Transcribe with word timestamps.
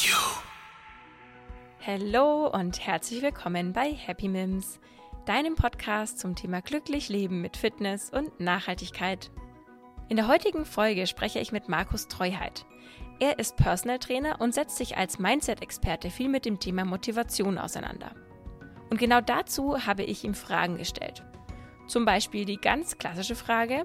You. 0.00 0.14
Hallo 1.84 2.46
und 2.46 2.86
herzlich 2.86 3.20
willkommen 3.20 3.72
bei 3.72 3.92
Happy 3.92 4.28
Mims, 4.28 4.78
deinem 5.26 5.56
Podcast 5.56 6.20
zum 6.20 6.36
Thema 6.36 6.60
glücklich 6.60 7.08
leben 7.08 7.40
mit 7.40 7.56
Fitness 7.56 8.08
und 8.08 8.38
Nachhaltigkeit. 8.38 9.32
In 10.08 10.16
der 10.16 10.28
heutigen 10.28 10.66
Folge 10.66 11.08
spreche 11.08 11.40
ich 11.40 11.50
mit 11.50 11.68
Markus 11.68 12.06
Treuheit. 12.06 12.64
Er 13.18 13.40
ist 13.40 13.56
Personal 13.56 13.98
Trainer 13.98 14.40
und 14.40 14.54
setzt 14.54 14.76
sich 14.76 14.96
als 14.96 15.18
Mindset-Experte 15.18 16.10
viel 16.10 16.28
mit 16.28 16.44
dem 16.44 16.60
Thema 16.60 16.84
Motivation 16.84 17.58
auseinander. 17.58 18.12
Und 18.90 19.00
genau 19.00 19.20
dazu 19.20 19.84
habe 19.84 20.04
ich 20.04 20.22
ihm 20.22 20.34
Fragen 20.34 20.76
gestellt. 20.76 21.24
Zum 21.88 22.04
Beispiel 22.04 22.44
die 22.44 22.58
ganz 22.60 22.98
klassische 22.98 23.34
Frage, 23.34 23.84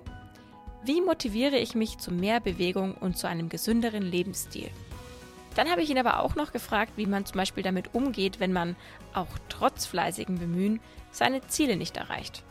wie 0.83 1.01
motiviere 1.01 1.57
ich 1.57 1.73
mich 1.73 1.97
zu 1.97 2.11
mehr 2.11 2.39
Bewegung 2.39 2.93
und 2.93 3.17
zu 3.17 3.27
einem 3.27 3.49
gesünderen 3.49 4.03
Lebensstil? 4.03 4.69
Dann 5.55 5.69
habe 5.69 5.81
ich 5.81 5.89
ihn 5.89 5.97
aber 5.99 6.19
auch 6.19 6.35
noch 6.35 6.51
gefragt, 6.51 6.93
wie 6.95 7.05
man 7.05 7.25
zum 7.25 7.37
Beispiel 7.37 7.63
damit 7.63 7.93
umgeht, 7.93 8.39
wenn 8.39 8.53
man 8.53 8.75
auch 9.13 9.27
trotz 9.49 9.85
fleißigem 9.85 10.39
Bemühen 10.39 10.79
seine 11.11 11.45
Ziele 11.47 11.75
nicht 11.75 11.97
erreicht. 11.97 12.43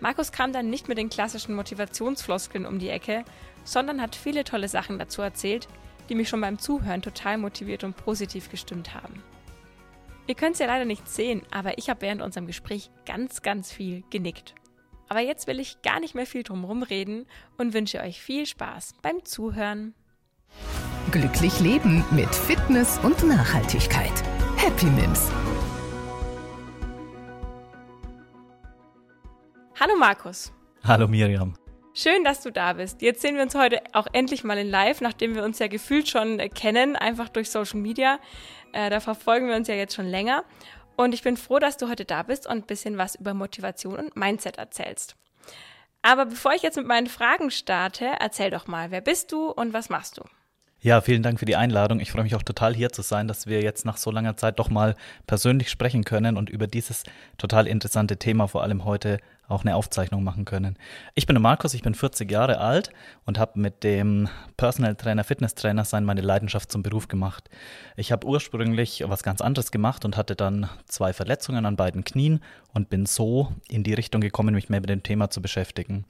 Markus 0.00 0.32
kam 0.32 0.52
dann 0.52 0.68
nicht 0.68 0.88
mit 0.88 0.98
den 0.98 1.10
klassischen 1.10 1.54
Motivationsfloskeln 1.54 2.66
um 2.66 2.78
die 2.78 2.90
Ecke, 2.90 3.24
sondern 3.64 4.02
hat 4.02 4.16
viele 4.16 4.44
tolle 4.44 4.68
Sachen 4.68 4.98
dazu 4.98 5.22
erzählt, 5.22 5.68
die 6.08 6.14
mich 6.14 6.28
schon 6.28 6.40
beim 6.40 6.58
Zuhören 6.58 7.02
total 7.02 7.38
motiviert 7.38 7.84
und 7.84 7.96
positiv 7.96 8.50
gestimmt 8.50 8.94
haben. 8.94 9.22
Ihr 10.26 10.34
könnt 10.34 10.54
es 10.54 10.58
ja 10.58 10.66
leider 10.66 10.84
nicht 10.84 11.08
sehen, 11.08 11.42
aber 11.50 11.78
ich 11.78 11.88
habe 11.88 12.02
während 12.02 12.22
unserem 12.22 12.46
Gespräch 12.46 12.90
ganz, 13.06 13.42
ganz 13.42 13.72
viel 13.72 14.02
genickt. 14.10 14.54
Aber 15.08 15.20
jetzt 15.20 15.46
will 15.46 15.60
ich 15.60 15.82
gar 15.82 16.00
nicht 16.00 16.14
mehr 16.14 16.26
viel 16.26 16.42
drum 16.42 16.82
reden 16.82 17.26
und 17.58 17.74
wünsche 17.74 18.00
euch 18.00 18.20
viel 18.22 18.46
Spaß 18.46 18.94
beim 19.02 19.24
Zuhören. 19.24 19.94
Glücklich 21.10 21.60
leben 21.60 22.04
mit 22.10 22.34
Fitness 22.34 22.98
und 23.02 23.22
Nachhaltigkeit. 23.26 24.12
Happy 24.56 24.86
Mims. 24.86 25.30
Hallo 29.78 29.96
Markus. 29.98 30.52
Hallo 30.84 31.06
Miriam. 31.08 31.54
Schön, 31.92 32.24
dass 32.24 32.40
du 32.40 32.50
da 32.50 32.72
bist. 32.74 33.02
Jetzt 33.02 33.20
sehen 33.20 33.34
wir 33.34 33.42
uns 33.42 33.54
heute 33.54 33.82
auch 33.92 34.06
endlich 34.12 34.44
mal 34.44 34.56
in 34.56 34.70
Live, 34.70 35.02
nachdem 35.02 35.34
wir 35.34 35.44
uns 35.44 35.58
ja 35.58 35.66
gefühlt 35.66 36.08
schon 36.08 36.38
kennen, 36.54 36.96
einfach 36.96 37.28
durch 37.28 37.50
Social 37.50 37.80
Media. 37.80 38.18
Äh, 38.72 38.88
da 38.88 39.00
verfolgen 39.00 39.48
wir 39.48 39.56
uns 39.56 39.68
ja 39.68 39.74
jetzt 39.74 39.94
schon 39.94 40.06
länger. 40.06 40.44
Und 40.96 41.12
ich 41.12 41.22
bin 41.22 41.36
froh, 41.36 41.58
dass 41.58 41.76
du 41.76 41.90
heute 41.90 42.06
da 42.06 42.22
bist 42.22 42.46
und 42.46 42.56
ein 42.56 42.66
bisschen 42.66 42.96
was 42.96 43.16
über 43.16 43.34
Motivation 43.34 43.96
und 43.96 44.16
Mindset 44.16 44.56
erzählst. 44.56 45.16
Aber 46.00 46.26
bevor 46.26 46.54
ich 46.54 46.62
jetzt 46.62 46.76
mit 46.76 46.86
meinen 46.86 47.08
Fragen 47.08 47.50
starte, 47.50 48.06
erzähl 48.18 48.50
doch 48.50 48.66
mal, 48.66 48.90
wer 48.90 49.02
bist 49.02 49.30
du 49.32 49.50
und 49.50 49.74
was 49.74 49.90
machst 49.90 50.16
du? 50.16 50.22
Ja, 50.84 51.00
vielen 51.00 51.22
Dank 51.22 51.38
für 51.38 51.44
die 51.44 51.54
Einladung. 51.54 52.00
Ich 52.00 52.10
freue 52.10 52.24
mich 52.24 52.34
auch 52.34 52.42
total 52.42 52.74
hier 52.74 52.90
zu 52.90 53.02
sein, 53.02 53.28
dass 53.28 53.46
wir 53.46 53.62
jetzt 53.62 53.84
nach 53.84 53.96
so 53.96 54.10
langer 54.10 54.36
Zeit 54.36 54.58
doch 54.58 54.68
mal 54.68 54.96
persönlich 55.28 55.70
sprechen 55.70 56.02
können 56.02 56.36
und 56.36 56.50
über 56.50 56.66
dieses 56.66 57.04
total 57.38 57.68
interessante 57.68 58.16
Thema 58.16 58.48
vor 58.48 58.64
allem 58.64 58.84
heute 58.84 59.18
auch 59.46 59.60
eine 59.62 59.76
Aufzeichnung 59.76 60.24
machen 60.24 60.44
können. 60.44 60.76
Ich 61.14 61.26
bin 61.26 61.34
der 61.34 61.40
Markus, 61.40 61.74
ich 61.74 61.82
bin 61.82 61.94
40 61.94 62.28
Jahre 62.28 62.58
alt 62.58 62.90
und 63.24 63.38
habe 63.38 63.60
mit 63.60 63.84
dem 63.84 64.28
Personal 64.56 64.96
Trainer, 64.96 65.22
Fitness 65.22 65.54
Trainer 65.54 65.84
sein 65.84 66.04
meine 66.04 66.20
Leidenschaft 66.20 66.72
zum 66.72 66.82
Beruf 66.82 67.06
gemacht. 67.06 67.48
Ich 67.94 68.10
habe 68.10 68.26
ursprünglich 68.26 69.04
was 69.06 69.22
ganz 69.22 69.40
anderes 69.40 69.70
gemacht 69.70 70.04
und 70.04 70.16
hatte 70.16 70.34
dann 70.34 70.68
zwei 70.86 71.12
Verletzungen 71.12 71.64
an 71.64 71.76
beiden 71.76 72.02
Knien 72.02 72.40
und 72.74 72.90
bin 72.90 73.06
so 73.06 73.52
in 73.68 73.84
die 73.84 73.94
Richtung 73.94 74.20
gekommen, 74.20 74.52
mich 74.52 74.68
mehr 74.68 74.80
mit 74.80 74.90
dem 74.90 75.04
Thema 75.04 75.30
zu 75.30 75.40
beschäftigen. 75.40 76.06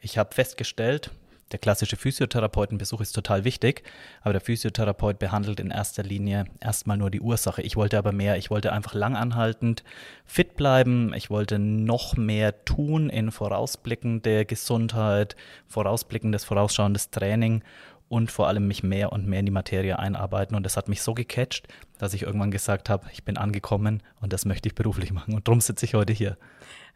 Ich 0.00 0.18
habe 0.18 0.34
festgestellt, 0.34 1.12
der 1.52 1.58
klassische 1.60 1.96
Physiotherapeutenbesuch 1.96 3.00
ist 3.00 3.12
total 3.12 3.44
wichtig, 3.44 3.84
aber 4.22 4.32
der 4.32 4.40
Physiotherapeut 4.40 5.18
behandelt 5.18 5.60
in 5.60 5.70
erster 5.70 6.02
Linie 6.02 6.46
erstmal 6.60 6.96
nur 6.96 7.10
die 7.10 7.20
Ursache. 7.20 7.62
Ich 7.62 7.76
wollte 7.76 7.98
aber 7.98 8.12
mehr, 8.12 8.36
ich 8.36 8.50
wollte 8.50 8.72
einfach 8.72 8.94
langanhaltend 8.94 9.84
fit 10.24 10.56
bleiben, 10.56 11.14
ich 11.14 11.30
wollte 11.30 11.58
noch 11.58 12.16
mehr 12.16 12.64
tun 12.64 13.08
in 13.08 13.30
vorausblickende 13.30 14.44
Gesundheit, 14.44 15.36
vorausblickendes, 15.68 16.44
vorausschauendes 16.44 17.10
Training 17.10 17.62
und 18.08 18.30
vor 18.30 18.48
allem 18.48 18.66
mich 18.66 18.82
mehr 18.82 19.12
und 19.12 19.26
mehr 19.26 19.40
in 19.40 19.46
die 19.46 19.52
Materie 19.52 19.98
einarbeiten. 19.98 20.56
Und 20.56 20.64
das 20.64 20.76
hat 20.76 20.88
mich 20.88 21.02
so 21.02 21.14
gecatcht, 21.14 21.68
dass 21.98 22.14
ich 22.14 22.22
irgendwann 22.22 22.50
gesagt 22.50 22.88
habe, 22.88 23.06
ich 23.12 23.24
bin 23.24 23.36
angekommen 23.36 24.02
und 24.20 24.32
das 24.32 24.44
möchte 24.44 24.68
ich 24.68 24.74
beruflich 24.74 25.12
machen. 25.12 25.34
Und 25.34 25.48
darum 25.48 25.60
sitze 25.60 25.86
ich 25.86 25.94
heute 25.94 26.12
hier. 26.12 26.36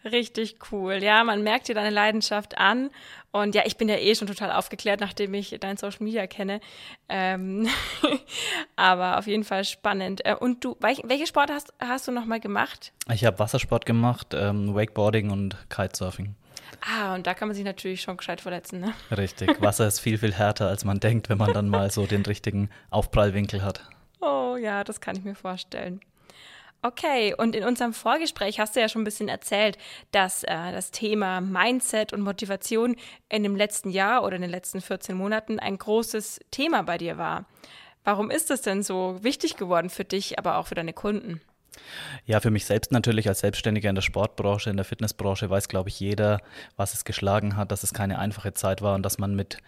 Richtig 0.04 0.56
cool. 0.72 1.02
Ja, 1.02 1.24
man 1.24 1.42
merkt 1.42 1.68
dir 1.68 1.74
deine 1.74 1.90
Leidenschaft 1.90 2.56
an. 2.58 2.90
Und 3.32 3.54
ja, 3.54 3.62
ich 3.66 3.76
bin 3.76 3.88
ja 3.88 3.96
eh 3.96 4.14
schon 4.14 4.26
total 4.26 4.50
aufgeklärt, 4.50 5.00
nachdem 5.00 5.34
ich 5.34 5.56
dein 5.60 5.76
Social 5.76 6.02
Media 6.02 6.26
kenne. 6.26 6.60
Ähm 7.08 7.68
aber 8.76 9.18
auf 9.18 9.26
jeden 9.26 9.44
Fall 9.44 9.64
spannend. 9.64 10.24
Äh, 10.24 10.34
und 10.34 10.64
du, 10.64 10.76
welche 10.80 11.26
Sport 11.26 11.50
hast, 11.50 11.72
hast 11.78 12.08
du 12.08 12.12
nochmal 12.12 12.40
gemacht? 12.40 12.92
Ich 13.12 13.24
habe 13.24 13.38
Wassersport 13.38 13.84
gemacht, 13.84 14.28
ähm, 14.34 14.74
Wakeboarding 14.74 15.30
und 15.30 15.56
Kitesurfing. 15.68 16.34
Ah, 16.80 17.14
und 17.14 17.26
da 17.26 17.34
kann 17.34 17.48
man 17.48 17.54
sich 17.54 17.64
natürlich 17.64 18.00
schon 18.00 18.16
gescheit 18.16 18.40
verletzen, 18.40 18.80
ne? 18.80 18.94
Richtig. 19.14 19.60
Wasser 19.60 19.86
ist 19.86 20.00
viel, 20.00 20.18
viel 20.18 20.32
härter, 20.32 20.68
als 20.68 20.84
man 20.84 20.98
denkt, 20.98 21.28
wenn 21.28 21.38
man 21.38 21.52
dann 21.52 21.68
mal 21.68 21.90
so 21.90 22.06
den 22.06 22.22
richtigen 22.22 22.70
Aufprallwinkel 22.90 23.62
hat. 23.62 23.82
Oh 24.20 24.56
ja, 24.56 24.82
das 24.84 25.00
kann 25.00 25.16
ich 25.16 25.24
mir 25.24 25.34
vorstellen. 25.34 26.00
Okay, 26.82 27.34
und 27.36 27.54
in 27.54 27.64
unserem 27.64 27.92
Vorgespräch 27.92 28.58
hast 28.58 28.74
du 28.74 28.80
ja 28.80 28.88
schon 28.88 29.02
ein 29.02 29.04
bisschen 29.04 29.28
erzählt, 29.28 29.76
dass 30.12 30.44
äh, 30.44 30.72
das 30.72 30.90
Thema 30.90 31.42
Mindset 31.42 32.14
und 32.14 32.22
Motivation 32.22 32.96
in 33.28 33.42
dem 33.42 33.54
letzten 33.54 33.90
Jahr 33.90 34.24
oder 34.24 34.36
in 34.36 34.42
den 34.42 34.50
letzten 34.50 34.80
14 34.80 35.14
Monaten 35.14 35.58
ein 35.58 35.76
großes 35.76 36.40
Thema 36.50 36.82
bei 36.82 36.96
dir 36.96 37.18
war. 37.18 37.44
Warum 38.02 38.30
ist 38.30 38.48
das 38.48 38.62
denn 38.62 38.82
so 38.82 39.18
wichtig 39.22 39.56
geworden 39.56 39.90
für 39.90 40.04
dich, 40.04 40.38
aber 40.38 40.56
auch 40.56 40.68
für 40.68 40.74
deine 40.74 40.94
Kunden? 40.94 41.42
Ja, 42.24 42.40
für 42.40 42.50
mich 42.50 42.64
selbst 42.64 42.92
natürlich 42.92 43.28
als 43.28 43.40
Selbstständiger 43.40 43.90
in 43.90 43.94
der 43.94 44.02
Sportbranche, 44.02 44.70
in 44.70 44.76
der 44.76 44.84
Fitnessbranche 44.84 45.50
weiß, 45.50 45.68
glaube 45.68 45.90
ich, 45.90 46.00
jeder, 46.00 46.40
was 46.76 46.94
es 46.94 47.04
geschlagen 47.04 47.56
hat, 47.56 47.72
dass 47.72 47.82
es 47.82 47.92
keine 47.92 48.18
einfache 48.18 48.54
Zeit 48.54 48.80
war 48.80 48.94
und 48.94 49.02
dass 49.02 49.18
man 49.18 49.34
mit 49.34 49.58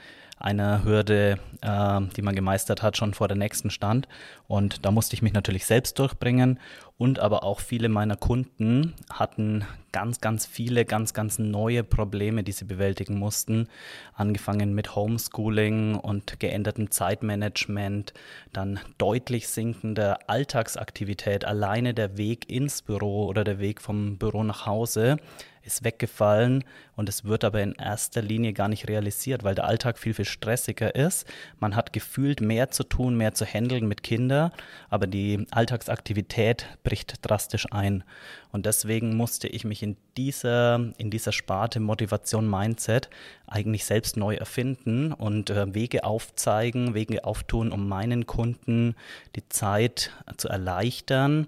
einer 0.43 0.85
Hürde, 0.85 1.39
äh, 1.61 2.01
die 2.17 2.23
man 2.23 2.35
gemeistert 2.35 2.83
hat, 2.83 2.97
schon 2.97 3.15
vor 3.15 3.29
der 3.29 3.37
nächsten 3.37 3.71
stand. 3.71 4.09
Und 4.49 4.85
da 4.85 4.91
musste 4.91 5.15
ich 5.15 5.23
mich 5.23 5.33
natürlich 5.33 5.65
selbst 5.67 5.99
durchbringen. 5.99 6.59
Und 6.99 7.19
aber 7.19 7.43
auch 7.43 7.61
viele 7.61 7.89
meiner 7.89 8.17
Kunden 8.17 8.95
hatten 9.13 9.65
ganz, 9.93 10.21
ganz 10.21 10.47
viele, 10.47 10.85
ganz, 10.85 11.15
ganz 11.15 11.39
neue 11.39 11.83
Probleme, 11.85 12.45
die 12.45 12.53
sie 12.53 12.65
bewältigen 12.65 13.19
mussten. 13.19 13.69
Angefangen 14.15 14.75
mit 14.75 14.95
Homeschooling 14.95 15.97
und 15.97 16.39
geändertem 16.39 16.91
Zeitmanagement, 16.91 18.13
dann 18.53 18.81
deutlich 18.99 19.49
sinkender 19.49 20.19
Alltagsaktivität, 20.29 21.45
alleine 21.45 21.95
der 21.95 22.17
Weg 22.17 22.51
ins 22.51 22.83
Büro 22.83 23.27
oder 23.27 23.45
der 23.45 23.59
Weg 23.59 23.81
vom 23.81 24.19
Büro 24.19 24.45
nach 24.45 24.67
Hause 24.67 25.17
ist 25.65 25.85
weggefallen 25.85 26.65
und 26.97 27.09
es 27.09 27.25
wird 27.25 27.45
aber 27.45 27.63
in 27.63 27.73
erster 27.73 28.23
Linie 28.23 28.53
gar 28.53 28.69
nicht 28.69 28.89
realisiert, 28.89 29.45
weil 29.45 29.55
der 29.55 29.65
Alltag 29.65 29.99
viel, 29.99 30.15
viel 30.15 30.25
stressiger 30.25 30.95
ist. 30.95 31.27
Man 31.59 31.77
hat 31.77 31.93
gefühlt 31.93 32.41
mehr 32.41 32.71
zu 32.71 32.85
tun, 32.85 33.17
mehr 33.17 33.35
zu 33.35 33.45
handeln 33.45 33.87
mit 33.87 34.03
Kindern, 34.03 34.53
aber 34.91 35.07
die 35.07 35.47
Alltagsaktivität 35.51 36.67
bricht 36.83 37.15
drastisch 37.23 37.67
ein. 37.71 38.05
Und 38.51 38.67
deswegen 38.67 39.17
musste 39.17 39.49
ich 39.49 39.65
mich 39.65 39.83
in 39.83 39.97
dieser, 40.17 40.93
in 40.99 41.11
dieser 41.11 41.33
Sparte 41.33 41.81
Motivation 41.81 42.49
Mindset 42.49 43.09
eigentlich 43.47 43.85
selbst 43.85 44.17
neu 44.17 44.35
erfinden 44.35 45.13
und 45.13 45.51
äh, 45.51 45.75
Wege 45.75 46.05
aufzeigen, 46.05 46.95
Wege 46.95 47.25
auftun, 47.25 47.73
um 47.73 47.89
meinen 47.89 48.27
Kunden 48.27 48.95
die 49.37 49.49
Zeit 49.49 50.11
zu 50.37 50.49
erleichtern, 50.49 51.47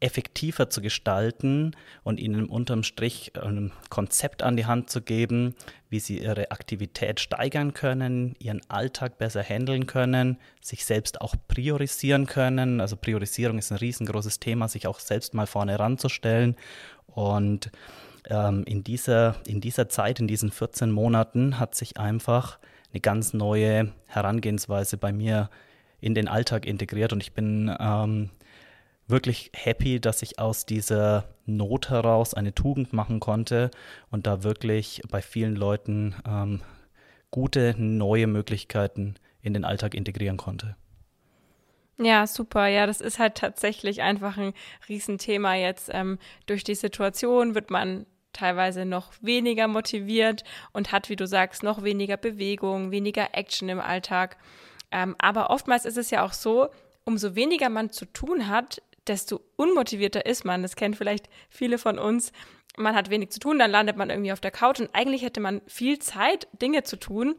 effektiver 0.00 0.68
zu 0.68 0.82
gestalten 0.82 1.74
und 2.04 2.20
ihnen 2.20 2.46
unterm 2.46 2.82
Strich 2.82 3.32
ein 3.40 3.72
Konzept 3.88 4.42
an 4.42 4.56
die 4.56 4.66
Hand 4.66 4.90
zu 4.90 5.00
geben, 5.00 5.54
wie 5.88 6.00
sie 6.00 6.18
ihre 6.18 6.50
Aktivität 6.50 7.20
steigern 7.20 7.72
können, 7.72 8.34
ihren 8.38 8.60
Alltag 8.68 9.18
besser 9.18 9.42
handeln 9.42 9.86
können, 9.86 10.38
sich 10.60 10.84
selbst 10.84 11.20
auch 11.20 11.34
priorisieren 11.48 12.26
können. 12.26 12.80
Also 12.80 12.96
Priorisierung 12.96 13.58
ist 13.58 13.72
ein 13.72 13.78
riesengroßes 13.78 14.38
Thema, 14.38 14.68
sich 14.68 14.86
auch 14.86 15.00
selbst 15.00 15.34
mal 15.34 15.46
vorne 15.46 15.78
ranzustellen. 15.78 16.56
Und 17.06 17.70
ähm, 18.28 18.64
in, 18.64 18.84
dieser, 18.84 19.36
in 19.46 19.60
dieser 19.60 19.88
Zeit, 19.88 20.20
in 20.20 20.28
diesen 20.28 20.50
14 20.50 20.90
Monaten, 20.90 21.58
hat 21.58 21.74
sich 21.74 21.96
einfach 21.96 22.58
eine 22.92 23.00
ganz 23.00 23.32
neue 23.32 23.92
Herangehensweise 24.06 24.96
bei 24.96 25.12
mir 25.12 25.48
in 26.00 26.14
den 26.14 26.28
Alltag 26.28 26.66
integriert 26.66 27.12
und 27.12 27.22
ich 27.22 27.32
bin 27.32 27.74
ähm, 27.80 28.30
wirklich 29.06 29.50
happy, 29.54 30.00
dass 30.00 30.22
ich 30.22 30.38
aus 30.38 30.66
dieser 30.66 31.24
Not 31.44 31.90
heraus 31.90 32.34
eine 32.34 32.54
Tugend 32.54 32.92
machen 32.92 33.20
konnte 33.20 33.70
und 34.10 34.26
da 34.26 34.42
wirklich 34.42 35.02
bei 35.08 35.22
vielen 35.22 35.56
Leuten 35.56 36.14
ähm, 36.28 36.62
gute 37.30 37.74
neue 37.78 38.26
Möglichkeiten 38.26 39.14
in 39.40 39.54
den 39.54 39.64
Alltag 39.64 39.94
integrieren 39.94 40.36
konnte. 40.36 40.76
Ja, 41.98 42.26
super. 42.26 42.66
Ja, 42.66 42.86
das 42.86 43.00
ist 43.00 43.18
halt 43.18 43.36
tatsächlich 43.36 44.02
einfach 44.02 44.36
ein 44.36 44.52
Riesenthema 44.88 45.54
jetzt. 45.54 45.88
Ähm, 45.92 46.18
durch 46.46 46.62
die 46.62 46.74
Situation 46.74 47.54
wird 47.54 47.70
man 47.70 48.06
teilweise 48.32 48.84
noch 48.84 49.12
weniger 49.22 49.66
motiviert 49.66 50.44
und 50.72 50.92
hat, 50.92 51.08
wie 51.08 51.16
du 51.16 51.26
sagst, 51.26 51.62
noch 51.62 51.84
weniger 51.84 52.18
Bewegung, 52.18 52.90
weniger 52.90 53.28
Action 53.32 53.70
im 53.70 53.80
Alltag. 53.80 54.36
Ähm, 54.90 55.16
aber 55.18 55.48
oftmals 55.48 55.86
ist 55.86 55.96
es 55.96 56.10
ja 56.10 56.22
auch 56.22 56.34
so, 56.34 56.68
umso 57.04 57.34
weniger 57.34 57.70
man 57.70 57.90
zu 57.90 58.04
tun 58.04 58.48
hat, 58.48 58.82
desto 59.08 59.40
unmotivierter 59.56 60.26
ist 60.26 60.44
man. 60.44 60.62
Das 60.62 60.76
kennen 60.76 60.94
vielleicht 60.94 61.28
viele 61.48 61.78
von 61.78 61.98
uns. 61.98 62.32
Man 62.76 62.94
hat 62.94 63.10
wenig 63.10 63.30
zu 63.30 63.40
tun, 63.40 63.58
dann 63.58 63.70
landet 63.70 63.96
man 63.96 64.10
irgendwie 64.10 64.32
auf 64.32 64.40
der 64.40 64.50
Couch 64.50 64.80
und 64.80 64.90
eigentlich 64.92 65.22
hätte 65.22 65.40
man 65.40 65.62
viel 65.66 65.98
Zeit, 65.98 66.46
Dinge 66.60 66.82
zu 66.82 66.96
tun. 66.96 67.34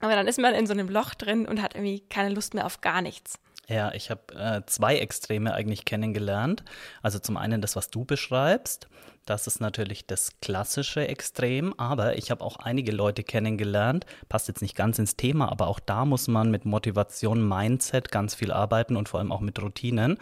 Aber 0.00 0.14
dann 0.14 0.28
ist 0.28 0.38
man 0.38 0.54
in 0.54 0.66
so 0.66 0.72
einem 0.72 0.88
Loch 0.88 1.14
drin 1.14 1.46
und 1.46 1.60
hat 1.60 1.74
irgendwie 1.74 2.00
keine 2.08 2.30
Lust 2.30 2.54
mehr 2.54 2.66
auf 2.66 2.80
gar 2.80 3.02
nichts. 3.02 3.38
Ja, 3.68 3.92
ich 3.92 4.10
habe 4.10 4.34
äh, 4.34 4.62
zwei 4.66 4.96
Extreme 4.96 5.54
eigentlich 5.54 5.84
kennengelernt. 5.84 6.64
Also 7.02 7.18
zum 7.18 7.36
einen 7.36 7.60
das, 7.60 7.76
was 7.76 7.90
du 7.90 8.04
beschreibst. 8.04 8.88
Das 9.30 9.46
ist 9.46 9.60
natürlich 9.60 10.08
das 10.08 10.32
klassische 10.40 11.06
Extrem, 11.06 11.72
aber 11.78 12.18
ich 12.18 12.32
habe 12.32 12.42
auch 12.44 12.56
einige 12.56 12.90
Leute 12.90 13.22
kennengelernt, 13.22 14.04
passt 14.28 14.48
jetzt 14.48 14.60
nicht 14.60 14.74
ganz 14.74 14.98
ins 14.98 15.14
Thema, 15.14 15.52
aber 15.52 15.68
auch 15.68 15.78
da 15.78 16.04
muss 16.04 16.26
man 16.26 16.50
mit 16.50 16.64
Motivation, 16.64 17.48
Mindset 17.48 18.10
ganz 18.10 18.34
viel 18.34 18.50
arbeiten 18.50 18.96
und 18.96 19.08
vor 19.08 19.20
allem 19.20 19.30
auch 19.30 19.38
mit 19.38 19.62
Routinen, 19.62 20.18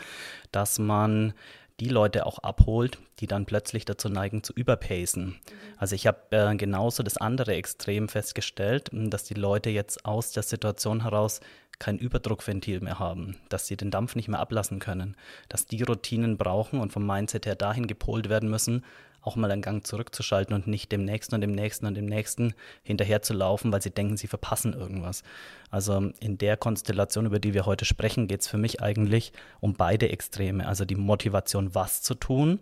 dass 0.53 0.79
man 0.79 1.33
die 1.81 1.89
Leute 1.89 2.27
auch 2.27 2.41
abholt, 2.41 2.99
die 3.21 3.27
dann 3.27 3.47
plötzlich 3.47 3.87
dazu 3.87 4.11
neigen 4.11 4.43
zu 4.43 4.53
überpacen. 4.53 5.25
Mhm. 5.25 5.35
Also 5.79 5.95
ich 5.95 6.07
habe 6.07 6.19
äh, 6.29 6.55
genauso 6.57 7.03
das 7.03 7.17
andere 7.17 7.55
Extrem 7.55 8.11
festgestellt, 8.11 8.91
dass 8.93 9.25
die 9.25 9.35
Leute 9.35 9.71
jetzt 9.71 10.05
aus 10.05 10.33
der 10.33 10.43
Situation 10.43 11.05
heraus 11.05 11.41
kein 11.79 11.99
Überdruckventil 11.99 12.81
mehr 12.81 12.99
haben, 12.99 13.37
dass 13.49 13.67
sie 13.67 13.77
den 13.77 13.91
Dampf 13.91 14.17
nicht 14.17 14.29
mehr 14.29 14.41
ablassen 14.41 14.79
können, 14.79 15.17
dass 15.49 15.67
die 15.67 15.83
Routinen 15.83 16.37
brauchen 16.37 16.81
und 16.81 16.93
vom 16.93 17.07
Mindset 17.07 17.47
her 17.47 17.55
dahin 17.55 17.87
gepolt 17.87 18.29
werden 18.29 18.51
müssen, 18.51 18.85
auch 19.23 19.37
mal 19.37 19.51
einen 19.51 19.63
Gang 19.63 19.87
zurückzuschalten 19.87 20.55
und 20.55 20.67
nicht 20.67 20.93
dem 20.93 21.05
nächsten 21.05 21.35
und 21.35 21.41
dem 21.41 21.53
nächsten 21.53 21.87
und 21.87 21.95
dem 21.95 22.07
nächsten 22.07 22.55
hinterher 22.83 23.23
zu 23.23 23.35
laufen, 23.35 23.73
weil 23.73 23.83
sie 23.83 23.91
denken, 23.91 24.17
sie 24.17 24.27
verpassen 24.27 24.73
irgendwas. 24.73 25.23
Also 25.71 26.13
in 26.21 26.39
der 26.39 26.57
Konstellation, 26.57 27.27
über 27.27 27.39
die 27.39 27.55
wir 27.55 27.67
heute 27.67 27.85
sprechen, 27.85 28.29
geht 28.29 28.41
es 28.41 28.49
für 28.49 28.59
mich 28.59 28.81
eigentlich 28.81 29.33
um 29.61 29.75
beide 29.75 30.09
Extreme. 30.09 30.67
Also 30.67 30.85
die 30.85 30.97
Motivation, 30.97 31.75
was 31.75 32.03
zu 32.03 32.15
tun, 32.15 32.61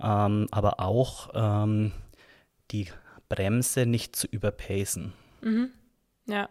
ähm, 0.00 0.46
aber 0.50 0.80
auch 0.80 1.30
ähm, 1.34 1.92
die 2.70 2.88
Bremse 3.28 3.86
nicht 3.86 4.16
zu 4.16 4.26
überpacen. 4.26 5.12
Mhm. 5.42 5.70
Ja. 6.26 6.48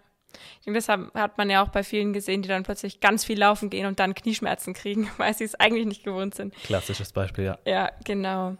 Ich 0.59 0.65
denke, 0.65 0.77
deshalb 0.77 1.13
hat 1.13 1.37
man 1.37 1.49
ja 1.49 1.63
auch 1.63 1.69
bei 1.69 1.83
vielen 1.83 2.13
gesehen, 2.13 2.41
die 2.41 2.49
dann 2.49 2.63
plötzlich 2.63 2.99
ganz 2.99 3.25
viel 3.25 3.39
laufen 3.39 3.69
gehen 3.69 3.85
und 3.85 3.99
dann 3.99 4.15
Knieschmerzen 4.15 4.73
kriegen, 4.73 5.09
weil 5.17 5.33
sie 5.33 5.43
es 5.43 5.55
eigentlich 5.55 5.85
nicht 5.85 6.03
gewohnt 6.03 6.35
sind. 6.35 6.53
Klassisches 6.63 7.11
Beispiel, 7.11 7.45
ja. 7.45 7.57
Ja, 7.65 7.91
genau. 8.03 8.57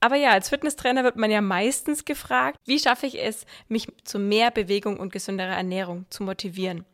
Aber 0.00 0.16
ja, 0.16 0.30
als 0.30 0.48
Fitnesstrainer 0.48 1.02
wird 1.02 1.16
man 1.16 1.30
ja 1.30 1.40
meistens 1.40 2.04
gefragt, 2.04 2.56
wie 2.66 2.78
schaffe 2.78 3.06
ich 3.06 3.20
es, 3.20 3.46
mich 3.68 3.88
zu 4.04 4.18
mehr 4.18 4.50
Bewegung 4.50 4.98
und 4.98 5.12
gesünderer 5.12 5.56
Ernährung 5.56 6.06
zu 6.08 6.22
motivieren? 6.22 6.84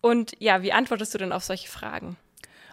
Und 0.00 0.32
ja, 0.38 0.62
wie 0.62 0.72
antwortest 0.72 1.14
du 1.14 1.18
denn 1.18 1.32
auf 1.32 1.42
solche 1.42 1.68
Fragen? 1.68 2.16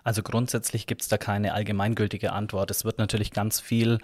Also 0.03 0.21
grundsätzlich 0.21 0.85
gibt 0.85 1.01
es 1.01 1.07
da 1.07 1.17
keine 1.17 1.53
allgemeingültige 1.55 2.31
Antwort. 2.31 2.69
Es 2.69 2.85
wird 2.85 2.99
natürlich 2.99 3.31
ganz 3.31 3.59
viel 3.59 3.97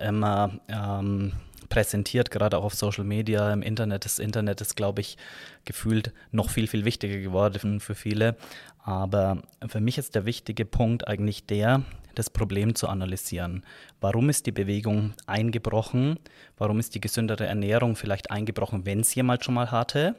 immer 0.00 0.60
ähm, 0.68 1.32
präsentiert, 1.68 2.30
gerade 2.30 2.58
auch 2.58 2.64
auf 2.64 2.74
Social 2.74 3.04
Media, 3.04 3.52
im 3.52 3.62
Internet. 3.62 4.04
Das 4.04 4.18
Internet 4.18 4.60
ist, 4.60 4.76
glaube 4.76 5.00
ich, 5.00 5.16
gefühlt 5.64 6.12
noch 6.30 6.50
viel, 6.50 6.66
viel 6.66 6.84
wichtiger 6.84 7.18
geworden 7.18 7.80
für 7.80 7.94
viele. 7.94 8.36
Aber 8.78 9.42
für 9.66 9.80
mich 9.80 9.98
ist 9.98 10.14
der 10.14 10.24
wichtige 10.24 10.64
Punkt 10.64 11.06
eigentlich 11.06 11.46
der, 11.46 11.82
das 12.14 12.30
Problem 12.30 12.74
zu 12.74 12.88
analysieren. 12.88 13.64
Warum 14.00 14.28
ist 14.28 14.46
die 14.46 14.52
Bewegung 14.52 15.14
eingebrochen? 15.26 16.18
Warum 16.56 16.78
ist 16.78 16.94
die 16.94 17.00
gesündere 17.00 17.46
Ernährung 17.46 17.96
vielleicht 17.96 18.30
eingebrochen, 18.30 18.86
wenn 18.86 19.00
es 19.00 19.14
jemand 19.14 19.44
schon 19.44 19.54
mal 19.54 19.70
hatte? 19.70 20.16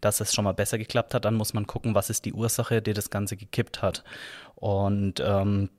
Dass 0.00 0.20
es 0.20 0.32
schon 0.32 0.44
mal 0.44 0.52
besser 0.52 0.78
geklappt 0.78 1.14
hat, 1.14 1.24
dann 1.24 1.34
muss 1.34 1.54
man 1.54 1.66
gucken, 1.66 1.94
was 1.94 2.08
ist 2.08 2.24
die 2.24 2.32
Ursache, 2.32 2.80
die 2.82 2.92
das 2.92 3.10
Ganze 3.10 3.36
gekippt 3.36 3.82
hat. 3.82 4.04
Und 4.54 5.20
ähm, 5.20 5.70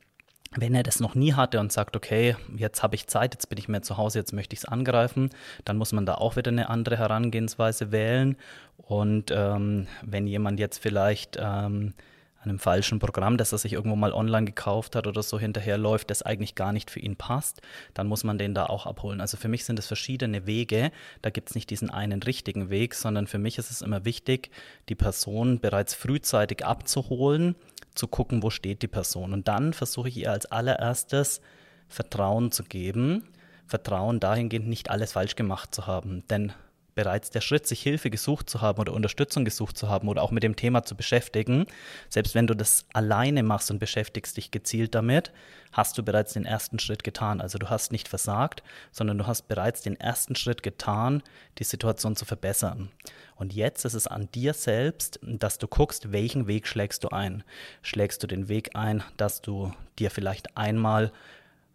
wenn 0.56 0.74
er 0.74 0.84
das 0.84 1.00
noch 1.00 1.16
nie 1.16 1.34
hatte 1.34 1.60
und 1.60 1.72
sagt, 1.72 1.96
okay, 1.96 2.36
jetzt 2.56 2.82
habe 2.82 2.96
ich 2.96 3.08
Zeit, 3.08 3.34
jetzt 3.34 3.50
bin 3.50 3.60
ich 3.60 3.68
mehr 3.68 3.84
zu 3.84 3.98
Hause, 3.98 4.20
jetzt 4.20 4.34
möchte 4.34 4.54
ich 4.54 4.62
es 4.62 4.66
angreifen, 4.66 5.30
dann 5.64 5.78
muss 5.78 5.92
man 5.92 6.06
da 6.06 6.16
auch 6.16 6.36
wieder 6.36 6.50
eine 6.50 6.70
andere 6.70 6.98
Herangehensweise 6.98 7.92
wählen. 7.92 8.36
Und 8.78 9.32
ähm, 9.32 9.88
wenn 10.02 10.26
jemand 10.26 10.60
jetzt 10.60 10.80
vielleicht 10.80 11.38
ähm, 11.40 11.94
einem 12.42 12.60
falschen 12.60 13.00
Programm, 13.00 13.38
das 13.38 13.52
er 13.52 13.58
sich 13.58 13.74
irgendwo 13.74 13.96
mal 13.96 14.14
online 14.14 14.46
gekauft 14.46 14.96
hat 14.96 15.08
oder 15.08 15.24
so 15.24 15.38
hinterherläuft, 15.40 16.10
das 16.10 16.22
eigentlich 16.22 16.56
gar 16.56 16.72
nicht 16.72 16.90
für 16.90 17.00
ihn 17.00 17.16
passt, 17.16 17.62
dann 17.94 18.08
muss 18.08 18.24
man 18.24 18.38
den 18.38 18.54
da 18.54 18.66
auch 18.66 18.86
abholen. 18.86 19.20
Also 19.20 19.38
für 19.38 19.50
mich 19.50 19.66
sind 19.66 19.78
es 19.78 19.88
verschiedene 19.88 20.46
Wege. 20.46 20.92
Da 21.22 21.30
gibt 21.30 21.50
es 21.50 21.56
nicht 21.56 21.70
diesen 21.70 21.90
einen 21.90 22.24
richtigen 22.24 22.70
Weg, 22.70 22.96
sondern 22.96 23.28
für 23.28 23.40
mich 23.40 23.58
ist 23.58 23.72
es 23.72 23.82
immer 23.82 24.06
wichtig, 24.06 24.52
die 24.88 24.96
Person 24.96 25.60
bereits 25.60 25.94
frühzeitig 25.94 26.66
abzuholen 26.66 27.56
zu 27.94 28.08
gucken, 28.08 28.42
wo 28.42 28.50
steht 28.50 28.82
die 28.82 28.88
Person. 28.88 29.34
Und 29.34 29.48
dann 29.48 29.74
versuche 29.74 30.08
ich 30.08 30.18
ihr 30.18 30.32
als 30.32 30.46
allererstes 30.46 31.42
Vertrauen 31.90 32.52
zu 32.52 32.64
geben. 32.64 33.24
Vertrauen 33.66 34.20
dahingehend, 34.20 34.68
nicht 34.68 34.90
alles 34.90 35.12
falsch 35.12 35.36
gemacht 35.36 35.76
zu 35.76 35.86
haben. 35.88 36.24
Denn 36.30 36.54
bereits 37.00 37.30
der 37.30 37.40
Schritt, 37.40 37.66
sich 37.66 37.82
Hilfe 37.82 38.10
gesucht 38.10 38.50
zu 38.50 38.60
haben 38.60 38.78
oder 38.82 38.92
Unterstützung 38.92 39.46
gesucht 39.46 39.78
zu 39.78 39.88
haben 39.88 40.10
oder 40.10 40.22
auch 40.22 40.32
mit 40.32 40.44
dem 40.44 40.58
Thema 40.58 40.84
zu 40.84 40.98
beschäftigen, 40.98 41.66
selbst 42.10 42.36
wenn 42.36 42.46
du 42.46 42.54
das 42.54 42.84
alleine 42.92 43.42
machst 43.42 43.72
und 43.72 43.80
beschäftigst 43.80 44.36
dich 44.36 44.52
gezielt 44.52 44.96
damit, 44.96 45.32
hast 45.72 45.98
du 45.98 46.04
bereits 46.04 46.34
den 46.34 46.44
ersten 46.44 46.78
Schritt 46.78 47.06
getan. 47.06 47.40
Also 47.40 47.58
du 47.58 47.70
hast 47.70 47.94
nicht 47.94 48.10
versagt, 48.10 48.64
sondern 48.92 49.18
du 49.18 49.28
hast 49.28 49.48
bereits 49.48 49.82
den 49.82 49.98
ersten 49.98 50.36
Schritt 50.36 50.62
getan, 50.62 51.24
die 51.58 51.64
Situation 51.64 52.18
zu 52.18 52.26
verbessern. 52.26 52.92
Und 53.38 53.54
jetzt 53.54 53.86
ist 53.86 53.94
es 53.94 54.06
an 54.06 54.28
dir 54.36 54.54
selbst, 54.54 55.22
dass 55.22 55.58
du 55.58 55.70
guckst, 55.70 56.12
welchen 56.12 56.48
Weg 56.48 56.68
schlägst 56.68 57.06
du 57.06 57.10
ein. 57.12 57.46
Schlägst 57.82 58.22
du 58.24 58.28
den 58.28 58.50
Weg 58.50 58.76
ein, 58.76 59.04
dass 59.16 59.42
du 59.42 59.72
dir 59.98 60.12
vielleicht 60.12 60.58
einmal 60.58 61.14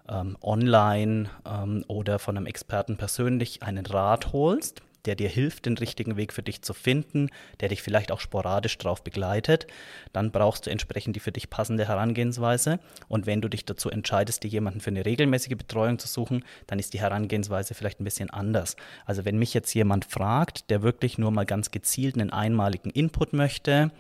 ähm, 0.06 0.37
online 0.43 1.31
ähm, 1.47 1.82
oder 1.88 2.19
von 2.19 2.37
einem 2.37 2.44
Experten 2.44 2.99
persönlich 2.99 3.62
einen 3.62 3.87
Rat 3.87 4.35
holst, 4.35 4.82
der 5.06 5.14
dir 5.14 5.28
hilft, 5.28 5.66
den 5.66 5.76
richtigen 5.78 6.16
Weg 6.16 6.32
für 6.32 6.42
dich 6.42 6.62
zu 6.62 6.74
finden, 6.74 7.30
der 7.60 7.68
dich 7.68 7.82
vielleicht 7.82 8.10
auch 8.12 8.20
sporadisch 8.20 8.78
darauf 8.78 9.02
begleitet, 9.02 9.66
dann 10.12 10.30
brauchst 10.30 10.66
du 10.66 10.70
entsprechend 10.70 11.16
die 11.16 11.20
für 11.20 11.32
dich 11.32 11.50
passende 11.50 11.86
Herangehensweise. 11.86 12.78
Und 13.08 13.26
wenn 13.26 13.40
du 13.40 13.48
dich 13.48 13.64
dazu 13.64 13.90
entscheidest, 13.90 14.42
dir 14.42 14.48
jemanden 14.48 14.80
für 14.80 14.90
eine 14.90 15.04
regelmäßige 15.04 15.56
Betreuung 15.56 15.98
zu 15.98 16.08
suchen, 16.08 16.44
dann 16.66 16.78
ist 16.78 16.94
die 16.94 17.00
Herangehensweise 17.00 17.74
vielleicht 17.74 18.00
ein 18.00 18.04
bisschen 18.04 18.30
anders. 18.30 18.76
Also 19.04 19.24
wenn 19.24 19.38
mich 19.38 19.54
jetzt 19.54 19.74
jemand 19.74 20.04
fragt, 20.04 20.70
der 20.70 20.82
wirklich 20.82 21.18
nur 21.18 21.30
mal 21.30 21.46
ganz 21.46 21.70
gezielt 21.70 22.14
einen 22.14 22.30
einmaligen 22.30 22.90
Input 22.90 23.32
möchte, 23.32 23.90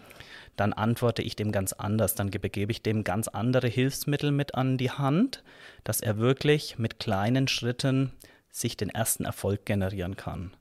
dann 0.56 0.72
antworte 0.72 1.22
ich 1.22 1.36
dem 1.36 1.52
ganz 1.52 1.72
anders. 1.72 2.14
Dann 2.14 2.30
begebe 2.30 2.70
ich 2.70 2.82
dem 2.82 3.04
ganz 3.04 3.28
andere 3.28 3.68
Hilfsmittel 3.68 4.30
mit 4.30 4.54
an 4.54 4.78
die 4.78 4.90
Hand, 4.90 5.42
dass 5.82 6.00
er 6.00 6.18
wirklich 6.18 6.78
mit 6.78 7.00
kleinen 7.00 7.48
Schritten 7.48 8.12
sich 8.50 8.76
den 8.76 8.90
ersten 8.90 9.24
Erfolg 9.24 9.66
generieren 9.66 10.16
kann. 10.16 10.52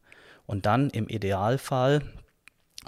Und 0.45 0.65
dann 0.65 0.89
im 0.89 1.07
Idealfall 1.07 2.01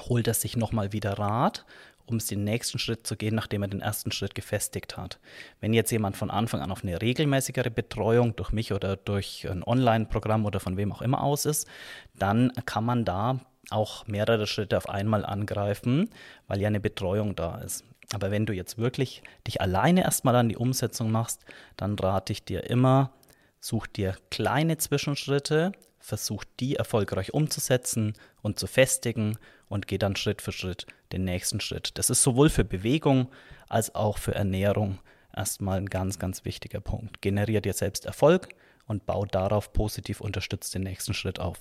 holt 0.10 0.28
er 0.28 0.34
sich 0.34 0.58
nochmal 0.58 0.92
wieder 0.92 1.18
Rat, 1.18 1.66
um 2.06 2.18
es 2.18 2.28
den 2.28 2.44
nächsten 2.44 2.78
Schritt 2.78 3.08
zu 3.08 3.16
gehen, 3.16 3.36
nachdem 3.36 3.64
er 3.64 3.68
den 3.68 3.82
ersten 3.82 4.12
Schritt 4.12 4.36
gefestigt 4.36 4.98
hat. 4.98 5.20
Wenn 5.60 5.74
jetzt 5.74 5.92
jemand 5.92 6.18
von 6.18 6.30
Anfang 6.30 6.62
an 6.62 6.72
auf 6.72 6.84
eine 6.84 7.02
regelmäßigere 7.02 7.72
Betreuung 7.72 8.36
durch 8.36 8.52
mich 8.52 8.74
oder 8.74 8.96
durch 8.96 9.48
ein 9.50 9.64
Online-Programm 9.64 10.46
oder 10.46 10.60
von 10.60 10.78
wem 10.78 10.92
auch 10.92 11.02
immer 11.02 11.24
aus 11.24 11.46
ist, 11.46 11.68
dann 12.14 12.52
kann 12.66 12.84
man 12.84 13.06
da 13.06 13.40
auch 13.72 14.06
mehrere 14.08 14.46
Schritte 14.46 14.78
auf 14.78 14.90
einmal 14.90 15.26
angreifen, 15.26 16.10
weil 16.48 16.62
ja 16.62 16.68
eine 16.68 16.80
Betreuung 16.80 17.36
da 17.36 17.58
ist. 17.58 17.84
Aber 18.14 18.30
wenn 18.30 18.46
du 18.46 18.54
jetzt 18.54 18.78
wirklich 18.78 19.24
dich 19.48 19.62
alleine 19.62 20.04
erstmal 20.04 20.36
an 20.36 20.50
die 20.50 20.58
Umsetzung 20.58 21.12
machst, 21.12 21.44
dann 21.76 21.98
rate 21.98 22.34
ich 22.34 22.46
dir 22.46 22.70
immer, 22.70 23.12
such 23.60 23.88
dir 23.88 24.16
kleine 24.30 24.78
Zwischenschritte, 24.78 25.72
versucht 26.06 26.48
die 26.60 26.76
erfolgreich 26.76 27.34
umzusetzen 27.34 28.14
und 28.42 28.60
zu 28.60 28.68
festigen 28.68 29.38
und 29.68 29.88
geht 29.88 30.04
dann 30.04 30.16
Schritt 30.16 30.42
für 30.42 30.52
Schritt 30.52 30.86
den 31.12 31.24
nächsten 31.24 31.60
Schritt. 31.60 31.98
Das 31.98 32.10
ist 32.10 32.22
sowohl 32.22 32.50
für 32.50 32.64
Bewegung 32.64 33.30
als 33.68 33.96
auch 33.96 34.20
für 34.20 34.36
Ernährung 34.36 35.00
erstmal 35.36 35.80
ein 35.80 35.88
ganz, 35.90 36.20
ganz 36.20 36.46
wichtiger 36.46 36.80
Punkt. 36.80 37.22
Generier 37.22 37.62
dir 37.62 37.74
selbst 37.74 38.06
Erfolg 38.06 38.50
und 38.86 39.08
bau 39.08 39.26
darauf 39.26 39.74
positiv 39.74 40.22
unterstützt 40.22 40.76
den 40.76 40.84
nächsten 40.84 41.16
Schritt 41.16 41.40
auf. 41.40 41.58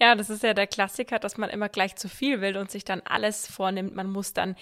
Ja, 0.00 0.16
das 0.16 0.28
ist 0.28 0.42
ja 0.42 0.54
der 0.54 0.66
Klassiker, 0.66 1.18
dass 1.18 1.36
man 1.36 1.50
immer 1.50 1.68
gleich 1.68 1.94
zu 1.96 2.08
viel 2.08 2.40
will 2.40 2.56
und 2.56 2.70
sich 2.70 2.84
dann 2.84 3.00
alles 3.04 3.46
vornimmt. 3.46 3.94
Man 3.94 4.10
muss 4.10 4.32
dann 4.32 4.56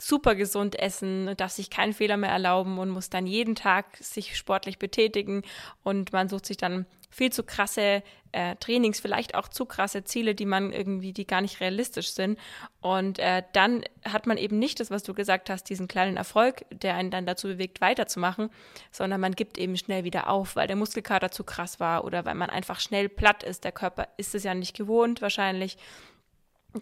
super 0.00 0.34
gesund 0.34 0.78
essen, 0.78 1.34
darf 1.36 1.50
sich 1.50 1.68
keinen 1.68 1.94
Fehler 1.94 2.16
mehr 2.16 2.30
erlauben 2.30 2.78
und 2.78 2.90
muss 2.90 3.10
dann 3.10 3.26
jeden 3.26 3.56
Tag 3.56 3.96
sich 3.96 4.36
sportlich 4.36 4.78
betätigen 4.78 5.42
und 5.82 6.12
man 6.12 6.28
sucht 6.28 6.46
sich 6.46 6.58
dann 6.58 6.86
viel 7.10 7.32
zu 7.32 7.42
krasse 7.42 8.02
äh, 8.32 8.56
Trainings, 8.56 9.00
vielleicht 9.00 9.34
auch 9.34 9.48
zu 9.48 9.64
krasse 9.64 10.04
Ziele, 10.04 10.34
die 10.34 10.44
man 10.44 10.72
irgendwie, 10.72 11.12
die 11.12 11.26
gar 11.26 11.40
nicht 11.40 11.60
realistisch 11.60 12.10
sind. 12.10 12.38
Und 12.80 13.18
äh, 13.18 13.42
dann 13.52 13.84
hat 14.04 14.26
man 14.26 14.36
eben 14.36 14.58
nicht 14.58 14.80
das, 14.80 14.90
was 14.90 15.02
du 15.02 15.14
gesagt 15.14 15.50
hast, 15.50 15.64
diesen 15.64 15.88
kleinen 15.88 16.16
Erfolg, 16.16 16.64
der 16.70 16.94
einen 16.94 17.10
dann 17.10 17.26
dazu 17.26 17.48
bewegt, 17.48 17.80
weiterzumachen, 17.80 18.50
sondern 18.90 19.20
man 19.20 19.32
gibt 19.32 19.58
eben 19.58 19.76
schnell 19.76 20.04
wieder 20.04 20.28
auf, 20.28 20.56
weil 20.56 20.66
der 20.66 20.76
Muskelkater 20.76 21.30
zu 21.30 21.44
krass 21.44 21.80
war 21.80 22.04
oder 22.04 22.24
weil 22.24 22.34
man 22.34 22.50
einfach 22.50 22.80
schnell 22.80 23.08
platt 23.08 23.42
ist. 23.42 23.64
Der 23.64 23.72
Körper 23.72 24.08
ist 24.16 24.34
es 24.34 24.44
ja 24.44 24.54
nicht 24.54 24.76
gewohnt 24.76 25.22
wahrscheinlich. 25.22 25.78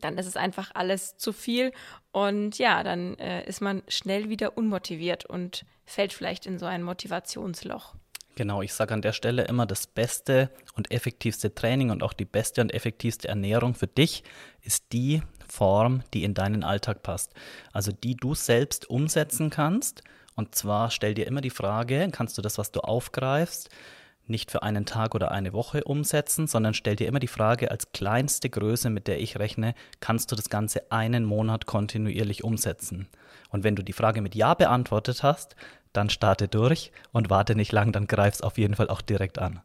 dann 0.00 0.18
ist 0.18 0.26
es 0.26 0.36
einfach 0.36 0.72
alles 0.74 1.16
zu 1.16 1.32
viel 1.32 1.72
und 2.10 2.58
ja, 2.58 2.82
dann 2.82 3.16
äh, 3.18 3.46
ist 3.46 3.60
man 3.60 3.82
schnell 3.86 4.28
wieder 4.28 4.58
unmotiviert 4.58 5.24
und 5.26 5.64
fällt 5.84 6.12
vielleicht 6.12 6.44
in 6.46 6.58
so 6.58 6.66
ein 6.66 6.82
Motivationsloch. 6.82 7.94
Genau, 8.36 8.60
ich 8.60 8.74
sage 8.74 8.92
an 8.92 9.00
der 9.00 9.14
Stelle 9.14 9.44
immer, 9.44 9.64
das 9.64 9.86
beste 9.86 10.50
und 10.74 10.90
effektivste 10.92 11.54
Training 11.54 11.88
und 11.90 12.02
auch 12.02 12.12
die 12.12 12.26
beste 12.26 12.60
und 12.60 12.72
effektivste 12.72 13.28
Ernährung 13.28 13.74
für 13.74 13.86
dich 13.86 14.24
ist 14.60 14.92
die 14.92 15.22
Form, 15.48 16.02
die 16.12 16.22
in 16.22 16.34
deinen 16.34 16.62
Alltag 16.62 17.02
passt. 17.02 17.32
Also 17.72 17.92
die 17.92 18.14
du 18.14 18.34
selbst 18.34 18.90
umsetzen 18.90 19.48
kannst. 19.48 20.02
Und 20.34 20.54
zwar 20.54 20.90
stell 20.90 21.14
dir 21.14 21.26
immer 21.26 21.40
die 21.40 21.48
Frage, 21.48 22.10
kannst 22.12 22.36
du 22.36 22.42
das, 22.42 22.58
was 22.58 22.72
du 22.72 22.80
aufgreifst, 22.80 23.70
nicht 24.26 24.50
für 24.50 24.62
einen 24.62 24.84
Tag 24.84 25.14
oder 25.14 25.30
eine 25.30 25.54
Woche 25.54 25.84
umsetzen, 25.84 26.46
sondern 26.46 26.74
stell 26.74 26.96
dir 26.96 27.06
immer 27.06 27.20
die 27.20 27.28
Frage 27.28 27.70
als 27.70 27.92
kleinste 27.92 28.50
Größe, 28.50 28.90
mit 28.90 29.06
der 29.06 29.18
ich 29.18 29.38
rechne, 29.38 29.74
kannst 30.00 30.30
du 30.30 30.36
das 30.36 30.50
Ganze 30.50 30.92
einen 30.92 31.24
Monat 31.24 31.64
kontinuierlich 31.64 32.44
umsetzen? 32.44 33.08
Und 33.50 33.64
wenn 33.64 33.76
du 33.76 33.82
die 33.82 33.92
Frage 33.92 34.20
mit 34.20 34.34
Ja 34.34 34.54
beantwortet 34.54 35.22
hast, 35.22 35.56
dann 35.92 36.10
starte 36.10 36.48
durch 36.48 36.92
und 37.12 37.30
warte 37.30 37.54
nicht 37.54 37.72
lang, 37.72 37.92
dann 37.92 38.06
greif 38.06 38.34
es 38.34 38.42
auf 38.42 38.58
jeden 38.58 38.74
Fall 38.74 38.88
auch 38.88 39.00
direkt 39.00 39.38
an. 39.38 39.62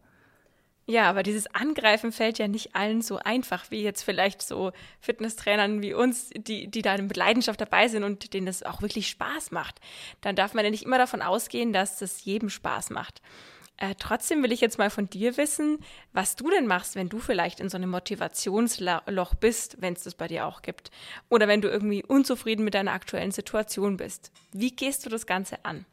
Ja, 0.88 1.10
aber 1.10 1.24
dieses 1.24 1.48
Angreifen 1.54 2.12
fällt 2.12 2.38
ja 2.40 2.48
nicht 2.48 2.76
allen 2.76 3.02
so 3.02 3.18
einfach, 3.18 3.70
wie 3.70 3.84
jetzt 3.84 4.02
vielleicht 4.04 4.42
so 4.42 4.72
Fitnesstrainern 5.00 5.82
wie 5.82 5.94
uns, 5.94 6.32
die, 6.36 6.68
die 6.70 6.82
da 6.82 6.98
mit 6.98 7.16
Leidenschaft 7.16 7.62
dabei 7.62 7.88
sind 7.88 8.04
und 8.04 8.34
denen 8.34 8.48
das 8.48 8.64
auch 8.64 8.82
wirklich 8.82 9.08
Spaß 9.08 9.52
macht. 9.52 9.80
Dann 10.22 10.36
darf 10.36 10.54
man 10.54 10.66
ja 10.66 10.72
nicht 10.72 10.84
immer 10.84 10.98
davon 10.98 11.22
ausgehen, 11.22 11.72
dass 11.72 12.00
das 12.00 12.26
jedem 12.26 12.50
Spaß 12.50 12.90
macht. 12.90 13.22
Äh, 13.82 13.96
trotzdem 13.98 14.44
will 14.44 14.52
ich 14.52 14.62
jetzt 14.62 14.78
mal 14.78 14.92
von 14.92 15.10
dir 15.10 15.38
wissen, 15.38 15.80
was 16.14 16.36
du 16.36 16.52
denn 16.52 16.68
machst, 16.68 16.94
wenn 16.94 17.10
du 17.10 17.18
vielleicht 17.18 17.60
in 17.60 17.68
so 17.68 17.78
einem 17.78 17.90
Motivationsloch 17.90 19.34
bist, 19.34 19.78
wenn 19.80 19.94
es 19.94 20.04
das 20.04 20.14
bei 20.14 20.28
dir 20.28 20.46
auch 20.46 20.62
gibt. 20.62 20.92
Oder 21.30 21.48
wenn 21.48 21.62
du 21.62 21.68
irgendwie 21.68 22.04
unzufrieden 22.04 22.64
mit 22.64 22.76
deiner 22.76 22.92
aktuellen 22.92 23.32
Situation 23.32 23.98
bist. 23.98 24.32
Wie 24.52 24.70
gehst 24.70 25.04
du 25.04 25.10
das 25.10 25.26
Ganze 25.26 25.66
an? 25.66 25.88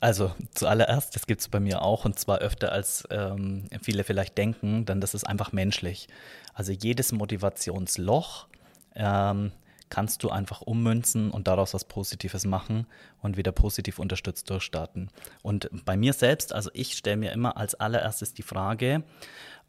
Also 0.00 0.32
zuallererst, 0.54 1.14
das 1.14 1.26
gibt 1.26 1.42
es 1.42 1.48
bei 1.48 1.60
mir 1.60 1.82
auch 1.82 2.06
und 2.06 2.18
zwar 2.18 2.38
öfter 2.38 2.72
als 2.72 3.06
ähm, 3.10 3.68
viele 3.82 4.02
vielleicht 4.02 4.38
denken, 4.38 4.86
denn 4.86 5.02
das 5.02 5.12
ist 5.12 5.24
einfach 5.24 5.52
menschlich. 5.52 6.08
Also 6.54 6.72
jedes 6.72 7.12
Motivationsloch 7.12 8.48
ähm, 8.94 9.52
kannst 9.90 10.22
du 10.22 10.30
einfach 10.30 10.60
ummünzen 10.60 11.30
und 11.30 11.46
daraus 11.46 11.74
was 11.74 11.84
Positives 11.84 12.46
machen 12.46 12.86
und 13.22 13.36
wieder 13.36 13.52
positiv 13.52 13.98
unterstützt 13.98 14.50
durchstarten. 14.50 15.10
Und 15.42 15.68
bei 15.84 15.96
mir 15.96 16.12
selbst, 16.12 16.52
also 16.52 16.70
ich 16.72 16.96
stelle 16.96 17.16
mir 17.16 17.32
immer 17.32 17.56
als 17.56 17.74
allererstes 17.74 18.34
die 18.34 18.42
Frage, 18.42 19.04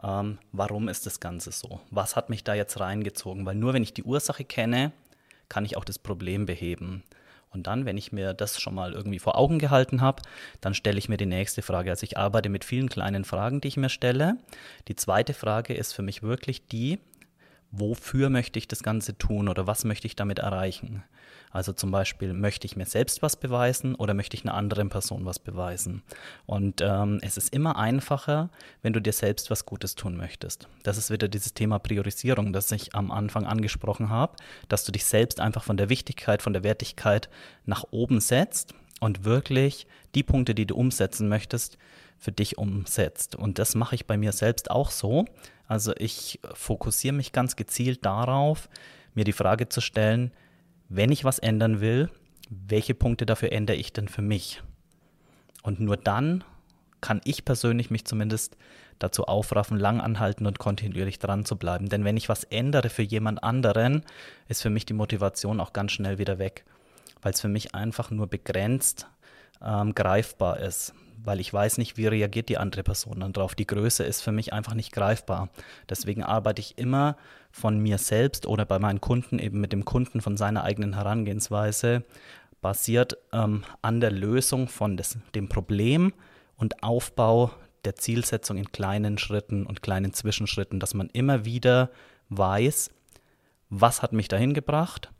ähm, 0.01 0.39
warum 0.51 0.87
ist 0.87 1.05
das 1.05 1.19
Ganze 1.19 1.51
so? 1.51 1.79
Was 1.91 2.15
hat 2.15 2.29
mich 2.29 2.43
da 2.43 2.53
jetzt 2.53 2.79
reingezogen? 2.79 3.45
Weil 3.45 3.55
nur 3.55 3.73
wenn 3.73 3.83
ich 3.83 3.93
die 3.93 4.03
Ursache 4.03 4.45
kenne, 4.45 4.91
kann 5.49 5.65
ich 5.65 5.77
auch 5.77 5.85
das 5.85 5.99
Problem 5.99 6.45
beheben. 6.45 7.03
Und 7.55 7.67
dann, 7.67 7.85
wenn 7.85 7.97
ich 7.97 8.11
mir 8.11 8.33
das 8.33 8.59
schon 8.59 8.75
mal 8.75 8.91
irgendwie 8.91 9.19
vor 9.19 9.37
Augen 9.37 9.59
gehalten 9.59 10.01
habe, 10.01 10.21
dann 10.59 10.73
stelle 10.73 10.97
ich 10.97 11.07
mir 11.07 11.15
die 11.15 11.25
nächste 11.25 11.61
Frage. 11.61 11.89
Also 11.89 12.03
ich 12.03 12.17
arbeite 12.17 12.49
mit 12.49 12.65
vielen 12.65 12.89
kleinen 12.89 13.23
Fragen, 13.23 13.61
die 13.61 13.69
ich 13.69 13.77
mir 13.77 13.89
stelle. 13.89 14.37
Die 14.89 14.95
zweite 14.97 15.33
Frage 15.33 15.73
ist 15.73 15.93
für 15.93 16.01
mich 16.01 16.21
wirklich 16.21 16.67
die, 16.67 16.99
wofür 17.79 18.29
möchte 18.29 18.59
ich 18.59 18.67
das 18.67 18.83
Ganze 18.83 19.17
tun 19.17 19.47
oder 19.49 19.67
was 19.67 19.85
möchte 19.85 20.07
ich 20.07 20.15
damit 20.15 20.39
erreichen? 20.39 21.03
Also 21.55 21.71
zum 21.71 21.89
Beispiel, 21.89 22.33
möchte 22.33 22.67
ich 22.67 22.75
mir 22.75 22.85
selbst 22.85 23.21
was 23.21 23.37
beweisen 23.37 23.95
oder 23.95 24.13
möchte 24.13 24.35
ich 24.35 24.43
einer 24.43 24.55
anderen 24.55 24.89
Person 24.89 25.23
was 25.23 25.39
beweisen? 25.39 26.03
Und 26.45 26.81
ähm, 26.81 27.19
es 27.21 27.37
ist 27.37 27.53
immer 27.53 27.77
einfacher, 27.77 28.49
wenn 28.81 28.91
du 28.91 28.99
dir 28.99 29.13
selbst 29.13 29.49
was 29.49 29.65
Gutes 29.65 29.95
tun 29.95 30.17
möchtest. 30.17 30.67
Das 30.83 30.97
ist 30.97 31.11
wieder 31.11 31.29
dieses 31.29 31.53
Thema 31.53 31.79
Priorisierung, 31.79 32.51
das 32.51 32.69
ich 32.73 32.93
am 32.93 33.09
Anfang 33.09 33.45
angesprochen 33.45 34.09
habe, 34.09 34.35
dass 34.67 34.83
du 34.83 34.91
dich 34.91 35.05
selbst 35.05 35.39
einfach 35.39 35.63
von 35.63 35.77
der 35.77 35.87
Wichtigkeit, 35.87 36.41
von 36.41 36.51
der 36.51 36.63
Wertigkeit 36.63 37.29
nach 37.65 37.85
oben 37.89 38.19
setzt 38.19 38.73
und 38.99 39.23
wirklich 39.23 39.87
die 40.13 40.23
Punkte, 40.23 40.55
die 40.55 40.65
du 40.65 40.75
umsetzen 40.75 41.29
möchtest, 41.29 41.77
für 42.17 42.31
dich 42.31 42.57
umsetzt. 42.57 43.35
Und 43.35 43.59
das 43.59 43.75
mache 43.75 43.95
ich 43.95 44.05
bei 44.05 44.17
mir 44.17 44.31
selbst 44.31 44.71
auch 44.71 44.91
so. 44.91 45.25
Also 45.67 45.93
ich 45.97 46.39
fokussiere 46.53 47.15
mich 47.15 47.31
ganz 47.31 47.55
gezielt 47.55 48.05
darauf, 48.05 48.69
mir 49.13 49.23
die 49.23 49.33
Frage 49.33 49.69
zu 49.69 49.81
stellen, 49.81 50.31
wenn 50.89 51.11
ich 51.11 51.23
was 51.23 51.39
ändern 51.39 51.81
will, 51.81 52.09
welche 52.49 52.93
Punkte 52.93 53.25
dafür 53.25 53.51
ändere 53.51 53.77
ich 53.77 53.91
denn 53.91 54.07
für 54.07 54.21
mich? 54.21 54.61
Und 55.63 55.79
nur 55.79 55.97
dann 55.97 56.43
kann 57.01 57.21
ich 57.23 57.45
persönlich 57.45 57.89
mich 57.89 58.05
zumindest 58.05 58.57
dazu 58.99 59.25
aufraffen, 59.25 59.77
lang 59.77 59.99
anhalten 59.99 60.45
und 60.45 60.59
kontinuierlich 60.59 61.19
dran 61.19 61.43
zu 61.43 61.57
bleiben. 61.57 61.89
Denn 61.89 62.05
wenn 62.05 62.17
ich 62.17 62.29
was 62.29 62.43
ändere 62.43 62.89
für 62.89 63.01
jemand 63.01 63.43
anderen, 63.43 64.03
ist 64.47 64.61
für 64.61 64.69
mich 64.69 64.85
die 64.85 64.93
Motivation 64.93 65.59
auch 65.59 65.73
ganz 65.73 65.91
schnell 65.91 66.17
wieder 66.17 66.37
weg, 66.37 66.65
weil 67.21 67.33
es 67.33 67.41
für 67.41 67.47
mich 67.47 67.73
einfach 67.73 68.11
nur 68.11 68.27
begrenzt 68.27 69.07
ähm, 69.61 69.95
greifbar 69.95 70.59
ist 70.59 70.93
weil 71.25 71.39
ich 71.39 71.53
weiß 71.53 71.77
nicht, 71.77 71.97
wie 71.97 72.07
reagiert 72.07 72.49
die 72.49 72.57
andere 72.57 72.83
Person 72.83 73.19
dann 73.19 73.33
drauf. 73.33 73.55
Die 73.55 73.67
Größe 73.67 74.03
ist 74.03 74.21
für 74.21 74.31
mich 74.31 74.53
einfach 74.53 74.73
nicht 74.73 74.91
greifbar. 74.91 75.49
Deswegen 75.89 76.23
arbeite 76.23 76.61
ich 76.61 76.77
immer 76.77 77.17
von 77.51 77.79
mir 77.79 77.97
selbst 77.97 78.45
oder 78.45 78.65
bei 78.65 78.79
meinen 78.79 79.01
Kunden 79.01 79.39
eben 79.39 79.59
mit 79.61 79.71
dem 79.71 79.85
Kunden 79.85 80.21
von 80.21 80.37
seiner 80.37 80.63
eigenen 80.63 80.95
Herangehensweise 80.95 82.03
basiert 82.61 83.17
ähm, 83.31 83.63
an 83.81 83.99
der 83.99 84.11
Lösung 84.11 84.67
von 84.67 84.97
des, 84.97 85.17
dem 85.35 85.49
Problem 85.49 86.13
und 86.57 86.83
Aufbau 86.83 87.51
der 87.85 87.95
Zielsetzung 87.95 88.57
in 88.57 88.71
kleinen 88.71 89.17
Schritten 89.17 89.65
und 89.65 89.83
kleinen 89.83 90.13
Zwischenschritten, 90.13 90.79
dass 90.79 90.93
man 90.93 91.09
immer 91.09 91.45
wieder 91.45 91.91
weiß, 92.29 92.89
was 93.69 94.01
hat 94.01 94.13
mich 94.13 94.27
dahin 94.27 94.53
gebracht, 94.53 95.11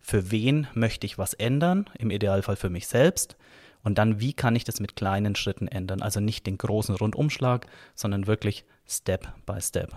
für 0.00 0.30
wen 0.30 0.66
möchte 0.74 1.06
ich 1.06 1.18
was 1.18 1.34
ändern, 1.34 1.88
im 1.98 2.10
Idealfall 2.10 2.56
für 2.56 2.70
mich 2.70 2.86
selbst 2.86 3.36
und 3.82 3.98
dann, 3.98 4.20
wie 4.20 4.32
kann 4.32 4.56
ich 4.56 4.64
das 4.64 4.80
mit 4.80 4.96
kleinen 4.96 5.34
Schritten 5.36 5.68
ändern? 5.68 6.02
Also 6.02 6.20
nicht 6.20 6.46
den 6.46 6.58
großen 6.58 6.94
Rundumschlag, 6.94 7.66
sondern 7.94 8.26
wirklich 8.26 8.64
Step 8.86 9.32
by 9.46 9.60
Step. 9.60 9.94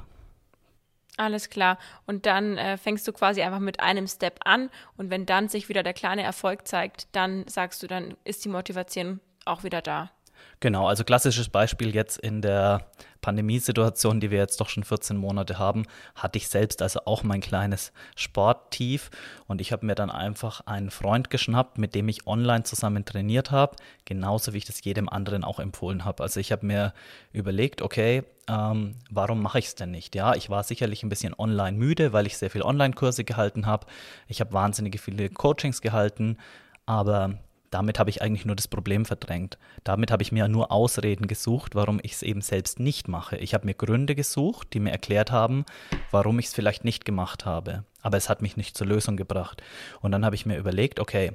Alles 1.18 1.50
klar. 1.50 1.78
Und 2.06 2.26
dann 2.26 2.58
äh, 2.58 2.78
fängst 2.78 3.08
du 3.08 3.14
quasi 3.14 3.42
einfach 3.42 3.60
mit 3.60 3.80
einem 3.80 4.08
Step 4.08 4.40
an. 4.46 4.70
Und 4.98 5.10
wenn 5.10 5.26
dann 5.26 5.50
sich 5.50 5.70
wieder 5.70 5.84
der 5.84 5.94
kleine 5.94 6.24
Erfolg 6.24 6.68
zeigt, 6.68 7.08
dann 7.12 7.46
sagst 7.48 7.84
du, 7.84 7.88
dann 7.88 8.16
ist 8.24 8.46
die 8.46 8.50
Motivation 8.50 9.20
auch 9.46 9.64
wieder 9.64 9.82
da. 9.82 10.12
Genau, 10.60 10.88
also 10.88 11.04
klassisches 11.04 11.50
Beispiel 11.50 11.96
jetzt 11.96 12.18
in 12.20 12.42
der 12.42 12.86
Pandemiesituation, 13.22 14.20
die 14.20 14.30
wir 14.30 14.38
jetzt 14.38 14.62
doch 14.62 14.70
schon 14.70 14.84
14 14.84 15.18
Monate 15.18 15.58
haben, 15.58 15.86
hatte 16.16 16.38
ich 16.38 16.50
selbst 16.50 16.82
also 16.82 17.02
auch 17.06 17.24
mein 17.24 17.42
kleines 17.42 17.92
Sporttief 18.16 19.10
und 19.48 19.60
ich 19.60 19.72
habe 19.72 19.86
mir 19.86 19.96
dann 19.96 20.12
einfach 20.12 20.62
einen 20.68 20.92
Freund 20.92 21.30
geschnappt, 21.32 21.78
mit 21.80 21.96
dem 21.96 22.10
ich 22.10 22.28
online 22.28 22.64
zusammen 22.64 23.06
trainiert 23.06 23.50
habe, 23.50 23.76
genauso 24.06 24.54
wie 24.54 24.58
ich 24.58 24.66
das 24.66 24.84
jedem 24.84 25.10
anderen 25.10 25.44
auch 25.44 25.60
empfohlen 25.60 26.06
habe. 26.06 26.22
Also 26.22 26.40
ich 26.40 26.52
habe 26.52 26.66
mir 26.66 26.94
überlegt, 27.32 27.82
okay, 27.82 28.24
ähm, 28.48 28.96
warum 29.10 29.42
mache 29.42 29.60
ich 29.60 29.66
es 29.66 29.76
denn 29.76 29.92
nicht? 29.92 30.16
Ja, 30.16 30.36
ich 30.36 30.50
war 30.50 30.64
sicherlich 30.64 31.04
ein 31.04 31.10
bisschen 31.10 31.34
online 31.38 31.78
müde, 31.78 32.14
weil 32.14 32.28
ich 32.28 32.38
sehr 32.38 32.52
viele 32.52 32.66
Online-Kurse 32.66 33.24
gehalten 33.24 33.66
habe. 33.66 33.88
Ich 34.28 34.42
habe 34.42 34.54
wahnsinnige 34.54 34.98
viele 34.98 35.30
Coachings 35.30 35.82
gehalten, 35.82 36.38
aber 36.86 37.40
damit 37.72 38.00
habe 38.00 38.10
ich 38.10 38.22
eigentlich 38.22 38.46
nur 38.46 38.56
das 38.56 38.68
Problem 38.68 39.06
verdrängt. 39.06 39.58
Damit 39.84 40.12
habe 40.12 40.22
ich 40.22 40.32
mir 40.32 40.48
nur 40.48 40.72
Ausreden 40.72 41.28
gesucht, 41.28 41.74
warum 41.74 42.00
ich 42.04 42.12
es 42.12 42.22
eben 42.22 42.42
selbst 42.42 42.80
nicht 42.80 43.08
mache. 43.08 43.38
Ich 43.38 43.54
habe 43.54 43.66
mir 43.66 43.74
Gründe 43.74 44.14
gesucht, 44.14 44.74
die 44.74 44.80
mir 44.80 44.92
erklärt 44.92 45.32
haben, 45.32 45.66
warum 46.12 46.38
ich 46.38 46.48
es 46.48 46.54
vielleicht 46.54 46.84
nicht 46.84 47.06
gemacht 47.06 47.46
habe. 47.46 47.86
Aber 48.02 48.18
es 48.18 48.30
hat 48.30 48.42
mich 48.42 48.58
nicht 48.58 48.78
zur 48.78 48.88
Lösung 48.88 49.16
gebracht. 49.16 49.64
Und 50.02 50.12
dann 50.12 50.26
habe 50.26 50.36
ich 50.36 50.46
mir 50.46 50.58
überlegt, 50.58 51.00
okay, 51.00 51.32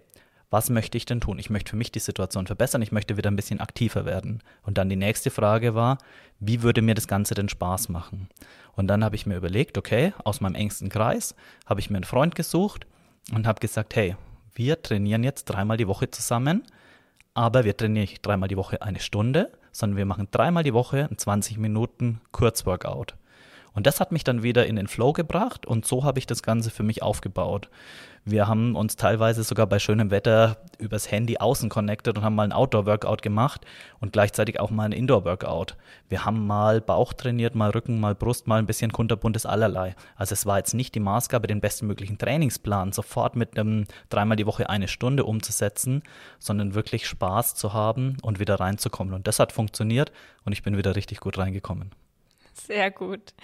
was 0.50 0.70
möchte 0.70 0.96
ich 0.96 1.06
denn 1.06 1.20
tun? 1.20 1.38
Ich 1.38 1.50
möchte 1.50 1.70
für 1.70 1.76
mich 1.76 1.90
die 1.90 1.98
Situation 1.98 2.46
verbessern, 2.46 2.82
ich 2.82 2.92
möchte 2.92 3.16
wieder 3.16 3.30
ein 3.30 3.36
bisschen 3.36 3.60
aktiver 3.60 4.04
werden. 4.04 4.42
Und 4.62 4.78
dann 4.78 4.88
die 4.88 4.96
nächste 4.96 5.30
Frage 5.30 5.74
war, 5.74 5.98
wie 6.38 6.62
würde 6.62 6.82
mir 6.82 6.94
das 6.94 7.08
Ganze 7.08 7.34
denn 7.34 7.48
Spaß 7.48 7.88
machen? 7.88 8.28
Und 8.74 8.88
dann 8.88 9.02
habe 9.02 9.16
ich 9.16 9.26
mir 9.26 9.36
überlegt, 9.36 9.78
okay, 9.78 10.12
aus 10.22 10.40
meinem 10.40 10.54
engsten 10.54 10.90
Kreis 10.90 11.34
habe 11.64 11.80
ich 11.80 11.90
mir 11.90 11.96
einen 11.96 12.04
Freund 12.04 12.34
gesucht 12.34 12.86
und 13.32 13.46
habe 13.46 13.58
gesagt, 13.58 13.96
hey, 13.96 14.16
wir 14.56 14.82
trainieren 14.82 15.22
jetzt 15.22 15.44
dreimal 15.44 15.76
die 15.76 15.86
Woche 15.86 16.10
zusammen, 16.10 16.62
aber 17.34 17.64
wir 17.64 17.76
trainieren 17.76 18.02
nicht 18.02 18.24
dreimal 18.24 18.48
die 18.48 18.56
Woche 18.56 18.82
eine 18.82 19.00
Stunde, 19.00 19.52
sondern 19.70 19.98
wir 19.98 20.06
machen 20.06 20.28
dreimal 20.30 20.62
die 20.62 20.74
Woche 20.74 21.08
ein 21.10 21.18
20 21.18 21.58
Minuten 21.58 22.20
Kurzworkout. 22.32 23.14
Und 23.74 23.86
das 23.86 24.00
hat 24.00 24.10
mich 24.10 24.24
dann 24.24 24.42
wieder 24.42 24.66
in 24.66 24.76
den 24.76 24.88
Flow 24.88 25.12
gebracht 25.12 25.66
und 25.66 25.84
so 25.84 26.02
habe 26.02 26.18
ich 26.18 26.26
das 26.26 26.42
Ganze 26.42 26.70
für 26.70 26.82
mich 26.82 27.02
aufgebaut. 27.02 27.68
Wir 28.28 28.48
haben 28.48 28.74
uns 28.74 28.96
teilweise 28.96 29.44
sogar 29.44 29.68
bei 29.68 29.78
schönem 29.78 30.10
Wetter 30.10 30.56
übers 30.78 31.12
Handy 31.12 31.38
außen 31.38 31.68
connected 31.68 32.18
und 32.18 32.24
haben 32.24 32.34
mal 32.34 32.42
ein 32.42 32.52
Outdoor-Workout 32.52 33.22
gemacht 33.22 33.64
und 34.00 34.12
gleichzeitig 34.12 34.58
auch 34.58 34.70
mal 34.70 34.86
ein 34.86 34.92
Indoor-Workout. 34.92 35.76
Wir 36.08 36.24
haben 36.24 36.44
mal 36.44 36.80
Bauch 36.80 37.12
trainiert, 37.12 37.54
mal 37.54 37.70
Rücken, 37.70 38.00
mal 38.00 38.16
Brust, 38.16 38.48
mal 38.48 38.58
ein 38.58 38.66
bisschen 38.66 38.90
kunterbuntes 38.90 39.46
allerlei. 39.46 39.94
Also 40.16 40.32
es 40.32 40.44
war 40.44 40.58
jetzt 40.58 40.74
nicht 40.74 40.96
die 40.96 41.00
Maßgabe, 41.00 41.46
den 41.46 41.60
bestmöglichen 41.60 42.18
Trainingsplan 42.18 42.90
sofort 42.90 43.36
mit 43.36 43.56
einem 43.56 43.84
dreimal 44.08 44.36
die 44.36 44.46
Woche 44.46 44.68
eine 44.68 44.88
Stunde 44.88 45.24
umzusetzen, 45.24 46.02
sondern 46.40 46.74
wirklich 46.74 47.06
Spaß 47.06 47.54
zu 47.54 47.74
haben 47.74 48.16
und 48.22 48.40
wieder 48.40 48.58
reinzukommen. 48.58 49.14
Und 49.14 49.28
das 49.28 49.38
hat 49.38 49.52
funktioniert 49.52 50.10
und 50.44 50.52
ich 50.52 50.64
bin 50.64 50.76
wieder 50.76 50.96
richtig 50.96 51.20
gut 51.20 51.38
reingekommen. 51.38 51.92
Sehr 52.54 52.90
gut. 52.90 53.34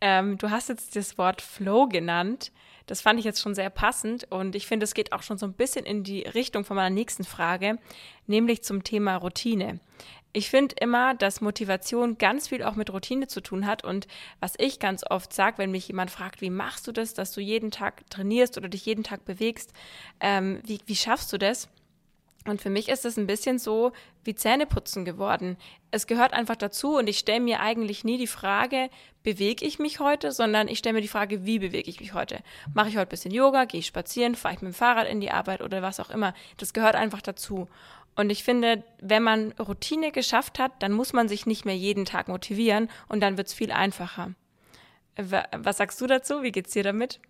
Ähm, 0.00 0.38
du 0.38 0.50
hast 0.50 0.68
jetzt 0.68 0.94
das 0.94 1.18
Wort 1.18 1.42
Flow 1.42 1.88
genannt. 1.88 2.52
Das 2.88 3.02
fand 3.02 3.18
ich 3.18 3.24
jetzt 3.26 3.42
schon 3.42 3.54
sehr 3.54 3.68
passend 3.68 4.26
und 4.30 4.56
ich 4.56 4.66
finde, 4.66 4.84
es 4.84 4.94
geht 4.94 5.12
auch 5.12 5.22
schon 5.22 5.36
so 5.36 5.44
ein 5.44 5.52
bisschen 5.52 5.84
in 5.84 6.04
die 6.04 6.22
Richtung 6.22 6.64
von 6.64 6.74
meiner 6.74 6.94
nächsten 6.94 7.22
Frage, 7.22 7.78
nämlich 8.26 8.64
zum 8.64 8.82
Thema 8.82 9.16
Routine. 9.16 9.78
Ich 10.32 10.48
finde 10.48 10.74
immer, 10.80 11.14
dass 11.14 11.42
Motivation 11.42 12.16
ganz 12.16 12.48
viel 12.48 12.62
auch 12.62 12.76
mit 12.76 12.90
Routine 12.90 13.26
zu 13.26 13.42
tun 13.42 13.66
hat. 13.66 13.84
Und 13.84 14.06
was 14.40 14.54
ich 14.58 14.78
ganz 14.78 15.04
oft 15.08 15.32
sage, 15.32 15.58
wenn 15.58 15.70
mich 15.70 15.88
jemand 15.88 16.10
fragt, 16.10 16.40
wie 16.40 16.50
machst 16.50 16.86
du 16.86 16.92
das, 16.92 17.12
dass 17.12 17.32
du 17.32 17.40
jeden 17.40 17.70
Tag 17.70 18.08
trainierst 18.10 18.56
oder 18.56 18.68
dich 18.68 18.86
jeden 18.86 19.04
Tag 19.04 19.24
bewegst, 19.24 19.72
ähm, 20.20 20.60
wie, 20.64 20.80
wie 20.86 20.96
schaffst 20.96 21.32
du 21.32 21.38
das? 21.38 21.68
Und 22.48 22.62
für 22.62 22.70
mich 22.70 22.88
ist 22.88 23.04
es 23.04 23.18
ein 23.18 23.26
bisschen 23.26 23.58
so 23.58 23.92
wie 24.24 24.34
Zähneputzen 24.34 25.04
geworden. 25.04 25.58
Es 25.90 26.06
gehört 26.06 26.32
einfach 26.32 26.56
dazu 26.56 26.96
und 26.96 27.06
ich 27.06 27.18
stelle 27.18 27.40
mir 27.40 27.60
eigentlich 27.60 28.04
nie 28.04 28.16
die 28.16 28.26
Frage, 28.26 28.88
bewege 29.22 29.66
ich 29.66 29.78
mich 29.78 30.00
heute, 30.00 30.32
sondern 30.32 30.68
ich 30.68 30.78
stelle 30.78 30.94
mir 30.94 31.02
die 31.02 31.08
Frage, 31.08 31.44
wie 31.44 31.58
bewege 31.58 31.90
ich 31.90 32.00
mich 32.00 32.14
heute? 32.14 32.40
Mache 32.72 32.88
ich 32.88 32.96
heute 32.96 33.08
ein 33.08 33.10
bisschen 33.10 33.32
Yoga, 33.32 33.66
gehe 33.66 33.80
ich 33.80 33.86
spazieren, 33.86 34.34
fahre 34.34 34.54
ich 34.54 34.62
mit 34.62 34.72
dem 34.72 34.74
Fahrrad 34.74 35.08
in 35.08 35.20
die 35.20 35.30
Arbeit 35.30 35.60
oder 35.60 35.82
was 35.82 36.00
auch 36.00 36.10
immer. 36.10 36.32
Das 36.56 36.72
gehört 36.72 36.94
einfach 36.94 37.20
dazu. 37.20 37.68
Und 38.16 38.30
ich 38.30 38.42
finde, 38.42 38.82
wenn 39.00 39.22
man 39.22 39.52
Routine 39.52 40.10
geschafft 40.10 40.58
hat, 40.58 40.72
dann 40.80 40.92
muss 40.92 41.12
man 41.12 41.28
sich 41.28 41.46
nicht 41.46 41.66
mehr 41.66 41.76
jeden 41.76 42.04
Tag 42.04 42.28
motivieren 42.28 42.88
und 43.08 43.20
dann 43.20 43.36
wird 43.36 43.48
es 43.48 43.54
viel 43.54 43.70
einfacher. 43.70 44.34
Was 45.16 45.76
sagst 45.76 46.00
du 46.00 46.06
dazu? 46.06 46.42
Wie 46.42 46.52
geht's 46.52 46.72
dir 46.72 46.82
damit? 46.82 47.20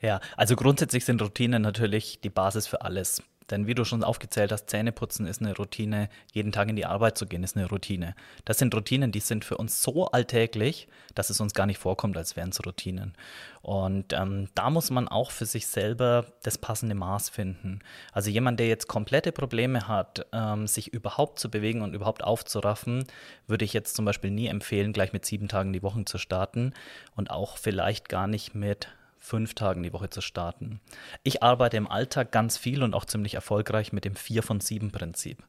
Ja, 0.00 0.20
also 0.36 0.56
grundsätzlich 0.56 1.04
sind 1.04 1.20
Routinen 1.20 1.60
natürlich 1.60 2.20
die 2.20 2.30
Basis 2.30 2.66
für 2.66 2.82
alles. 2.82 3.22
Denn 3.50 3.66
wie 3.66 3.74
du 3.74 3.84
schon 3.84 4.04
aufgezählt 4.04 4.52
hast, 4.52 4.70
Zähneputzen 4.70 5.26
ist 5.26 5.40
eine 5.40 5.56
Routine, 5.56 6.08
jeden 6.32 6.52
Tag 6.52 6.68
in 6.68 6.76
die 6.76 6.86
Arbeit 6.86 7.18
zu 7.18 7.26
gehen 7.26 7.42
ist 7.42 7.56
eine 7.56 7.68
Routine. 7.68 8.14
Das 8.44 8.58
sind 8.58 8.74
Routinen, 8.74 9.12
die 9.12 9.20
sind 9.20 9.44
für 9.44 9.56
uns 9.56 9.82
so 9.82 10.06
alltäglich, 10.06 10.88
dass 11.14 11.30
es 11.30 11.40
uns 11.40 11.54
gar 11.54 11.66
nicht 11.66 11.78
vorkommt, 11.78 12.16
als 12.16 12.36
wären 12.36 12.50
es 12.50 12.64
Routinen. 12.64 13.14
Und 13.62 14.12
ähm, 14.12 14.48
da 14.54 14.70
muss 14.70 14.90
man 14.90 15.08
auch 15.08 15.30
für 15.30 15.46
sich 15.46 15.66
selber 15.66 16.26
das 16.42 16.58
passende 16.58 16.94
Maß 16.94 17.28
finden. 17.28 17.80
Also 18.12 18.30
jemand, 18.30 18.60
der 18.60 18.68
jetzt 18.68 18.86
komplette 18.86 19.32
Probleme 19.32 19.88
hat, 19.88 20.26
ähm, 20.32 20.66
sich 20.66 20.92
überhaupt 20.92 21.38
zu 21.38 21.50
bewegen 21.50 21.82
und 21.82 21.94
überhaupt 21.94 22.24
aufzuraffen, 22.24 23.04
würde 23.46 23.64
ich 23.64 23.72
jetzt 23.72 23.96
zum 23.96 24.04
Beispiel 24.04 24.30
nie 24.30 24.46
empfehlen, 24.46 24.92
gleich 24.92 25.12
mit 25.12 25.26
sieben 25.26 25.48
Tagen 25.48 25.72
die 25.72 25.82
Woche 25.82 26.04
zu 26.04 26.18
starten 26.18 26.72
und 27.16 27.30
auch 27.30 27.58
vielleicht 27.58 28.08
gar 28.08 28.26
nicht 28.26 28.54
mit 28.54 28.88
fünf 29.20 29.54
Tagen 29.54 29.82
die 29.82 29.92
Woche 29.92 30.10
zu 30.10 30.20
starten. 30.20 30.80
Ich 31.22 31.42
arbeite 31.42 31.76
im 31.76 31.88
Alltag 31.88 32.32
ganz 32.32 32.56
viel 32.56 32.82
und 32.82 32.94
auch 32.94 33.04
ziemlich 33.04 33.34
erfolgreich 33.34 33.92
mit 33.92 34.04
dem 34.04 34.16
4 34.16 34.42
von 34.42 34.60
7 34.60 34.90
Prinzip. 34.90 35.44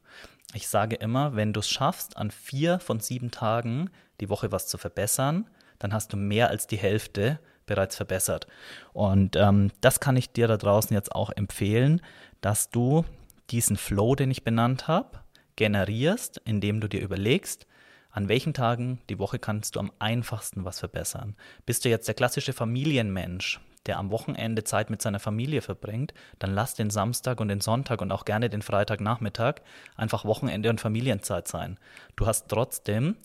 Ich 0.54 0.68
sage 0.68 0.96
immer, 0.96 1.34
wenn 1.34 1.52
du 1.52 1.60
es 1.60 1.68
schaffst, 1.68 2.16
an 2.16 2.30
vier 2.30 2.78
von 2.78 3.00
sieben 3.00 3.30
Tagen 3.30 3.90
die 4.20 4.28
Woche 4.28 4.52
was 4.52 4.68
zu 4.68 4.76
verbessern, 4.76 5.48
dann 5.78 5.94
hast 5.94 6.12
du 6.12 6.16
mehr 6.16 6.48
als 6.50 6.66
die 6.66 6.76
Hälfte 6.76 7.40
bereits 7.64 7.96
verbessert. 7.96 8.46
Und 8.92 9.36
ähm, 9.36 9.72
das 9.80 9.98
kann 9.98 10.16
ich 10.16 10.32
dir 10.32 10.48
da 10.48 10.58
draußen 10.58 10.94
jetzt 10.94 11.12
auch 11.12 11.30
empfehlen, 11.30 12.02
dass 12.42 12.70
du 12.70 13.04
diesen 13.50 13.76
Flow, 13.76 14.14
den 14.14 14.30
ich 14.30 14.44
benannt 14.44 14.88
habe, 14.88 15.20
generierst, 15.56 16.40
indem 16.44 16.80
du 16.80 16.88
dir 16.88 17.00
überlegst, 17.00 17.66
an 18.12 18.28
welchen 18.28 18.54
Tagen 18.54 19.00
die 19.08 19.18
Woche 19.18 19.38
kannst 19.38 19.74
du 19.74 19.80
am 19.80 19.90
einfachsten 19.98 20.64
was 20.64 20.78
verbessern? 20.78 21.34
Bist 21.64 21.84
du 21.84 21.88
jetzt 21.88 22.06
der 22.06 22.14
klassische 22.14 22.52
Familienmensch, 22.52 23.60
der 23.86 23.98
am 23.98 24.10
Wochenende 24.10 24.64
Zeit 24.64 24.90
mit 24.90 25.02
seiner 25.02 25.18
Familie 25.18 25.62
verbringt, 25.62 26.12
dann 26.38 26.54
lass 26.54 26.74
den 26.74 26.90
Samstag 26.90 27.40
und 27.40 27.48
den 27.48 27.60
Sonntag 27.60 28.00
und 28.00 28.12
auch 28.12 28.24
gerne 28.24 28.50
den 28.50 28.62
Freitagnachmittag 28.62 29.56
einfach 29.96 30.24
Wochenende 30.24 30.70
und 30.70 30.80
Familienzeit 30.80 31.48
sein. 31.48 31.78
Du 32.14 32.26
hast 32.26 32.48
trotzdem 32.48 33.16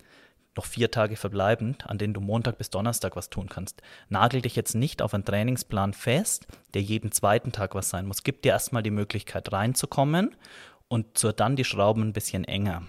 noch 0.55 0.65
vier 0.65 0.89
Tage 0.89 1.17
verbleibend, 1.17 1.85
an 1.87 1.99
denen 1.99 2.13
du 2.15 2.21
Montag 2.21 2.57
bis 2.57 2.71
Donnerstag 2.71 3.15
was 3.15 3.29
tun 3.29 3.47
kannst. 3.47 3.81
Nagel 4.09 4.41
dich 4.41 4.55
jetzt 4.55 4.73
nicht 4.73 5.01
auf 5.01 5.13
einen 5.13 5.25
Trainingsplan 5.25 5.93
fest, 5.93 6.47
der 6.73 6.81
jeden 6.81 7.11
zweiten 7.11 7.51
Tag 7.51 7.75
was 7.75 7.89
sein 7.89 8.07
muss. 8.07 8.23
Gib 8.23 8.41
dir 8.41 8.53
erstmal 8.53 8.83
die 8.83 8.89
Möglichkeit 8.89 9.51
reinzukommen 9.51 10.35
und 10.87 11.17
zur 11.17 11.33
dann 11.33 11.55
die 11.55 11.65
Schrauben 11.65 12.01
ein 12.01 12.13
bisschen 12.13 12.43
enger. 12.43 12.83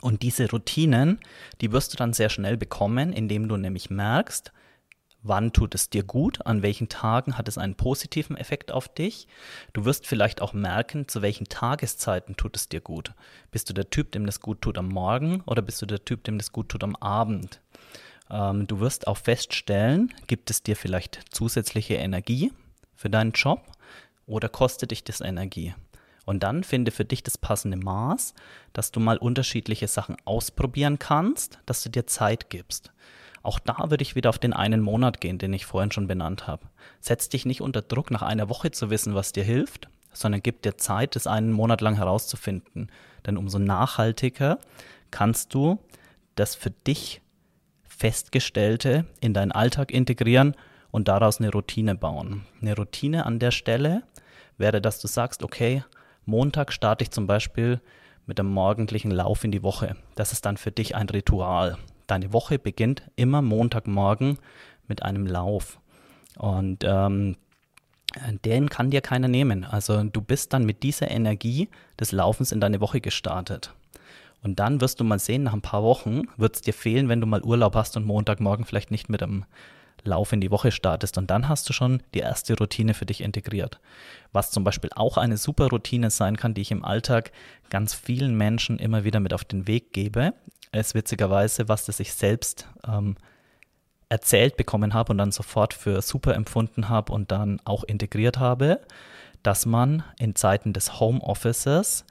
Und 0.00 0.22
diese 0.22 0.50
Routinen, 0.50 1.18
die 1.60 1.72
wirst 1.72 1.92
du 1.92 1.96
dann 1.96 2.12
sehr 2.12 2.30
schnell 2.30 2.56
bekommen, 2.56 3.12
indem 3.12 3.48
du 3.48 3.56
nämlich 3.56 3.90
merkst, 3.90 4.52
wann 5.22 5.52
tut 5.52 5.74
es 5.74 5.90
dir 5.90 6.02
gut, 6.02 6.46
an 6.46 6.62
welchen 6.62 6.88
Tagen 6.88 7.36
hat 7.36 7.48
es 7.48 7.58
einen 7.58 7.74
positiven 7.74 8.36
Effekt 8.36 8.72
auf 8.72 8.88
dich. 8.88 9.28
Du 9.72 9.84
wirst 9.84 10.06
vielleicht 10.06 10.40
auch 10.40 10.52
merken, 10.52 11.08
zu 11.08 11.22
welchen 11.22 11.46
Tageszeiten 11.46 12.36
tut 12.36 12.56
es 12.56 12.68
dir 12.68 12.80
gut. 12.80 13.12
Bist 13.50 13.68
du 13.68 13.74
der 13.74 13.90
Typ, 13.90 14.12
dem 14.12 14.26
das 14.26 14.40
gut 14.40 14.62
tut 14.62 14.78
am 14.78 14.88
Morgen 14.88 15.42
oder 15.46 15.62
bist 15.62 15.82
du 15.82 15.86
der 15.86 16.04
Typ, 16.04 16.24
dem 16.24 16.38
das 16.38 16.52
gut 16.52 16.70
tut 16.70 16.82
am 16.82 16.96
Abend? 16.96 17.60
Ähm, 18.30 18.66
du 18.66 18.80
wirst 18.80 19.06
auch 19.06 19.18
feststellen, 19.18 20.14
gibt 20.26 20.50
es 20.50 20.62
dir 20.62 20.76
vielleicht 20.76 21.20
zusätzliche 21.30 21.94
Energie 21.94 22.52
für 22.94 23.10
deinen 23.10 23.32
Job 23.32 23.62
oder 24.26 24.48
kostet 24.48 24.90
dich 24.90 25.04
das 25.04 25.20
Energie? 25.20 25.74
Und 26.30 26.44
dann 26.44 26.62
finde 26.62 26.92
für 26.92 27.04
dich 27.04 27.24
das 27.24 27.36
passende 27.36 27.76
Maß, 27.76 28.34
dass 28.72 28.92
du 28.92 29.00
mal 29.00 29.16
unterschiedliche 29.16 29.88
Sachen 29.88 30.14
ausprobieren 30.24 31.00
kannst, 31.00 31.58
dass 31.66 31.82
du 31.82 31.88
dir 31.88 32.06
Zeit 32.06 32.50
gibst. 32.50 32.92
Auch 33.42 33.58
da 33.58 33.90
würde 33.90 34.02
ich 34.02 34.14
wieder 34.14 34.28
auf 34.28 34.38
den 34.38 34.52
einen 34.52 34.80
Monat 34.80 35.20
gehen, 35.20 35.38
den 35.38 35.52
ich 35.52 35.66
vorhin 35.66 35.90
schon 35.90 36.06
benannt 36.06 36.46
habe. 36.46 36.68
Setz 37.00 37.30
dich 37.30 37.46
nicht 37.46 37.62
unter 37.62 37.82
Druck, 37.82 38.12
nach 38.12 38.22
einer 38.22 38.48
Woche 38.48 38.70
zu 38.70 38.90
wissen, 38.90 39.16
was 39.16 39.32
dir 39.32 39.42
hilft, 39.42 39.88
sondern 40.12 40.40
gib 40.40 40.62
dir 40.62 40.76
Zeit, 40.76 41.16
das 41.16 41.26
einen 41.26 41.50
Monat 41.50 41.80
lang 41.80 41.96
herauszufinden. 41.96 42.92
Denn 43.26 43.36
umso 43.36 43.58
nachhaltiger 43.58 44.60
kannst 45.10 45.52
du 45.52 45.80
das 46.36 46.54
für 46.54 46.70
dich 46.70 47.22
Festgestellte 47.82 49.04
in 49.20 49.34
deinen 49.34 49.50
Alltag 49.50 49.90
integrieren 49.90 50.54
und 50.92 51.08
daraus 51.08 51.40
eine 51.40 51.50
Routine 51.50 51.96
bauen. 51.96 52.46
Eine 52.62 52.76
Routine 52.76 53.26
an 53.26 53.40
der 53.40 53.50
Stelle 53.50 54.04
wäre, 54.58 54.80
dass 54.80 55.00
du 55.00 55.08
sagst, 55.08 55.42
okay, 55.42 55.82
Montag 56.30 56.72
starte 56.72 57.02
ich 57.02 57.10
zum 57.10 57.26
Beispiel 57.26 57.80
mit 58.26 58.38
einem 58.38 58.50
morgendlichen 58.50 59.10
Lauf 59.10 59.44
in 59.44 59.50
die 59.50 59.62
Woche. 59.62 59.96
Das 60.14 60.32
ist 60.32 60.46
dann 60.46 60.56
für 60.56 60.70
dich 60.70 60.94
ein 60.94 61.08
Ritual. 61.08 61.76
Deine 62.06 62.32
Woche 62.32 62.58
beginnt 62.58 63.02
immer 63.16 63.42
Montagmorgen 63.42 64.38
mit 64.86 65.02
einem 65.02 65.26
Lauf. 65.26 65.80
Und 66.38 66.84
ähm, 66.84 67.36
den 68.44 68.68
kann 68.68 68.90
dir 68.90 69.00
keiner 69.00 69.28
nehmen. 69.28 69.64
Also 69.64 70.02
du 70.04 70.20
bist 70.20 70.52
dann 70.52 70.64
mit 70.64 70.82
dieser 70.82 71.10
Energie 71.10 71.68
des 71.98 72.12
Laufens 72.12 72.52
in 72.52 72.60
deine 72.60 72.80
Woche 72.80 73.00
gestartet. 73.00 73.74
Und 74.42 74.58
dann 74.58 74.80
wirst 74.80 75.00
du 75.00 75.04
mal 75.04 75.18
sehen, 75.18 75.42
nach 75.42 75.52
ein 75.52 75.60
paar 75.60 75.82
Wochen 75.82 76.22
wird 76.36 76.56
es 76.56 76.62
dir 76.62 76.72
fehlen, 76.72 77.08
wenn 77.08 77.20
du 77.20 77.26
mal 77.26 77.42
Urlaub 77.42 77.74
hast 77.74 77.96
und 77.96 78.06
Montagmorgen 78.06 78.64
vielleicht 78.64 78.90
nicht 78.90 79.08
mit 79.08 79.22
einem 79.22 79.44
Lauf 80.04 80.32
in 80.32 80.40
die 80.40 80.50
Woche 80.50 80.70
startest 80.70 81.18
und 81.18 81.30
dann 81.30 81.48
hast 81.48 81.68
du 81.68 81.72
schon 81.72 82.02
die 82.14 82.20
erste 82.20 82.56
Routine 82.56 82.94
für 82.94 83.06
dich 83.06 83.20
integriert. 83.20 83.80
Was 84.32 84.50
zum 84.50 84.64
Beispiel 84.64 84.90
auch 84.94 85.16
eine 85.16 85.36
super 85.36 85.68
Routine 85.68 86.10
sein 86.10 86.36
kann, 86.36 86.54
die 86.54 86.62
ich 86.62 86.70
im 86.70 86.84
Alltag 86.84 87.32
ganz 87.68 87.94
vielen 87.94 88.36
Menschen 88.36 88.78
immer 88.78 89.04
wieder 89.04 89.20
mit 89.20 89.32
auf 89.34 89.44
den 89.44 89.66
Weg 89.66 89.92
gebe, 89.92 90.34
ist 90.72 90.94
witzigerweise, 90.94 91.68
was 91.68 91.84
das 91.86 92.00
ich 92.00 92.14
selbst 92.14 92.68
ähm, 92.86 93.16
erzählt 94.08 94.56
bekommen 94.56 94.94
habe 94.94 95.12
und 95.12 95.18
dann 95.18 95.32
sofort 95.32 95.74
für 95.74 96.02
super 96.02 96.34
empfunden 96.34 96.88
habe 96.88 97.12
und 97.12 97.30
dann 97.30 97.60
auch 97.64 97.84
integriert 97.84 98.38
habe, 98.38 98.80
dass 99.42 99.66
man 99.66 100.02
in 100.18 100.34
Zeiten 100.34 100.72
des 100.72 101.00
Homeoffices 101.00 102.04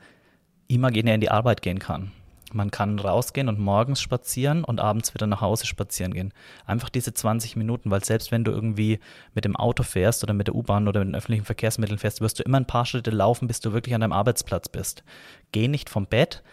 imaginär 0.67 1.15
in 1.15 1.21
die 1.21 1.32
Arbeit 1.32 1.62
gehen 1.62 1.80
kann. 1.80 2.12
Man 2.53 2.71
kann 2.71 2.99
rausgehen 2.99 3.47
und 3.47 3.59
morgens 3.59 4.01
spazieren 4.01 4.63
und 4.63 4.79
abends 4.79 5.13
wieder 5.13 5.27
nach 5.27 5.41
Hause 5.41 5.65
spazieren 5.65 6.13
gehen. 6.13 6.33
Einfach 6.65 6.89
diese 6.89 7.13
20 7.13 7.55
Minuten, 7.55 7.91
weil 7.91 8.03
selbst 8.03 8.31
wenn 8.31 8.43
du 8.43 8.51
irgendwie 8.51 8.99
mit 9.33 9.45
dem 9.45 9.55
Auto 9.55 9.83
fährst 9.83 10.23
oder 10.23 10.33
mit 10.33 10.47
der 10.47 10.55
U-Bahn 10.55 10.88
oder 10.88 10.99
mit 10.99 11.09
den 11.09 11.15
öffentlichen 11.15 11.45
Verkehrsmitteln 11.45 11.99
fährst, 11.99 12.21
wirst 12.21 12.39
du 12.39 12.43
immer 12.43 12.57
ein 12.59 12.67
paar 12.67 12.85
Schritte 12.85 13.12
laufen, 13.12 13.47
bis 13.47 13.59
du 13.59 13.73
wirklich 13.73 13.95
an 13.95 14.01
deinem 14.01 14.13
Arbeitsplatz 14.13 14.69
bist. 14.69 15.03
Geh 15.51 15.67
nicht 15.67 15.89
vom 15.89 16.05
Bett 16.05 16.43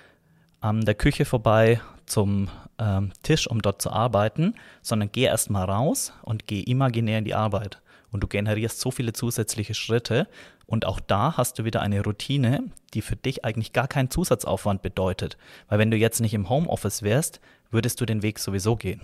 an 0.61 0.82
der 0.82 0.94
Küche 0.94 1.24
vorbei 1.24 1.80
zum 2.06 2.48
ähm, 2.78 3.12
Tisch, 3.22 3.48
um 3.48 3.62
dort 3.62 3.82
zu 3.82 3.90
arbeiten, 3.90 4.54
sondern 4.82 5.11
geh 5.12 5.24
erstmal 5.24 5.64
raus 5.64 6.12
und 6.22 6.46
geh 6.46 6.61
imaginär 6.61 7.18
in 7.18 7.24
die 7.24 7.35
Arbeit. 7.35 7.80
Und 8.11 8.22
du 8.22 8.28
generierst 8.28 8.80
so 8.80 8.90
viele 8.90 9.12
zusätzliche 9.12 9.74
Schritte, 9.74 10.28
und 10.66 10.85
auch 10.85 11.00
da 11.00 11.37
hast 11.37 11.59
du 11.59 11.64
wieder 11.64 11.81
eine 11.81 12.02
Routine, 12.02 12.64
die 12.92 13.02
für 13.02 13.16
dich 13.16 13.44
eigentlich 13.44 13.72
gar 13.72 13.87
keinen 13.87 14.11
Zusatzaufwand 14.11 14.83
bedeutet. 14.83 15.37
Weil 15.68 15.79
wenn 15.79 15.90
du 15.90 15.96
jetzt 15.96 16.20
nicht 16.20 16.35
im 16.35 16.48
Homeoffice 16.48 17.02
wärst, 17.02 17.40
würdest 17.70 18.00
du 18.00 18.07
den 18.07 18.22
Weg 18.22 18.38
sowieso 18.38 18.76
gehen. 18.76 19.00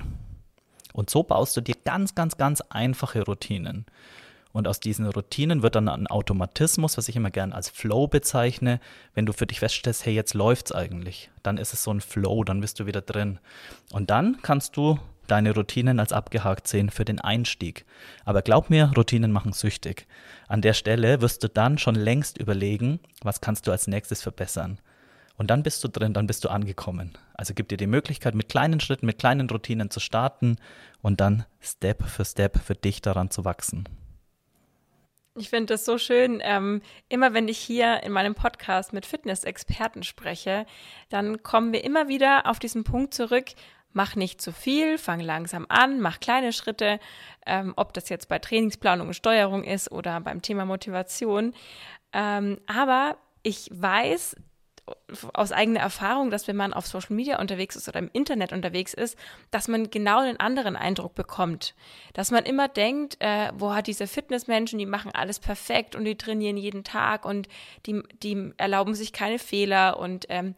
Und 0.93 1.09
so 1.09 1.23
baust 1.23 1.57
du 1.57 1.61
dir 1.61 1.77
ganz, 1.85 2.15
ganz, 2.15 2.37
ganz 2.37 2.61
einfache 2.63 3.25
Routinen. 3.25 3.87
Und 4.53 4.69
aus 4.69 4.81
diesen 4.81 5.07
Routinen 5.07 5.63
wird 5.63 5.77
dann 5.77 5.89
ein 5.89 6.07
Automatismus, 6.09 6.99
was 6.99 7.09
ich 7.09 7.17
immer 7.17 7.31
gern 7.31 7.53
als 7.53 7.71
Flow 7.71 8.07
bezeichne. 8.07 8.81
Wenn 9.15 9.25
du 9.25 9.33
für 9.33 9.47
dich 9.47 9.61
feststellst, 9.61 10.05
hey, 10.05 10.15
jetzt 10.15 10.35
läuft's 10.35 10.73
eigentlich, 10.73 11.31
dann 11.43 11.57
ist 11.57 11.73
es 11.73 11.85
so 11.85 11.93
ein 11.93 12.03
Flow, 12.03 12.45
dann 12.45 12.61
bist 12.61 12.79
du 12.79 12.87
wieder 12.87 13.01
drin. 13.01 13.39
Und 13.93 14.11
dann 14.11 14.39
kannst 14.43 14.77
du 14.77 14.99
deine 15.33 15.55
Routinen 15.55 15.99
als 15.99 16.13
abgehakt 16.13 16.69
sehen 16.69 16.91
für 16.91 17.07
den 17.07 17.19
Einstieg. 17.19 17.87
Aber 18.27 18.43
glaub 18.43 18.69
mir, 18.69 18.93
Routinen 18.95 19.33
machen 19.33 19.55
süchtig. 19.55 20.07
An 20.47 20.61
der 20.61 20.75
Stelle 20.75 21.23
wirst 21.23 21.43
du 21.43 21.49
dann 21.49 21.79
schon 21.79 21.95
längst 21.95 22.37
überlegen, 22.37 23.01
was 23.23 23.41
kannst 23.41 23.67
du 23.67 23.71
als 23.71 23.87
nächstes 23.87 24.21
verbessern. 24.21 24.79
Und 25.39 25.51
dann 25.51 25.63
bist 25.63 25.83
du 25.83 25.89
drin, 25.89 26.13
dann 26.13 26.27
bist 26.27 26.45
du 26.45 26.51
angekommen. 26.51 27.13
Also 27.33 27.55
gib 27.55 27.69
dir 27.69 27.79
die 27.79 27.87
Möglichkeit, 27.87 28.35
mit 28.35 28.51
kleinen 28.51 28.79
Schritten, 28.79 29.07
mit 29.07 29.19
kleinen 29.19 29.49
Routinen 29.49 29.91
zu 29.91 30.01
starten 30.01 30.57
und 31.01 31.23
dann 31.23 31.47
Step 31.63 32.07
für 32.07 32.27
Step 32.27 32.59
für 32.59 32.75
dich 32.75 33.01
daran 33.01 33.31
zu 33.31 33.47
wachsen. 33.47 33.89
Ich 35.35 35.49
finde 35.49 35.73
das 35.73 35.87
so 35.87 35.97
schön. 35.97 36.43
Ähm, 36.45 36.83
immer 37.09 37.33
wenn 37.33 37.49
ich 37.49 37.57
hier 37.57 38.03
in 38.03 38.13
meinem 38.13 38.35
Podcast 38.35 38.93
mit 38.93 39.07
Fitness-Experten 39.07 40.03
spreche, 40.03 40.67
dann 41.09 41.43
kommen 41.43 41.73
wir 41.73 41.85
immer 41.85 42.09
wieder 42.09 42.43
auf 42.45 42.59
diesen 42.59 42.85
Punkt 42.85 43.15
zurück. 43.15 43.47
Mach 43.93 44.17
nicht 44.17 44.41
zu 44.41 44.53
viel, 44.53 44.99
fang 44.99 45.21
langsam 45.21 45.67
an, 45.69 46.01
mach 46.01 46.21
kleine 46.21 46.53
Schritte, 46.53 46.99
ähm, 47.47 47.73
ob 47.77 47.93
das 47.93 48.09
jetzt 48.09 48.29
bei 48.29 48.39
Trainingsplanung 48.39 49.09
und 49.09 49.15
Steuerung 49.15 49.65
ist 49.65 49.91
oder 49.91 50.21
beim 50.21 50.43
Thema 50.43 50.65
Motivation. 50.65 51.55
Ähm, 52.13 52.59
aber 52.67 53.17
ich 53.43 53.69
weiß, 53.73 54.37
aus 55.33 55.53
eigener 55.53 55.81
Erfahrung, 55.81 56.31
dass 56.31 56.49
wenn 56.49 56.57
man 56.57 56.73
auf 56.73 56.87
Social 56.87 57.15
Media 57.15 57.41
unterwegs 57.41 57.77
ist 57.77 57.89
oder 57.89 58.01
im 58.01 58.11
Internet 58.13 58.53
unterwegs 58.53 58.95
ist, 58.95 59.17
dass 59.51 59.69
man 59.69 59.91
genau 59.91 60.23
den 60.25 60.41
anderen 60.41 60.77
Eindruck 60.77 61.15
bekommt. 61.15 61.75
Dass 62.15 62.31
man 62.31 62.45
immer 62.45 62.69
denkt, 62.69 63.17
äh, 63.21 63.53
boah, 63.57 63.83
diese 63.83 64.07
Fitnessmenschen, 64.07 64.79
die 64.79 64.87
machen 64.87 65.13
alles 65.15 65.39
perfekt 65.39 65.95
und 65.95 66.05
die 66.05 66.17
trainieren 66.17 66.57
jeden 66.57 66.83
Tag 66.83 67.25
und 67.25 67.49
die, 67.87 68.03
die 68.23 68.53
erlauben 68.57 68.95
sich 68.95 69.13
keine 69.13 69.39
Fehler 69.39 69.99
und 69.99 70.27
ähm, 70.29 70.55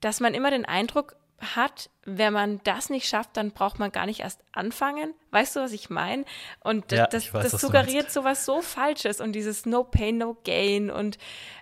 dass 0.00 0.20
man 0.20 0.34
immer 0.34 0.50
den 0.50 0.64
Eindruck 0.64 1.16
hat, 1.42 1.90
wenn 2.04 2.32
man 2.32 2.60
das 2.64 2.90
nicht 2.90 3.08
schafft, 3.08 3.36
dann 3.36 3.52
braucht 3.52 3.78
man 3.78 3.92
gar 3.92 4.06
nicht 4.06 4.20
erst 4.20 4.40
anfangen. 4.52 5.14
Weißt 5.30 5.56
du, 5.56 5.60
was 5.60 5.72
ich 5.72 5.90
meine? 5.90 6.24
Und 6.60 6.92
ja, 6.92 7.06
das, 7.06 7.32
weiß, 7.32 7.50
das 7.50 7.60
suggeriert 7.60 8.10
sowas 8.10 8.44
so 8.44 8.62
Falsches 8.62 9.20
und 9.20 9.32
dieses 9.32 9.66
No 9.66 9.84
Pain, 9.84 10.18
No 10.18 10.36
Gain 10.44 10.90
und, 10.90 11.18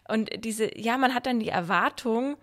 und 0.09 0.31
diese, 0.45 0.79
ja, 0.79 0.99
man 0.99 1.15
hat 1.15 1.27
dann 1.27 1.41
die 1.41 1.49
Erwartung, 1.49 2.37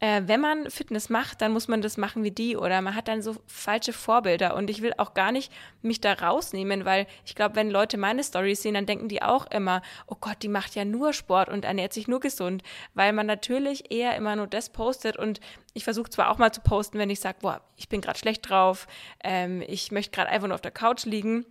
äh, 0.00 0.22
wenn 0.24 0.40
man 0.40 0.70
Fitness 0.70 1.10
macht, 1.10 1.42
dann 1.42 1.52
muss 1.52 1.68
man 1.68 1.82
das 1.82 1.98
machen 1.98 2.24
wie 2.24 2.30
die 2.30 2.56
oder 2.56 2.80
man 2.80 2.94
hat 2.94 3.06
dann 3.06 3.20
so 3.20 3.36
falsche 3.46 3.92
Vorbilder 3.92 4.56
und 4.56 4.70
ich 4.70 4.80
will 4.80 4.94
auch 4.96 5.12
gar 5.12 5.30
nicht 5.30 5.52
mich 5.82 6.00
da 6.00 6.14
rausnehmen, 6.14 6.86
weil 6.86 7.06
ich 7.26 7.34
glaube, 7.34 7.56
wenn 7.56 7.70
Leute 7.70 7.98
meine 7.98 8.24
Stories 8.24 8.62
sehen, 8.62 8.74
dann 8.74 8.86
denken 8.86 9.08
die 9.08 9.22
auch 9.22 9.46
immer, 9.50 9.82
oh 10.06 10.16
Gott, 10.18 10.38
die 10.42 10.48
macht 10.48 10.74
ja 10.74 10.86
nur 10.86 11.12
Sport 11.12 11.50
und 11.50 11.66
ernährt 11.66 11.92
sich 11.92 12.08
nur 12.08 12.20
gesund, 12.20 12.62
weil 12.94 13.12
man 13.12 13.26
natürlich 13.26 13.92
eher 13.92 14.16
immer 14.16 14.36
nur 14.36 14.46
das 14.46 14.70
postet 14.70 15.18
und 15.18 15.40
ich 15.74 15.84
versuche 15.84 16.08
zwar 16.08 16.30
auch 16.30 16.38
mal 16.38 16.50
zu 16.50 16.62
posten, 16.62 16.98
wenn 16.98 17.10
ich 17.10 17.20
sage, 17.20 17.38
boah, 17.42 17.60
ich 17.76 17.90
bin 17.90 18.00
gerade 18.00 18.18
schlecht 18.18 18.48
drauf, 18.48 18.86
ähm, 19.22 19.62
ich 19.66 19.92
möchte 19.92 20.12
gerade 20.12 20.30
einfach 20.30 20.48
nur 20.48 20.54
auf 20.54 20.62
der 20.62 20.70
Couch 20.70 21.04
liegen. 21.04 21.44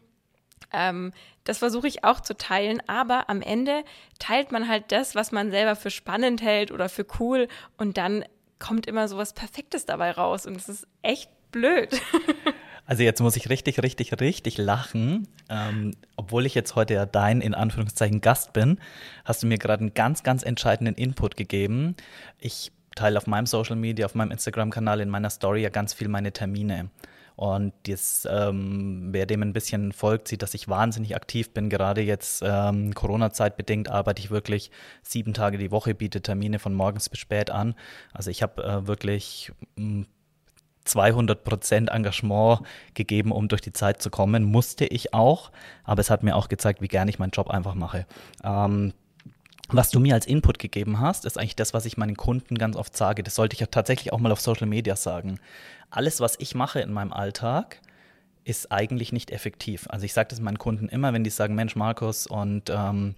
Ähm, 0.74 1.14
das 1.44 1.60
versuche 1.60 1.88
ich 1.88 2.04
auch 2.04 2.20
zu 2.20 2.36
teilen, 2.36 2.82
aber 2.88 3.30
am 3.30 3.42
Ende 3.42 3.84
teilt 4.20 4.52
man 4.52 4.68
halt 4.68 4.92
das, 4.92 5.16
was 5.16 5.32
man 5.32 5.52
selber 5.52 5.76
für 5.76 5.90
spannend 5.90 6.42
hält 6.42 6.72
oder 6.72 6.90
für 6.90 7.06
cool 7.20 7.48
und 7.78 7.98
dann 7.98 8.26
kommt 8.60 8.88
immer 8.88 9.08
so 9.08 9.18
was 9.18 9.34
Perfektes 9.34 9.86
dabei 9.86 10.12
raus 10.12 10.46
und 10.46 10.56
es 10.56 10.70
ist 10.70 10.88
echt 11.02 11.30
blöd. 11.52 12.02
Also 12.86 13.04
jetzt 13.04 13.22
muss 13.22 13.36
ich 13.36 13.52
richtig, 13.52 13.84
richtig, 13.84 14.20
richtig 14.20 14.58
lachen. 14.58 15.28
Ähm, 15.48 15.94
obwohl 16.16 16.48
ich 16.48 16.56
jetzt 16.56 16.74
heute 16.74 16.96
ja 16.96 17.06
dein, 17.06 17.40
in 17.40 17.54
Anführungszeichen, 17.54 18.20
Gast 18.20 18.52
bin, 18.52 18.80
hast 19.26 19.44
du 19.44 19.48
mir 19.48 19.60
gerade 19.60 19.82
einen 19.82 19.94
ganz, 19.94 20.24
ganz 20.24 20.42
entscheidenden 20.42 20.96
Input 20.96 21.38
gegeben. 21.38 21.96
Ich 22.40 22.72
teile 22.96 23.20
auf 23.20 23.28
meinem 23.28 23.46
Social 23.46 23.76
Media, 23.76 24.08
auf 24.08 24.16
meinem 24.16 24.32
Instagram-Kanal, 24.32 25.02
in 25.02 25.10
meiner 25.10 25.30
Story 25.30 25.62
ja 25.62 25.70
ganz 25.70 25.94
viel 25.94 26.08
meine 26.08 26.32
Termine. 26.32 26.90
Und 27.40 27.72
jetzt, 27.88 28.28
ähm, 28.30 29.14
wer 29.14 29.26
dem 29.26 29.42
ein 29.44 29.54
bisschen 29.54 29.94
folgt, 29.94 30.28
sieht, 30.28 30.42
dass 30.42 30.54
ich 30.54 30.68
wahnsinnig 30.68 31.16
aktiv 31.16 31.54
bin. 31.54 31.70
Gerade 31.70 32.02
jetzt 32.02 32.44
ähm, 32.46 32.94
Corona-Zeit 32.94 33.56
bedingt 33.56 33.90
arbeite 33.90 34.22
ich 34.22 34.30
wirklich 34.30 34.72
sieben 35.04 35.34
Tage 35.34 35.58
die 35.58 35.72
Woche, 35.72 35.96
biete 35.96 36.22
Termine 36.22 36.60
von 36.60 36.74
morgens 36.74 37.08
bis 37.08 37.20
spät 37.20 37.50
an. 37.50 37.76
Also 38.12 38.30
ich 38.30 38.44
habe 38.44 38.62
äh, 38.62 38.88
wirklich 38.88 39.54
200 40.84 41.42
Prozent 41.46 41.92
Engagement 41.92 42.60
gegeben, 42.94 43.32
um 43.32 43.48
durch 43.48 43.62
die 43.62 43.72
Zeit 43.72 44.02
zu 44.02 44.10
kommen. 44.10 44.44
Musste 44.44 44.84
ich 44.84 45.14
auch, 45.14 45.54
aber 45.86 46.02
es 46.02 46.10
hat 46.10 46.24
mir 46.24 46.36
auch 46.36 46.50
gezeigt, 46.50 46.82
wie 46.82 46.90
gerne 46.90 47.10
ich 47.10 47.20
meinen 47.20 47.32
Job 47.32 47.50
einfach 47.50 47.74
mache. 47.74 48.06
Ähm, 48.44 48.92
was 49.72 49.92
du 49.92 50.00
mir 50.02 50.16
als 50.16 50.26
Input 50.26 50.60
gegeben 50.60 51.00
hast, 51.00 51.26
ist 51.26 51.38
eigentlich 51.38 51.56
das, 51.56 51.74
was 51.74 51.86
ich 51.86 51.96
meinen 51.96 52.18
Kunden 52.18 52.58
ganz 52.58 52.76
oft 52.76 52.98
sage. 52.98 53.24
Das 53.24 53.36
sollte 53.36 53.54
ich 53.54 53.60
ja 53.60 53.68
tatsächlich 53.68 54.12
auch 54.12 54.18
mal 54.20 54.32
auf 54.32 54.42
Social 54.42 54.68
Media 54.68 54.98
sagen 54.98 55.40
alles, 55.92 56.20
was 56.20 56.36
ich 56.40 56.56
mache 56.56 56.80
in 56.82 56.92
meinem 56.92 57.14
Alltag, 57.14 57.82
ist 58.44 58.72
eigentlich 58.72 59.12
nicht 59.12 59.32
effektiv. 59.32 59.88
Also 59.90 60.06
ich 60.06 60.14
sage 60.14 60.30
das 60.30 60.40
meinen 60.40 60.58
Kunden 60.58 60.90
immer, 60.90 61.14
wenn 61.14 61.24
die 61.24 61.30
sagen, 61.30 61.56
Mensch, 61.56 61.76
Markus, 61.76 62.26
und 62.28 62.70
ähm, 62.70 63.16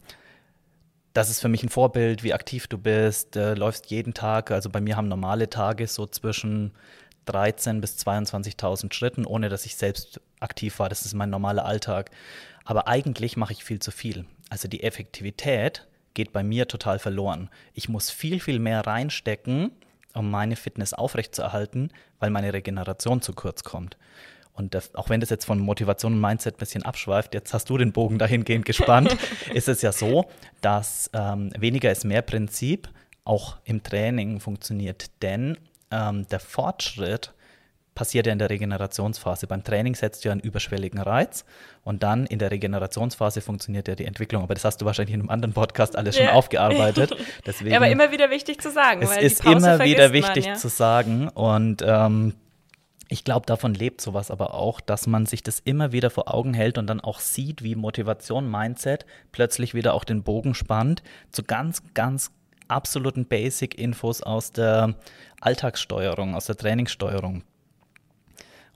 das 1.13 1.29
ist 1.29 1.41
für 1.41 1.49
mich 1.49 1.63
ein 1.63 1.69
Vorbild, 1.69 2.23
wie 2.23 2.33
aktiv 2.33 2.67
du 2.67 2.77
bist, 2.77 3.35
äh, 3.35 3.53
läufst 3.53 3.91
jeden 3.91 4.13
Tag. 4.13 4.51
Also 4.51 4.69
bei 4.69 4.81
mir 4.81 4.95
haben 4.95 5.07
normale 5.07 5.49
Tage 5.49 5.87
so 5.87 6.05
zwischen 6.05 6.71
13.000 7.27 7.81
bis 7.81 7.97
22.000 7.97 8.93
Schritten, 8.93 9.25
ohne 9.25 9.49
dass 9.49 9.65
ich 9.65 9.75
selbst 9.75 10.21
aktiv 10.39 10.79
war. 10.79 10.89
Das 10.89 11.05
ist 11.05 11.13
mein 11.13 11.29
normaler 11.29 11.65
Alltag. 11.65 12.11
Aber 12.63 12.87
eigentlich 12.87 13.37
mache 13.37 13.53
ich 13.53 13.63
viel 13.63 13.79
zu 13.79 13.91
viel. 13.91 14.25
Also 14.49 14.67
die 14.67 14.83
Effektivität 14.83 15.87
geht 16.13 16.33
bei 16.33 16.43
mir 16.43 16.67
total 16.67 16.99
verloren. 16.99 17.49
Ich 17.73 17.89
muss 17.89 18.09
viel, 18.09 18.39
viel 18.39 18.59
mehr 18.59 18.85
reinstecken, 18.85 19.71
um 20.13 20.29
meine 20.29 20.55
Fitness 20.55 20.93
aufrechtzuerhalten, 20.93 21.91
weil 22.19 22.29
meine 22.29 22.53
Regeneration 22.53 23.21
zu 23.21 23.33
kurz 23.33 23.63
kommt. 23.63 23.97
Und 24.53 24.75
das, 24.75 24.93
auch 24.95 25.09
wenn 25.09 25.21
das 25.21 25.29
jetzt 25.29 25.45
von 25.45 25.59
Motivation 25.59 26.13
und 26.13 26.21
Mindset 26.21 26.55
ein 26.55 26.59
bisschen 26.59 26.83
abschweift, 26.83 27.33
jetzt 27.33 27.53
hast 27.53 27.69
du 27.69 27.77
den 27.77 27.93
Bogen 27.93 28.19
dahingehend 28.19 28.65
gespannt, 28.65 29.15
ist 29.53 29.69
es 29.69 29.81
ja 29.81 29.91
so, 29.91 30.25
dass 30.61 31.09
ähm, 31.13 31.51
weniger 31.57 31.91
ist 31.91 32.03
mehr 32.03 32.21
Prinzip 32.21 32.89
auch 33.23 33.57
im 33.63 33.81
Training 33.81 34.39
funktioniert. 34.39 35.09
Denn 35.21 35.57
ähm, 35.89 36.27
der 36.27 36.39
Fortschritt 36.39 37.33
passiert 37.95 38.25
ja 38.25 38.33
in 38.33 38.39
der 38.39 38.49
Regenerationsphase. 38.49 39.47
Beim 39.47 39.63
Training 39.63 39.95
setzt 39.95 40.23
du 40.23 40.29
ja 40.29 40.31
einen 40.31 40.41
überschwelligen 40.41 40.99
Reiz 40.99 41.45
und 41.83 42.03
dann 42.03 42.25
in 42.25 42.39
der 42.39 42.51
Regenerationsphase 42.51 43.41
funktioniert 43.41 43.87
ja 43.87 43.95
die 43.95 44.05
Entwicklung. 44.05 44.43
Aber 44.43 44.53
das 44.53 44.63
hast 44.63 44.81
du 44.81 44.85
wahrscheinlich 44.85 45.13
in 45.13 45.21
einem 45.21 45.29
anderen 45.29 45.53
Podcast 45.53 45.95
alles 45.95 46.17
schon 46.17 46.27
aufgearbeitet. 46.27 47.15
Deswegen, 47.45 47.71
ja, 47.71 47.77
aber 47.77 47.89
immer 47.89 48.11
wieder 48.11 48.29
wichtig 48.29 48.61
zu 48.61 48.71
sagen. 48.71 49.01
Es 49.01 49.17
ist 49.17 49.45
immer 49.45 49.79
wieder 49.83 50.13
wichtig 50.13 50.45
man, 50.45 50.53
ja. 50.53 50.59
zu 50.59 50.69
sagen 50.69 51.27
und 51.27 51.83
ähm, 51.85 52.33
ich 53.11 53.25
glaube, 53.25 53.45
davon 53.45 53.73
lebt 53.73 53.99
sowas 53.99 54.31
aber 54.31 54.53
auch, 54.53 54.79
dass 54.79 55.05
man 55.05 55.25
sich 55.25 55.43
das 55.43 55.59
immer 55.59 55.91
wieder 55.91 56.09
vor 56.09 56.33
Augen 56.33 56.53
hält 56.53 56.77
und 56.77 56.87
dann 56.87 57.01
auch 57.01 57.19
sieht, 57.19 57.61
wie 57.61 57.75
Motivation, 57.75 58.49
Mindset 58.49 59.05
plötzlich 59.33 59.73
wieder 59.73 59.93
auch 59.95 60.05
den 60.05 60.23
Bogen 60.23 60.53
spannt 60.53 61.03
zu 61.29 61.43
ganz, 61.43 61.83
ganz 61.93 62.31
absoluten 62.69 63.25
Basic-Infos 63.25 64.23
aus 64.23 64.53
der 64.53 64.95
Alltagssteuerung, 65.41 66.35
aus 66.35 66.45
der 66.45 66.55
Trainingssteuerung. 66.55 67.43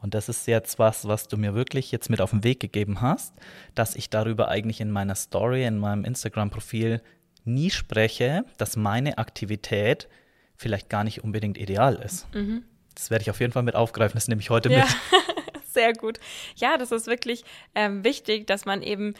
Und 0.02 0.14
das 0.14 0.30
ist 0.30 0.48
jetzt 0.48 0.78
was, 0.78 1.08
was 1.08 1.28
du 1.28 1.38
mir 1.38 1.56
wirklich 1.56 1.92
jetzt 1.92 2.10
mit 2.10 2.22
auf 2.22 2.32
den 2.32 2.44
Weg 2.44 2.60
gegeben 2.60 3.02
hast, 3.02 3.34
dass 3.74 3.96
ich 3.96 4.10
darüber 4.10 4.50
eigentlich 4.50 4.82
in 4.82 4.92
meiner 4.92 5.16
Story, 5.16 5.66
in 5.66 5.78
meinem 5.78 6.06
Instagram-Profil 6.06 7.02
nie 7.44 7.70
spreche, 7.70 8.46
dass 8.58 8.76
meine 8.76 9.18
Aktivität 9.18 10.08
vielleicht 10.56 10.90
gar 10.90 11.04
nicht 11.04 11.24
unbedingt 11.24 11.58
ideal 11.58 11.96
ist. 11.96 12.34
Mhm. 12.34 12.64
Das 12.94 13.10
werde 13.10 13.24
ich 13.24 13.30
auf 13.30 13.40
jeden 13.40 13.52
Fall 13.52 13.64
mit 13.64 13.76
aufgreifen, 13.76 14.16
das 14.16 14.28
nehme 14.28 14.42
ich 14.42 14.50
heute 14.50 14.72
ja. 14.72 14.80
mit. 14.80 14.88
Sehr 15.74 15.94
gut. 15.94 16.20
Ja, 16.56 16.78
das 16.78 16.92
ist 16.92 17.08
wirklich 17.08 17.44
ähm, 17.76 18.04
wichtig, 18.04 18.48
dass 18.48 18.66
man 18.66 18.82
eben 18.82 19.14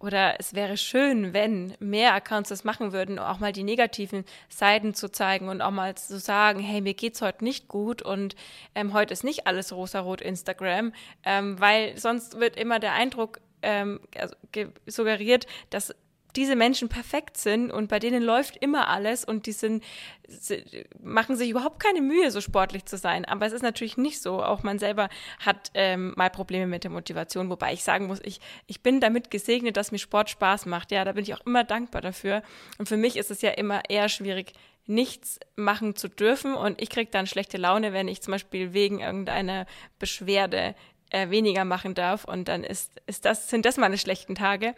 oder 0.00 0.36
es 0.38 0.54
wäre 0.54 0.76
schön, 0.76 1.32
wenn 1.34 1.74
mehr 1.78 2.14
Accounts 2.14 2.48
das 2.48 2.64
machen 2.64 2.92
würden, 2.92 3.18
auch 3.18 3.38
mal 3.38 3.52
die 3.52 3.62
negativen 3.62 4.24
Seiten 4.48 4.94
zu 4.94 5.10
zeigen 5.10 5.48
und 5.48 5.60
auch 5.60 5.70
mal 5.70 5.94
zu 5.94 6.18
sagen, 6.18 6.60
hey, 6.60 6.80
mir 6.80 6.94
geht's 6.94 7.20
heute 7.20 7.44
nicht 7.44 7.68
gut 7.68 8.00
und 8.02 8.34
ähm, 8.74 8.94
heute 8.94 9.12
ist 9.12 9.24
nicht 9.24 9.46
alles 9.46 9.72
rosarot 9.72 10.20
Instagram, 10.22 10.92
ähm, 11.24 11.60
weil 11.60 11.96
sonst 11.98 12.40
wird 12.40 12.56
immer 12.56 12.78
der 12.78 12.94
Eindruck 12.94 13.40
ähm, 13.62 14.00
suggeriert, 14.86 15.46
dass 15.68 15.94
diese 16.36 16.56
Menschen 16.56 16.88
perfekt 16.88 17.36
sind 17.36 17.70
und 17.70 17.88
bei 17.88 17.98
denen 17.98 18.22
läuft 18.22 18.56
immer 18.56 18.88
alles 18.88 19.24
und 19.24 19.46
die 19.46 19.52
sind, 19.52 19.84
machen 21.02 21.36
sich 21.36 21.50
überhaupt 21.50 21.82
keine 21.82 22.00
Mühe, 22.00 22.30
so 22.30 22.40
sportlich 22.40 22.84
zu 22.84 22.96
sein. 22.96 23.24
Aber 23.24 23.46
es 23.46 23.52
ist 23.52 23.62
natürlich 23.62 23.96
nicht 23.96 24.20
so. 24.22 24.42
Auch 24.42 24.62
man 24.62 24.78
selber 24.78 25.08
hat 25.40 25.70
ähm, 25.74 26.12
mal 26.16 26.30
Probleme 26.30 26.66
mit 26.66 26.84
der 26.84 26.90
Motivation, 26.90 27.50
wobei 27.50 27.72
ich 27.72 27.82
sagen 27.82 28.06
muss, 28.06 28.20
ich, 28.22 28.40
ich 28.66 28.82
bin 28.82 29.00
damit 29.00 29.30
gesegnet, 29.30 29.76
dass 29.76 29.92
mir 29.92 29.98
Sport 29.98 30.30
Spaß 30.30 30.66
macht. 30.66 30.92
Ja, 30.92 31.04
da 31.04 31.12
bin 31.12 31.22
ich 31.22 31.34
auch 31.34 31.44
immer 31.46 31.64
dankbar 31.64 32.02
dafür. 32.02 32.42
Und 32.78 32.88
für 32.88 32.96
mich 32.96 33.16
ist 33.16 33.30
es 33.30 33.42
ja 33.42 33.50
immer 33.50 33.82
eher 33.88 34.08
schwierig, 34.08 34.54
nichts 34.86 35.38
machen 35.56 35.94
zu 35.94 36.08
dürfen 36.08 36.54
und 36.54 36.82
ich 36.82 36.90
kriege 36.90 37.10
dann 37.10 37.26
schlechte 37.26 37.58
Laune, 37.58 37.92
wenn 37.92 38.08
ich 38.08 38.22
zum 38.22 38.32
Beispiel 38.32 38.72
wegen 38.72 39.00
irgendeiner 39.00 39.66
Beschwerde 39.98 40.74
äh, 41.10 41.30
weniger 41.30 41.64
machen 41.64 41.94
darf 41.94 42.24
und 42.24 42.48
dann 42.48 42.64
ist, 42.64 42.92
ist 43.06 43.24
das, 43.24 43.48
sind 43.48 43.66
das 43.66 43.76
meine 43.76 43.98
schlechten 43.98 44.34
Tage. 44.34 44.66
Ja. 44.66 44.74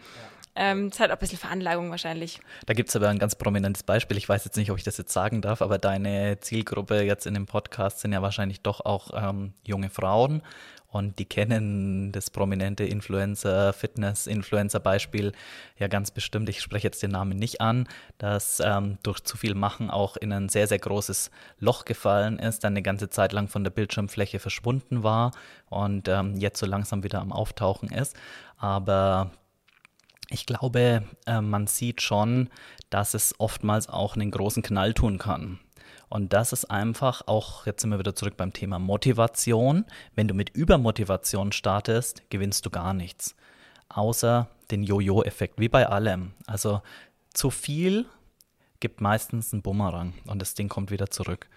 Ähm, 0.54 0.88
ist 0.88 1.00
halt 1.00 1.10
auch 1.10 1.16
ein 1.16 1.20
bisschen 1.20 1.38
Veranlagung 1.38 1.90
wahrscheinlich. 1.90 2.40
Da 2.66 2.74
gibt 2.74 2.90
es 2.90 2.96
aber 2.96 3.08
ein 3.08 3.18
ganz 3.18 3.34
prominentes 3.36 3.82
Beispiel. 3.82 4.18
Ich 4.18 4.28
weiß 4.28 4.44
jetzt 4.44 4.56
nicht, 4.56 4.70
ob 4.70 4.76
ich 4.76 4.84
das 4.84 4.98
jetzt 4.98 5.12
sagen 5.12 5.40
darf, 5.40 5.62
aber 5.62 5.78
deine 5.78 6.40
Zielgruppe 6.40 7.02
jetzt 7.02 7.26
in 7.26 7.34
dem 7.34 7.46
Podcast 7.46 8.00
sind 8.00 8.12
ja 8.12 8.20
wahrscheinlich 8.20 8.60
doch 8.60 8.84
auch 8.84 9.10
ähm, 9.14 9.54
junge 9.66 9.88
Frauen. 9.88 10.42
Und 10.92 11.18
die 11.18 11.24
kennen 11.24 12.12
das 12.12 12.28
prominente 12.28 12.84
Influencer, 12.84 13.72
Fitness-Influencer-Beispiel 13.72 15.32
ja 15.78 15.88
ganz 15.88 16.10
bestimmt. 16.10 16.50
Ich 16.50 16.60
spreche 16.60 16.86
jetzt 16.86 17.02
den 17.02 17.12
Namen 17.12 17.38
nicht 17.38 17.62
an, 17.62 17.88
dass 18.18 18.60
ähm, 18.60 18.98
durch 19.02 19.20
zu 19.20 19.38
viel 19.38 19.54
Machen 19.54 19.88
auch 19.88 20.18
in 20.18 20.34
ein 20.34 20.50
sehr, 20.50 20.66
sehr 20.66 20.78
großes 20.78 21.30
Loch 21.58 21.86
gefallen 21.86 22.38
ist, 22.38 22.62
dann 22.62 22.74
eine 22.74 22.82
ganze 22.82 23.08
Zeit 23.08 23.32
lang 23.32 23.48
von 23.48 23.64
der 23.64 23.70
Bildschirmfläche 23.70 24.38
verschwunden 24.38 25.02
war 25.02 25.32
und 25.70 26.08
ähm, 26.08 26.36
jetzt 26.36 26.60
so 26.60 26.66
langsam 26.66 27.02
wieder 27.02 27.22
am 27.22 27.32
Auftauchen 27.32 27.88
ist. 27.88 28.14
Aber 28.58 29.30
ich 30.32 30.46
glaube, 30.46 31.04
äh, 31.26 31.40
man 31.40 31.66
sieht 31.66 32.02
schon, 32.02 32.48
dass 32.90 33.14
es 33.14 33.34
oftmals 33.38 33.88
auch 33.88 34.14
einen 34.16 34.30
großen 34.30 34.62
Knall 34.62 34.94
tun 34.94 35.18
kann. 35.18 35.60
Und 36.08 36.32
das 36.32 36.52
ist 36.52 36.70
einfach 36.70 37.22
auch, 37.26 37.64
jetzt 37.66 37.80
sind 37.80 37.90
wir 37.90 37.98
wieder 37.98 38.14
zurück 38.14 38.36
beim 38.36 38.52
Thema 38.52 38.78
Motivation. 38.78 39.86
Wenn 40.14 40.28
du 40.28 40.34
mit 40.34 40.50
Übermotivation 40.50 41.52
startest, 41.52 42.28
gewinnst 42.30 42.66
du 42.66 42.70
gar 42.70 42.92
nichts. 42.92 43.34
Außer 43.88 44.48
den 44.70 44.82
Jojo-Effekt, 44.82 45.58
wie 45.58 45.68
bei 45.68 45.86
allem. 45.86 46.32
Also 46.46 46.82
zu 47.32 47.50
viel 47.50 48.06
gibt 48.80 49.00
meistens 49.00 49.52
einen 49.52 49.62
Bumerang 49.62 50.12
und 50.26 50.42
das 50.42 50.54
Ding 50.54 50.68
kommt 50.68 50.90
wieder 50.90 51.08
zurück. 51.08 51.48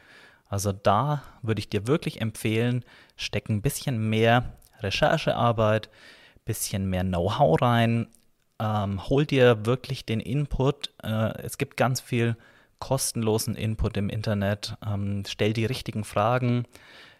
Also 0.47 0.71
da 0.71 1.23
würde 1.41 1.59
ich 1.59 1.69
dir 1.69 1.87
wirklich 1.87 2.21
empfehlen, 2.21 2.85
steck 3.17 3.49
ein 3.49 3.61
bisschen 3.61 4.09
mehr 4.09 4.53
Recherchearbeit, 4.79 5.89
bisschen 6.45 6.89
mehr 6.89 7.03
Know-how 7.03 7.61
rein, 7.61 8.07
ähm, 8.59 9.09
hol 9.09 9.25
dir 9.25 9.65
wirklich 9.65 10.05
den 10.05 10.19
Input. 10.19 10.91
Äh, 11.03 11.41
es 11.43 11.57
gibt 11.57 11.77
ganz 11.77 12.01
viel 12.01 12.35
kostenlosen 12.79 13.55
Input 13.55 13.97
im 13.97 14.09
Internet. 14.09 14.75
Ähm, 14.85 15.23
stell 15.27 15.53
die 15.53 15.65
richtigen 15.65 16.03
Fragen, 16.03 16.65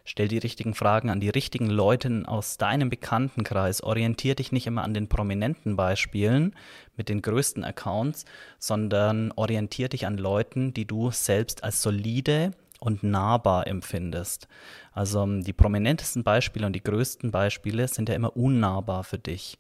stell 0.04 0.28
die 0.28 0.38
richtigen 0.38 0.74
Fragen 0.74 1.10
an 1.10 1.20
die 1.20 1.30
richtigen 1.30 1.70
Leute 1.70 2.24
aus 2.26 2.58
deinem 2.58 2.90
Bekanntenkreis. 2.90 3.82
Orientier 3.82 4.36
dich 4.36 4.52
nicht 4.52 4.68
immer 4.68 4.84
an 4.84 4.94
den 4.94 5.08
prominenten 5.08 5.76
Beispielen 5.76 6.56
mit 6.96 7.10
den 7.10 7.22
größten 7.22 7.64
Accounts, 7.64 8.26
sondern 8.60 9.32
orientier 9.36 9.90
dich 9.90 10.06
an 10.06 10.18
Leuten, 10.18 10.74
die 10.74 10.86
du 10.86 11.12
selbst 11.12 11.64
als 11.64 11.82
solide 11.82 12.52
und 12.80 13.04
nahbar 13.04 13.68
empfindest. 13.68 14.48
Also 14.94 15.24
ähm, 15.24 15.44
die 15.44 15.54
prominentesten 15.54 16.24
Beispiele 16.24 16.66
und 16.66 16.74
die 16.74 16.84
größten 16.84 17.32
Beispiele 17.32 17.88
sind 17.88 18.10
ja 18.10 18.16
immer 18.16 18.38
unnahbar 18.38 19.04
für 19.04 19.18
dich. 19.18 19.58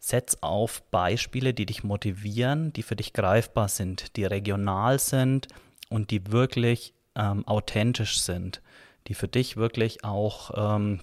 Setz 0.00 0.38
auf 0.40 0.82
Beispiele, 0.90 1.52
die 1.52 1.66
dich 1.66 1.84
motivieren, 1.84 2.72
die 2.72 2.82
für 2.82 2.96
dich 2.96 3.12
greifbar 3.12 3.68
sind, 3.68 4.16
die 4.16 4.24
regional 4.24 4.98
sind 4.98 5.48
und 5.90 6.10
die 6.10 6.32
wirklich 6.32 6.94
ähm, 7.14 7.46
authentisch 7.46 8.22
sind, 8.22 8.62
die 9.06 9.14
für 9.14 9.28
dich 9.28 9.58
wirklich 9.58 10.02
auch 10.02 10.78
ähm, 10.78 11.02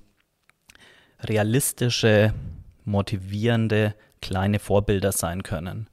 realistische, 1.19 2.33
motivierende 2.85 3.93
kleine 4.21 4.57
Vorbilder 4.57 5.11
sein 5.11 5.43
können. 5.43 5.87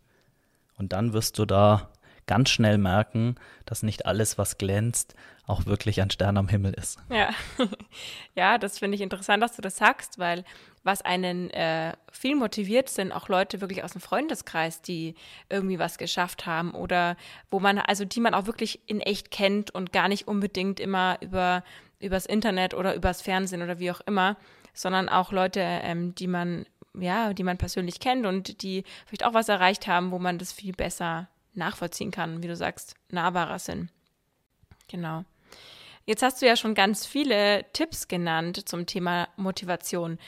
Und 0.76 0.94
dann 0.94 1.12
wirst 1.12 1.38
du 1.38 1.44
da 1.44 1.90
ganz 2.26 2.48
schnell 2.48 2.78
merken, 2.78 3.36
dass 3.66 3.82
nicht 3.82 4.06
alles, 4.06 4.38
was 4.38 4.56
glänzt, 4.56 5.14
auch 5.46 5.66
wirklich 5.66 6.00
ein 6.00 6.10
Stern 6.10 6.36
am 6.36 6.48
Himmel 6.48 6.72
ist. 6.74 6.98
Ja, 7.10 7.30
ja 8.34 8.58
das 8.58 8.78
finde 8.78 8.96
ich 8.96 9.00
interessant, 9.00 9.42
dass 9.42 9.56
du 9.56 9.62
das 9.62 9.76
sagst, 9.76 10.18
weil 10.18 10.44
was 10.82 11.02
einen 11.02 11.50
äh, 11.50 11.94
viel 12.12 12.36
motiviert, 12.36 12.88
sind 12.88 13.12
auch 13.12 13.28
Leute 13.28 13.60
wirklich 13.60 13.84
aus 13.84 13.92
dem 13.92 14.00
Freundeskreis, 14.00 14.82
die 14.82 15.14
irgendwie 15.48 15.78
was 15.78 15.98
geschafft 15.98 16.46
haben 16.46 16.72
oder 16.72 17.16
wo 17.50 17.60
man, 17.60 17.78
also 17.78 18.04
die 18.04 18.20
man 18.20 18.34
auch 18.34 18.46
wirklich 18.46 18.80
in 18.86 19.00
echt 19.00 19.30
kennt 19.30 19.70
und 19.70 19.92
gar 19.92 20.08
nicht 20.08 20.28
unbedingt 20.28 20.80
immer 20.80 21.18
über 21.20 21.62
übers 22.00 22.26
Internet 22.26 22.74
oder 22.74 22.94
übers 22.94 23.22
Fernsehen 23.22 23.62
oder 23.62 23.78
wie 23.78 23.90
auch 23.90 24.00
immer, 24.02 24.36
sondern 24.74 25.08
auch 25.08 25.32
Leute, 25.32 25.60
ähm, 25.60 26.14
die 26.14 26.26
man 26.26 26.66
ja, 26.96 27.32
die 27.32 27.42
man 27.42 27.58
persönlich 27.58 27.98
kennt 27.98 28.24
und 28.24 28.62
die 28.62 28.84
vielleicht 29.06 29.24
auch 29.24 29.34
was 29.34 29.48
erreicht 29.48 29.86
haben, 29.86 30.12
wo 30.12 30.18
man 30.18 30.38
das 30.38 30.52
viel 30.52 30.72
besser 30.72 31.28
nachvollziehen 31.54 32.10
kann, 32.10 32.42
wie 32.42 32.46
du 32.46 32.56
sagst, 32.56 32.94
nahbarer 33.10 33.58
sind. 33.58 33.90
Genau. 34.88 35.24
Jetzt 36.06 36.22
hast 36.22 36.42
du 36.42 36.46
ja 36.46 36.56
schon 36.56 36.74
ganz 36.74 37.06
viele 37.06 37.64
Tipps 37.72 38.08
genannt 38.08 38.68
zum 38.68 38.86
Thema 38.86 39.28
Motivation. 39.36 40.18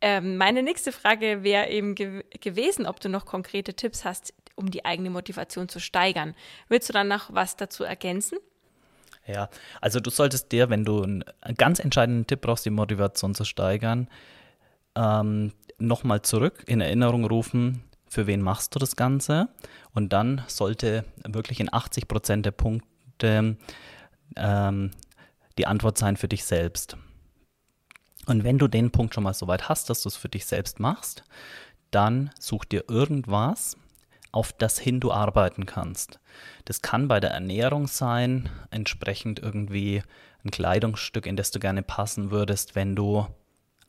Ähm, 0.00 0.36
meine 0.36 0.62
nächste 0.62 0.92
Frage 0.92 1.42
wäre 1.42 1.68
eben 1.68 1.94
ge 1.94 2.24
gewesen, 2.40 2.86
ob 2.86 3.00
du 3.00 3.08
noch 3.08 3.26
konkrete 3.26 3.74
Tipps 3.74 4.04
hast, 4.04 4.32
um 4.54 4.70
die 4.70 4.84
eigene 4.84 5.10
Motivation 5.10 5.68
zu 5.68 5.80
steigern. 5.80 6.34
Willst 6.68 6.88
du 6.88 6.92
dann 6.92 7.08
noch 7.08 7.34
was 7.34 7.56
dazu 7.56 7.84
ergänzen? 7.84 8.38
Ja, 9.26 9.50
also 9.80 10.00
du 10.00 10.08
solltest 10.08 10.52
dir, 10.52 10.70
wenn 10.70 10.84
du 10.84 11.02
einen 11.02 11.24
ganz 11.56 11.80
entscheidenden 11.80 12.26
Tipp 12.26 12.40
brauchst, 12.40 12.64
die 12.64 12.70
Motivation 12.70 13.34
zu 13.34 13.44
steigern, 13.44 14.08
ähm, 14.94 15.52
nochmal 15.78 16.22
zurück 16.22 16.64
in 16.66 16.80
Erinnerung 16.80 17.26
rufen, 17.26 17.82
für 18.08 18.26
wen 18.26 18.40
machst 18.40 18.74
du 18.74 18.78
das 18.78 18.96
Ganze? 18.96 19.48
Und 19.92 20.14
dann 20.14 20.42
sollte 20.46 21.04
wirklich 21.26 21.60
in 21.60 21.72
80 21.72 22.08
Prozent 22.08 22.46
der 22.46 22.52
Punkte 22.52 23.56
ähm, 24.36 24.90
die 25.58 25.66
Antwort 25.66 25.98
sein 25.98 26.16
für 26.16 26.28
dich 26.28 26.44
selbst. 26.44 26.96
Und 28.26 28.44
wenn 28.44 28.58
du 28.58 28.68
den 28.68 28.90
Punkt 28.90 29.14
schon 29.14 29.24
mal 29.24 29.34
so 29.34 29.46
weit 29.48 29.68
hast, 29.68 29.90
dass 29.90 30.02
du 30.02 30.08
es 30.08 30.16
für 30.16 30.28
dich 30.28 30.46
selbst 30.46 30.80
machst, 30.80 31.24
dann 31.90 32.30
such 32.38 32.64
dir 32.64 32.84
irgendwas, 32.88 33.76
auf 34.30 34.52
das 34.52 34.78
hin 34.78 35.00
du 35.00 35.10
arbeiten 35.10 35.64
kannst. 35.66 36.20
Das 36.66 36.82
kann 36.82 37.08
bei 37.08 37.20
der 37.20 37.30
Ernährung 37.30 37.86
sein, 37.86 38.50
entsprechend 38.70 39.40
irgendwie 39.40 40.02
ein 40.44 40.50
Kleidungsstück, 40.50 41.26
in 41.26 41.36
das 41.36 41.50
du 41.50 41.58
gerne 41.58 41.82
passen 41.82 42.30
würdest, 42.30 42.74
wenn 42.74 42.94
du 42.94 43.26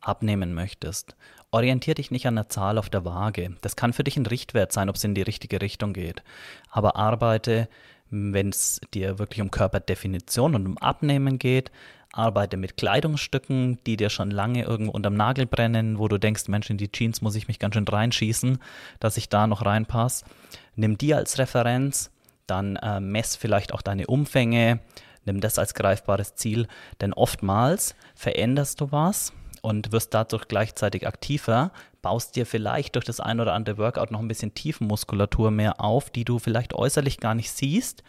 abnehmen 0.00 0.54
möchtest. 0.54 1.14
Orientier 1.50 1.94
dich 1.94 2.10
nicht 2.10 2.26
an 2.26 2.36
der 2.36 2.48
Zahl 2.48 2.78
auf 2.78 2.88
der 2.88 3.04
Waage. 3.04 3.56
Das 3.60 3.76
kann 3.76 3.92
für 3.92 4.04
dich 4.04 4.16
ein 4.16 4.26
Richtwert 4.26 4.72
sein, 4.72 4.88
ob 4.88 4.96
es 4.96 5.04
in 5.04 5.14
die 5.14 5.22
richtige 5.22 5.60
Richtung 5.60 5.92
geht. 5.92 6.22
Aber 6.70 6.96
arbeite, 6.96 7.68
wenn 8.10 8.48
es 8.48 8.80
dir 8.92 9.18
wirklich 9.18 9.40
um 9.40 9.50
Körperdefinition 9.50 10.54
und 10.54 10.66
um 10.66 10.78
Abnehmen 10.78 11.38
geht, 11.38 11.70
arbeite 12.12 12.56
mit 12.56 12.76
Kleidungsstücken, 12.76 13.78
die 13.86 13.96
dir 13.96 14.10
schon 14.10 14.30
lange 14.30 14.64
irgendwo 14.64 14.92
unterm 14.92 15.14
Nagel 15.14 15.46
brennen, 15.46 15.98
wo 15.98 16.08
du 16.08 16.18
denkst, 16.18 16.48
Mensch, 16.48 16.70
in 16.70 16.76
die 16.76 16.90
Jeans 16.90 17.22
muss 17.22 17.36
ich 17.36 17.48
mich 17.48 17.58
ganz 17.58 17.74
schön 17.74 17.86
reinschießen, 17.86 18.58
dass 18.98 19.16
ich 19.16 19.28
da 19.28 19.46
noch 19.46 19.64
reinpasse. 19.64 20.24
Nimm 20.74 20.98
die 20.98 21.14
als 21.14 21.38
Referenz, 21.38 22.10
dann 22.46 22.76
äh, 22.76 23.00
mess 23.00 23.36
vielleicht 23.36 23.72
auch 23.72 23.82
deine 23.82 24.08
Umfänge, 24.08 24.80
nimm 25.24 25.40
das 25.40 25.58
als 25.58 25.74
greifbares 25.74 26.34
Ziel, 26.34 26.66
denn 27.00 27.12
oftmals 27.12 27.94
veränderst 28.14 28.80
du 28.80 28.90
was 28.90 29.32
und 29.62 29.92
wirst 29.92 30.14
dadurch 30.14 30.48
gleichzeitig 30.48 31.06
aktiver, 31.06 31.72
baust 32.02 32.36
dir 32.36 32.46
vielleicht 32.46 32.94
durch 32.94 33.04
das 33.04 33.20
ein 33.20 33.40
oder 33.40 33.52
andere 33.52 33.78
Workout 33.78 34.10
noch 34.10 34.20
ein 34.20 34.28
bisschen 34.28 34.54
Tiefenmuskulatur 34.54 35.50
mehr 35.50 35.80
auf, 35.80 36.10
die 36.10 36.24
du 36.24 36.38
vielleicht 36.38 36.74
äußerlich 36.74 37.20
gar 37.20 37.34
nicht 37.34 37.50
siehst 37.50 38.02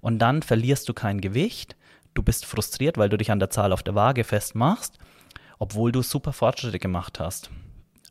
und 0.00 0.18
dann 0.18 0.42
verlierst 0.42 0.88
du 0.88 0.94
kein 0.94 1.20
Gewicht, 1.20 1.76
du 2.12 2.22
bist 2.22 2.44
frustriert, 2.44 2.98
weil 2.98 3.08
du 3.08 3.16
dich 3.16 3.30
an 3.30 3.38
der 3.38 3.50
Zahl 3.50 3.72
auf 3.72 3.82
der 3.82 3.94
Waage 3.94 4.24
festmachst, 4.24 4.98
obwohl 5.58 5.92
du 5.92 6.02
super 6.02 6.32
Fortschritte 6.32 6.78
gemacht 6.78 7.20
hast. 7.20 7.50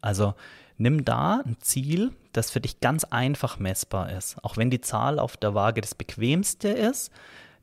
Also 0.01 0.33
nimm 0.77 1.05
da 1.05 1.41
ein 1.45 1.57
Ziel, 1.59 2.11
das 2.31 2.51
für 2.51 2.59
dich 2.59 2.79
ganz 2.79 3.03
einfach 3.03 3.59
messbar 3.59 4.11
ist. 4.11 4.43
Auch 4.43 4.57
wenn 4.57 4.69
die 4.69 4.81
Zahl 4.81 5.19
auf 5.19 5.37
der 5.37 5.53
Waage 5.53 5.81
das 5.81 5.95
bequemste 5.95 6.69
ist, 6.69 7.11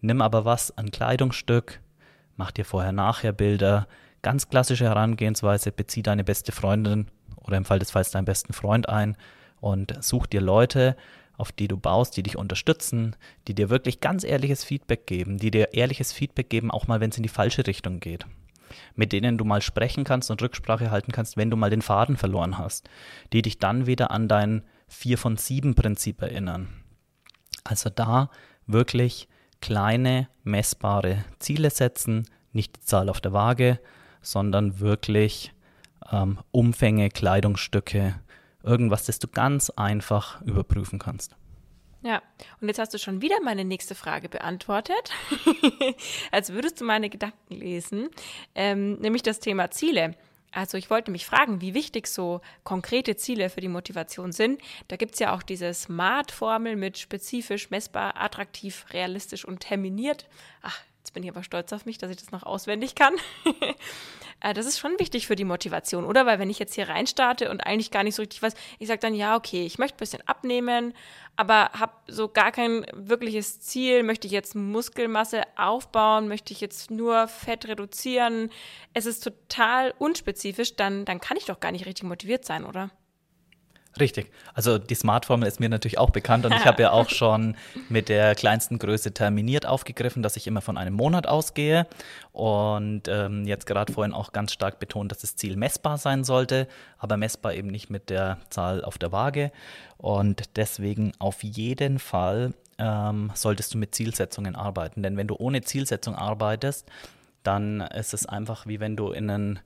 nimm 0.00 0.22
aber 0.22 0.44
was, 0.44 0.76
ein 0.78 0.90
Kleidungsstück, 0.90 1.80
mach 2.36 2.50
dir 2.50 2.64
vorher-nachher 2.64 3.32
Bilder, 3.32 3.86
ganz 4.22 4.48
klassische 4.48 4.84
Herangehensweise, 4.84 5.72
bezieh 5.72 6.02
deine 6.02 6.24
beste 6.24 6.52
Freundin 6.52 7.06
oder 7.36 7.56
im 7.56 7.64
Fall 7.64 7.78
des 7.78 7.90
Falls 7.90 8.10
deinen 8.10 8.24
besten 8.24 8.52
Freund 8.52 8.88
ein 8.88 9.16
und 9.60 10.02
such 10.02 10.26
dir 10.26 10.40
Leute, 10.40 10.96
auf 11.36 11.52
die 11.52 11.68
du 11.68 11.78
baust, 11.78 12.16
die 12.16 12.22
dich 12.22 12.36
unterstützen, 12.36 13.16
die 13.48 13.54
dir 13.54 13.70
wirklich 13.70 14.00
ganz 14.00 14.24
ehrliches 14.24 14.62
Feedback 14.62 15.06
geben, 15.06 15.38
die 15.38 15.50
dir 15.50 15.72
ehrliches 15.72 16.12
Feedback 16.12 16.50
geben, 16.50 16.70
auch 16.70 16.86
mal 16.86 17.00
wenn 17.00 17.10
es 17.10 17.16
in 17.16 17.22
die 17.22 17.30
falsche 17.30 17.66
Richtung 17.66 17.98
geht. 17.98 18.26
Mit 18.94 19.12
denen 19.12 19.38
du 19.38 19.44
mal 19.44 19.62
sprechen 19.62 20.04
kannst 20.04 20.30
und 20.30 20.42
Rücksprache 20.42 20.90
halten 20.90 21.12
kannst, 21.12 21.36
wenn 21.36 21.50
du 21.50 21.56
mal 21.56 21.70
den 21.70 21.82
Faden 21.82 22.16
verloren 22.16 22.58
hast, 22.58 22.88
die 23.32 23.42
dich 23.42 23.58
dann 23.58 23.86
wieder 23.86 24.10
an 24.10 24.28
dein 24.28 24.62
4 24.88 25.18
von 25.18 25.36
7 25.36 25.74
Prinzip 25.74 26.20
erinnern. 26.20 26.68
Also 27.64 27.90
da 27.90 28.30
wirklich 28.66 29.28
kleine, 29.60 30.28
messbare 30.44 31.24
Ziele 31.38 31.70
setzen, 31.70 32.26
nicht 32.52 32.76
die 32.76 32.80
Zahl 32.80 33.08
auf 33.08 33.20
der 33.20 33.32
Waage, 33.32 33.80
sondern 34.22 34.80
wirklich 34.80 35.52
ähm, 36.10 36.38
Umfänge, 36.50 37.10
Kleidungsstücke, 37.10 38.20
irgendwas, 38.62 39.06
das 39.06 39.18
du 39.18 39.28
ganz 39.28 39.70
einfach 39.70 40.40
überprüfen 40.42 40.98
kannst. 40.98 41.36
Ja, 42.02 42.22
und 42.60 42.68
jetzt 42.68 42.78
hast 42.78 42.94
du 42.94 42.98
schon 42.98 43.20
wieder 43.20 43.36
meine 43.42 43.64
nächste 43.64 43.94
Frage 43.94 44.30
beantwortet, 44.30 45.12
als 46.30 46.50
würdest 46.50 46.80
du 46.80 46.84
meine 46.84 47.10
Gedanken 47.10 47.54
lesen, 47.54 48.08
ähm, 48.54 48.94
nämlich 48.94 49.22
das 49.22 49.38
Thema 49.38 49.70
Ziele. 49.70 50.14
Also 50.52 50.78
ich 50.78 50.90
wollte 50.90 51.10
mich 51.10 51.26
fragen, 51.26 51.60
wie 51.60 51.74
wichtig 51.74 52.06
so 52.08 52.40
konkrete 52.64 53.16
Ziele 53.16 53.50
für 53.50 53.60
die 53.60 53.68
Motivation 53.68 54.32
sind. 54.32 54.60
Da 54.88 54.96
gibt 54.96 55.14
es 55.14 55.20
ja 55.20 55.34
auch 55.34 55.42
diese 55.42 55.72
Smart-Formel 55.72 56.74
mit 56.74 56.98
spezifisch, 56.98 57.70
messbar, 57.70 58.20
attraktiv, 58.20 58.86
realistisch 58.92 59.44
und 59.44 59.60
terminiert. 59.60 60.26
Ach, 60.62 60.80
jetzt 61.00 61.12
bin 61.14 61.22
ich 61.22 61.30
aber 61.30 61.42
stolz 61.42 61.72
auf 61.72 61.86
mich, 61.86 61.98
dass 61.98 62.10
ich 62.10 62.16
das 62.16 62.30
noch 62.30 62.44
auswendig 62.44 62.94
kann. 62.94 63.14
Äh, 64.42 64.54
das 64.54 64.64
ist 64.64 64.78
schon 64.78 64.98
wichtig 64.98 65.26
für 65.26 65.36
die 65.36 65.44
Motivation, 65.44 66.06
oder? 66.06 66.24
Weil 66.24 66.38
wenn 66.38 66.48
ich 66.48 66.58
jetzt 66.58 66.74
hier 66.74 66.88
reinstarte 66.88 67.50
und 67.50 67.60
eigentlich 67.60 67.90
gar 67.90 68.04
nicht 68.04 68.14
so 68.14 68.22
richtig 68.22 68.42
weiß, 68.42 68.54
ich 68.78 68.88
sage 68.88 69.00
dann, 69.00 69.14
ja, 69.14 69.36
okay, 69.36 69.66
ich 69.66 69.78
möchte 69.78 69.96
ein 69.96 69.98
bisschen 69.98 70.26
abnehmen, 70.26 70.94
aber 71.36 71.70
habe 71.72 71.92
so 72.06 72.26
gar 72.26 72.50
kein 72.50 72.86
wirkliches 72.94 73.60
Ziel. 73.60 74.02
Möchte 74.02 74.26
ich 74.26 74.32
jetzt 74.32 74.54
Muskelmasse 74.54 75.42
aufbauen? 75.56 76.26
Möchte 76.26 76.54
ich 76.54 76.62
jetzt 76.62 76.90
nur 76.90 77.28
Fett 77.28 77.68
reduzieren? 77.68 78.50
Es 78.94 79.04
ist 79.04 79.22
total 79.22 79.92
unspezifisch, 79.98 80.74
dann, 80.74 81.04
dann 81.04 81.20
kann 81.20 81.36
ich 81.36 81.44
doch 81.44 81.60
gar 81.60 81.72
nicht 81.72 81.84
richtig 81.84 82.04
motiviert 82.04 82.46
sein, 82.46 82.64
oder? 82.64 82.90
Richtig. 83.98 84.30
Also 84.54 84.78
die 84.78 84.94
Smart-Formel 84.94 85.48
ist 85.48 85.58
mir 85.58 85.68
natürlich 85.68 85.98
auch 85.98 86.10
bekannt 86.10 86.46
und 86.46 86.54
ich 86.54 86.64
habe 86.64 86.82
ja 86.82 86.90
auch 86.92 87.08
schon 87.08 87.56
mit 87.88 88.08
der 88.08 88.34
kleinsten 88.36 88.78
Größe 88.78 89.12
terminiert 89.12 89.66
aufgegriffen, 89.66 90.22
dass 90.22 90.36
ich 90.36 90.46
immer 90.46 90.60
von 90.60 90.78
einem 90.78 90.94
Monat 90.94 91.26
ausgehe. 91.26 91.86
Und 92.32 93.08
ähm, 93.08 93.46
jetzt 93.46 93.66
gerade 93.66 93.92
vorhin 93.92 94.14
auch 94.14 94.32
ganz 94.32 94.52
stark 94.52 94.78
betont, 94.78 95.10
dass 95.10 95.18
das 95.18 95.34
Ziel 95.34 95.56
messbar 95.56 95.98
sein 95.98 96.22
sollte, 96.22 96.68
aber 96.98 97.16
messbar 97.16 97.54
eben 97.54 97.68
nicht 97.68 97.90
mit 97.90 98.10
der 98.10 98.38
Zahl 98.50 98.84
auf 98.84 98.96
der 98.96 99.10
Waage. 99.10 99.50
Und 99.96 100.56
deswegen 100.56 101.12
auf 101.18 101.42
jeden 101.42 101.98
Fall 101.98 102.54
ähm, 102.78 103.32
solltest 103.34 103.74
du 103.74 103.78
mit 103.78 103.94
Zielsetzungen 103.94 104.54
arbeiten, 104.54 105.02
denn 105.02 105.16
wenn 105.16 105.26
du 105.26 105.36
ohne 105.36 105.62
Zielsetzung 105.62 106.14
arbeitest, 106.14 106.88
dann 107.42 107.80
ist 107.80 108.14
es 108.14 108.26
einfach 108.26 108.66
wie 108.66 108.80
wenn 108.80 108.96
du 108.96 109.10
in 109.12 109.30
ein 109.30 109.60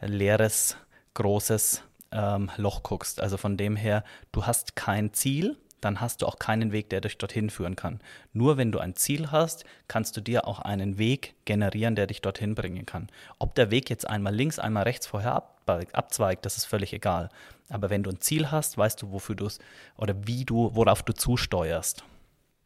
leeres, 0.00 0.76
großes 1.14 1.82
ähm, 2.12 2.50
Loch 2.56 2.82
guckst. 2.82 3.20
Also 3.20 3.36
von 3.36 3.56
dem 3.56 3.76
her, 3.76 4.04
du 4.32 4.46
hast 4.46 4.76
kein 4.76 5.12
Ziel, 5.12 5.56
dann 5.80 6.00
hast 6.00 6.22
du 6.22 6.26
auch 6.26 6.38
keinen 6.38 6.72
Weg, 6.72 6.90
der 6.90 7.00
dich 7.00 7.18
dorthin 7.18 7.50
führen 7.50 7.76
kann. 7.76 8.00
Nur 8.32 8.56
wenn 8.56 8.72
du 8.72 8.78
ein 8.78 8.96
Ziel 8.96 9.30
hast, 9.30 9.64
kannst 9.86 10.16
du 10.16 10.20
dir 10.20 10.46
auch 10.46 10.58
einen 10.58 10.98
Weg 10.98 11.34
generieren, 11.44 11.94
der 11.94 12.06
dich 12.06 12.20
dorthin 12.20 12.54
bringen 12.54 12.86
kann. 12.86 13.08
Ob 13.38 13.54
der 13.54 13.70
Weg 13.70 13.90
jetzt 13.90 14.08
einmal 14.08 14.34
links, 14.34 14.58
einmal 14.58 14.84
rechts 14.84 15.06
vorher 15.06 15.42
abzweigt, 15.66 16.44
das 16.44 16.56
ist 16.56 16.64
völlig 16.64 16.92
egal. 16.92 17.28
Aber 17.68 17.90
wenn 17.90 18.02
du 18.02 18.10
ein 18.10 18.20
Ziel 18.20 18.50
hast, 18.50 18.78
weißt 18.78 19.02
du, 19.02 19.12
wofür 19.12 19.36
du 19.36 19.46
es 19.46 19.58
oder 19.96 20.14
wie 20.26 20.44
du, 20.44 20.74
worauf 20.74 21.02
du 21.02 21.12
zusteuerst. 21.12 22.02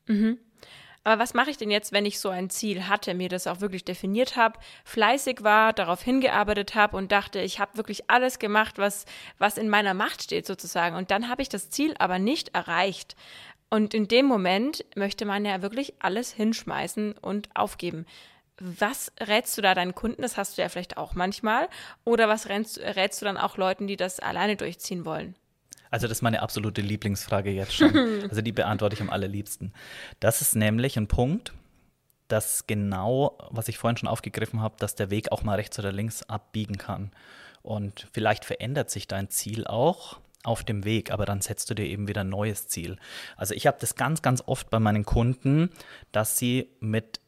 Mhm. 0.07 0.38
Aber 1.04 1.20
was 1.20 1.34
mache 1.34 1.50
ich 1.50 1.56
denn 1.56 1.70
jetzt, 1.70 1.90
wenn 1.92 2.06
ich 2.06 2.20
so 2.20 2.28
ein 2.28 2.48
Ziel 2.48 2.86
hatte, 2.88 3.14
mir 3.14 3.28
das 3.28 3.48
auch 3.48 3.60
wirklich 3.60 3.84
definiert 3.84 4.36
habe, 4.36 4.58
fleißig 4.84 5.42
war, 5.42 5.72
darauf 5.72 6.02
hingearbeitet 6.02 6.76
habe 6.76 6.96
und 6.96 7.10
dachte, 7.10 7.40
ich 7.40 7.58
habe 7.58 7.76
wirklich 7.76 8.08
alles 8.08 8.38
gemacht, 8.38 8.78
was, 8.78 9.04
was 9.38 9.58
in 9.58 9.68
meiner 9.68 9.94
Macht 9.94 10.22
steht 10.22 10.46
sozusagen. 10.46 10.94
Und 10.94 11.10
dann 11.10 11.28
habe 11.28 11.42
ich 11.42 11.48
das 11.48 11.70
Ziel 11.70 11.94
aber 11.98 12.20
nicht 12.20 12.54
erreicht. 12.54 13.16
Und 13.68 13.94
in 13.94 14.06
dem 14.06 14.26
Moment 14.26 14.84
möchte 14.94 15.24
man 15.24 15.44
ja 15.44 15.62
wirklich 15.62 15.94
alles 15.98 16.30
hinschmeißen 16.32 17.14
und 17.18 17.48
aufgeben. 17.54 18.06
Was 18.60 19.10
rätst 19.18 19.58
du 19.58 19.62
da 19.62 19.74
deinen 19.74 19.94
Kunden? 19.94 20.22
Das 20.22 20.36
hast 20.36 20.56
du 20.56 20.62
ja 20.62 20.68
vielleicht 20.68 20.98
auch 20.98 21.14
manchmal. 21.14 21.68
Oder 22.04 22.28
was 22.28 22.48
rätst, 22.48 22.78
rätst 22.78 23.20
du 23.20 23.24
dann 23.24 23.38
auch 23.38 23.56
Leuten, 23.56 23.88
die 23.88 23.96
das 23.96 24.20
alleine 24.20 24.56
durchziehen 24.56 25.04
wollen? 25.04 25.34
Also 25.92 26.09
das 26.09 26.18
ist 26.18 26.22
meine 26.22 26.40
absolute 26.40 26.81
Lieblingsfrage 26.81 27.50
jetzt 27.50 27.74
schon. 27.74 27.92
Also 28.31 28.40
die 28.40 28.52
beantworte 28.52 28.94
ich 28.94 29.02
am 29.02 29.11
allerliebsten. 29.11 29.74
Das 30.20 30.40
ist 30.40 30.57
nämlich 30.57 30.96
ein 30.96 31.07
Punkt, 31.07 31.52
das 32.28 32.66
genau, 32.66 33.37
was 33.50 33.68
ich 33.68 33.76
vorhin 33.76 33.98
schon 33.98 34.09
aufgegriffen 34.09 34.62
habe, 34.62 34.76
dass 34.78 34.94
der 34.94 35.11
Weg 35.11 35.31
auch 35.33 35.42
mal 35.42 35.57
rechts 35.57 35.78
oder 35.78 35.92
links 35.92 36.22
abbiegen 36.22 36.78
kann. 36.78 37.11
Und 37.62 38.09
vielleicht 38.12 38.46
verändert 38.46 38.90
sich 38.90 39.07
dein 39.07 39.28
Ziel 39.28 39.66
auch 39.66 40.18
auf 40.44 40.64
dem 40.64 40.85
Weg, 40.85 41.12
aber 41.12 41.26
dann 41.26 41.42
setzt 41.42 41.68
du 41.68 41.74
dir 41.74 41.85
eben 41.85 42.09
wieder 42.09 42.22
ein 42.22 42.31
neues 42.31 42.68
Ziel. 42.68 42.96
Also 43.37 43.55
ich 43.55 43.66
habe 43.66 43.76
das 43.78 43.94
ganz, 43.94 44.22
ganz 44.22 44.42
oft 44.46 44.70
bei 44.70 44.81
meinen 44.81 45.05
Kunden, 45.05 45.68
dass 46.11 46.38
sie 46.38 46.70
mit 46.81 47.20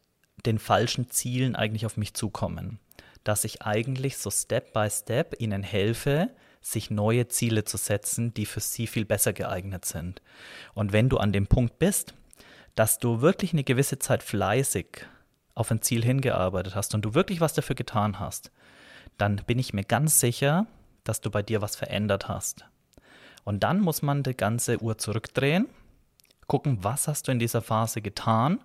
den 0.47 0.59
falschen 0.59 1.11
Zielen 1.11 1.55
eigentlich 1.55 1.85
auf 1.85 1.99
mich 1.99 2.15
zukommen. 2.15 2.79
Dass 3.25 3.45
ich 3.45 3.61
eigentlich 3.61 4.17
so 4.17 4.31
Step 4.31 4.73
by 4.73 4.89
Step 4.91 5.39
ihnen 5.39 5.63
helfe, 5.63 6.31
sich 6.65 6.91
neue 6.91 7.29
Ziele 7.29 7.65
zu 7.65 7.77
setzen, 7.77 8.33
die 8.33 8.47
für 8.47 8.61
sie 8.61 8.87
viel 8.87 9.05
besser 9.05 9.33
geeignet 9.33 9.85
sind. 9.85 10.23
Und 10.73 10.93
wenn 10.93 11.09
du 11.09 11.19
an 11.19 11.33
dem 11.33 11.47
Punkt 11.47 11.79
bist, 11.79 12.15
dass 12.75 12.99
du 12.99 13.21
wirklich 13.21 13.53
eine 13.53 13.65
gewisse 13.65 13.99
Zeit 13.99 14.23
fleißig 14.23 15.07
auf 15.55 15.71
ein 15.71 15.83
Ziel 15.83 16.03
hingearbeitet 16.03 16.75
hast 16.75 16.95
und 16.95 17.05
du 17.05 17.15
wirklich 17.15 17.41
was 17.41 17.53
dafür 17.53 17.77
getan 17.77 18.19
hast, 18.19 18.51
dann 19.19 19.37
bin 19.47 19.59
ich 19.59 19.75
mir 19.75 19.85
ganz 19.85 20.19
sicher, 20.19 20.67
dass 21.05 21.21
du 21.21 21.31
bei 21.31 21.43
dir 21.43 21.61
was 21.61 21.77
verändert 21.77 22.29
hast. 22.29 22.65
Und 23.45 23.63
dann 23.63 23.81
muss 23.81 24.01
man 24.01 24.23
die 24.23 24.35
ganze 24.35 24.83
Uhr 24.83 24.97
zurückdrehen, 24.97 25.69
gucken, 26.47 26.79
was 26.83 27.09
hast 27.09 27.29
du 27.29 27.33
in 27.33 27.39
dieser 27.39 27.61
Phase 27.61 28.01
getan, 28.01 28.61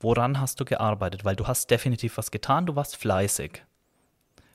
woran 0.00 0.40
hast 0.40 0.58
du 0.58 0.64
gearbeitet, 0.64 1.24
weil 1.24 1.36
du 1.36 1.46
hast 1.46 1.70
definitiv 1.70 2.18
was 2.18 2.32
getan, 2.32 2.66
du 2.66 2.74
warst 2.74 2.96
fleißig. 2.96 3.62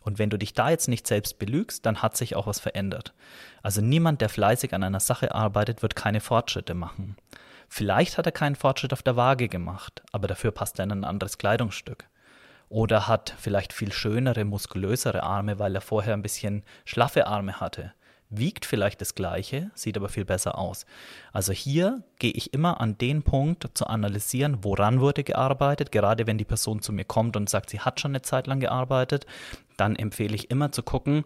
Und 0.01 0.19
wenn 0.19 0.29
du 0.29 0.37
dich 0.37 0.53
da 0.53 0.69
jetzt 0.69 0.87
nicht 0.87 1.07
selbst 1.07 1.39
belügst, 1.39 1.85
dann 1.85 2.01
hat 2.01 2.17
sich 2.17 2.35
auch 2.35 2.47
was 2.47 2.59
verändert. 2.59 3.13
Also 3.61 3.81
niemand, 3.81 4.21
der 4.21 4.29
fleißig 4.29 4.73
an 4.73 4.83
einer 4.83 4.99
Sache 4.99 5.33
arbeitet, 5.33 5.81
wird 5.81 5.95
keine 5.95 6.19
Fortschritte 6.19 6.73
machen. 6.73 7.15
Vielleicht 7.69 8.17
hat 8.17 8.25
er 8.25 8.31
keinen 8.31 8.55
Fortschritt 8.55 8.93
auf 8.93 9.03
der 9.03 9.15
Waage 9.15 9.47
gemacht, 9.47 10.01
aber 10.11 10.27
dafür 10.27 10.51
passt 10.51 10.79
er 10.79 10.83
in 10.83 10.91
ein 10.91 11.03
anderes 11.05 11.37
Kleidungsstück. 11.37 12.05
Oder 12.67 13.07
hat 13.07 13.35
vielleicht 13.37 13.73
viel 13.73 13.91
schönere, 13.91 14.43
muskulösere 14.43 15.23
Arme, 15.23 15.59
weil 15.59 15.75
er 15.75 15.81
vorher 15.81 16.13
ein 16.13 16.21
bisschen 16.21 16.63
schlaffe 16.85 17.27
Arme 17.27 17.59
hatte 17.59 17.93
wiegt 18.31 18.65
vielleicht 18.65 19.01
das 19.01 19.13
gleiche, 19.13 19.69
sieht 19.75 19.97
aber 19.97 20.09
viel 20.09 20.25
besser 20.25 20.57
aus. 20.57 20.85
Also 21.31 21.51
hier 21.51 22.03
gehe 22.17 22.31
ich 22.31 22.53
immer 22.53 22.81
an 22.81 22.97
den 22.97 23.23
Punkt 23.23 23.69
zu 23.73 23.85
analysieren, 23.85 24.63
woran 24.63 25.01
wurde 25.01 25.23
gearbeitet. 25.23 25.91
Gerade 25.91 26.25
wenn 26.25 26.37
die 26.37 26.45
Person 26.45 26.81
zu 26.81 26.93
mir 26.93 27.05
kommt 27.05 27.35
und 27.35 27.49
sagt, 27.49 27.69
sie 27.69 27.81
hat 27.81 27.99
schon 27.99 28.11
eine 28.11 28.21
Zeit 28.21 28.47
lang 28.47 28.59
gearbeitet, 28.59 29.25
dann 29.77 29.95
empfehle 29.95 30.33
ich 30.33 30.49
immer 30.49 30.71
zu 30.71 30.81
gucken, 30.81 31.25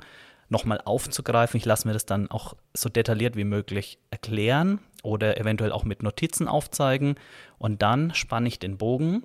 nochmal 0.50 0.82
aufzugreifen. 0.84 1.58
Ich 1.58 1.66
lasse 1.66 1.88
mir 1.88 1.94
das 1.94 2.06
dann 2.06 2.30
auch 2.30 2.56
so 2.74 2.90
detailliert 2.90 3.36
wie 3.36 3.44
möglich 3.44 4.00
erklären 4.12 4.80
oder 5.04 5.38
eventuell 5.38 5.72
auch 5.72 5.86
mit 5.86 6.04
Notizen 6.04 6.48
aufzeigen. 6.48 7.16
Und 7.58 7.82
dann 7.82 8.14
spanne 8.14 8.48
ich 8.48 8.60
den 8.60 8.78
Bogen, 8.78 9.24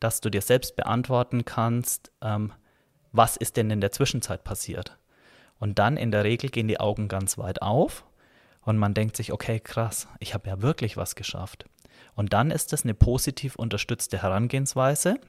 dass 0.00 0.20
du 0.20 0.30
dir 0.30 0.42
selbst 0.42 0.76
beantworten 0.76 1.44
kannst, 1.44 2.10
ähm, 2.22 2.52
was 3.12 3.36
ist 3.36 3.56
denn 3.56 3.70
in 3.70 3.80
der 3.80 3.92
Zwischenzeit 3.92 4.44
passiert. 4.44 4.96
Und 5.60 5.78
dann 5.78 5.96
in 5.96 6.10
der 6.10 6.24
Regel 6.24 6.50
gehen 6.50 6.66
die 6.66 6.80
Augen 6.80 7.06
ganz 7.06 7.38
weit 7.38 7.62
auf 7.62 8.04
und 8.62 8.78
man 8.78 8.94
denkt 8.94 9.16
sich, 9.16 9.32
okay, 9.32 9.60
krass, 9.60 10.08
ich 10.18 10.34
habe 10.34 10.48
ja 10.48 10.62
wirklich 10.62 10.96
was 10.96 11.14
geschafft. 11.14 11.66
Und 12.16 12.32
dann 12.32 12.50
ist 12.50 12.72
das 12.72 12.82
eine 12.82 12.94
positiv 12.94 13.56
unterstützte 13.56 14.22
Herangehensweise, 14.22 15.20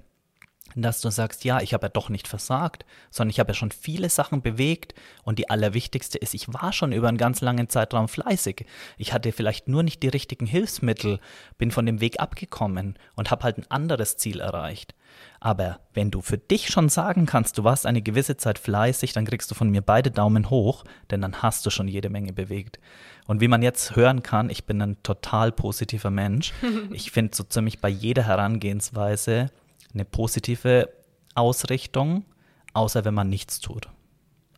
dass 0.76 1.02
du 1.02 1.10
sagst, 1.10 1.44
ja, 1.44 1.62
ich 1.62 1.74
habe 1.74 1.86
ja 1.86 1.90
doch 1.90 2.10
nicht 2.10 2.28
versagt, 2.28 2.86
sondern 3.10 3.32
ich 3.32 3.40
habe 3.40 3.52
ja 3.52 3.54
schon 3.54 3.72
viele 3.72 4.10
Sachen 4.10 4.42
bewegt 4.42 4.94
und 5.24 5.40
die 5.40 5.50
allerwichtigste 5.50 6.18
ist, 6.18 6.34
ich 6.34 6.54
war 6.54 6.74
schon 6.74 6.92
über 6.92 7.08
einen 7.08 7.18
ganz 7.18 7.42
langen 7.42 7.70
Zeitraum 7.70 8.08
fleißig. 8.08 8.66
Ich 8.98 9.14
hatte 9.14 9.32
vielleicht 9.32 9.68
nur 9.68 9.84
nicht 9.84 10.04
die 10.04 10.10
richtigen 10.10 10.46
Hilfsmittel, 10.46 11.20
bin 11.58 11.72
von 11.72 11.86
dem 11.86 12.02
Weg 12.02 12.20
abgekommen 12.20 12.98
und 13.16 13.32
habe 13.32 13.44
halt 13.44 13.58
ein 13.58 13.70
anderes 13.70 14.18
Ziel 14.18 14.40
erreicht. 14.40 14.96
Aber 15.40 15.80
wenn 15.94 16.12
du 16.12 16.22
für 16.22 16.38
dich 16.38 16.68
schon 16.68 16.88
sagen 16.88 17.26
kannst, 17.26 17.58
du 17.58 17.64
warst 17.64 17.86
eine 17.86 18.02
gewisse 18.02 18.38
Zeit 18.38 18.60
fleißig, 18.60 19.14
dann 19.14 19.26
kriegst 19.26 19.50
du 19.50 19.56
von 19.56 19.70
mir 19.70 19.82
beide 19.82 20.12
Daumen 20.12 20.50
hoch, 20.50 20.84
denn 21.10 21.22
dann 21.22 21.42
hast 21.42 21.66
du 21.66 21.70
schon 21.70 21.88
jede 21.88 22.10
Menge 22.10 22.32
bewegt. 22.32 22.80
Und 23.26 23.42
wie 23.42 23.48
man 23.48 23.62
jetzt 23.62 23.96
hören 23.96 24.24
kann, 24.24 24.50
ich 24.50 24.66
bin 24.66 24.82
ein 24.82 25.02
total 25.04 25.52
positiver 25.52 26.12
Mensch. 26.12 26.54
Ich 26.92 27.12
finde 27.12 27.36
so 27.36 27.44
ziemlich 27.44 27.80
bei 27.80 27.90
jeder 27.90 28.24
Herangehensweise 28.24 29.50
eine 29.94 30.06
positive 30.06 30.90
Ausrichtung, 31.36 32.26
außer 32.74 33.06
wenn 33.06 33.14
man 33.14 33.30
nichts 33.30 33.60
tut. 33.60 33.90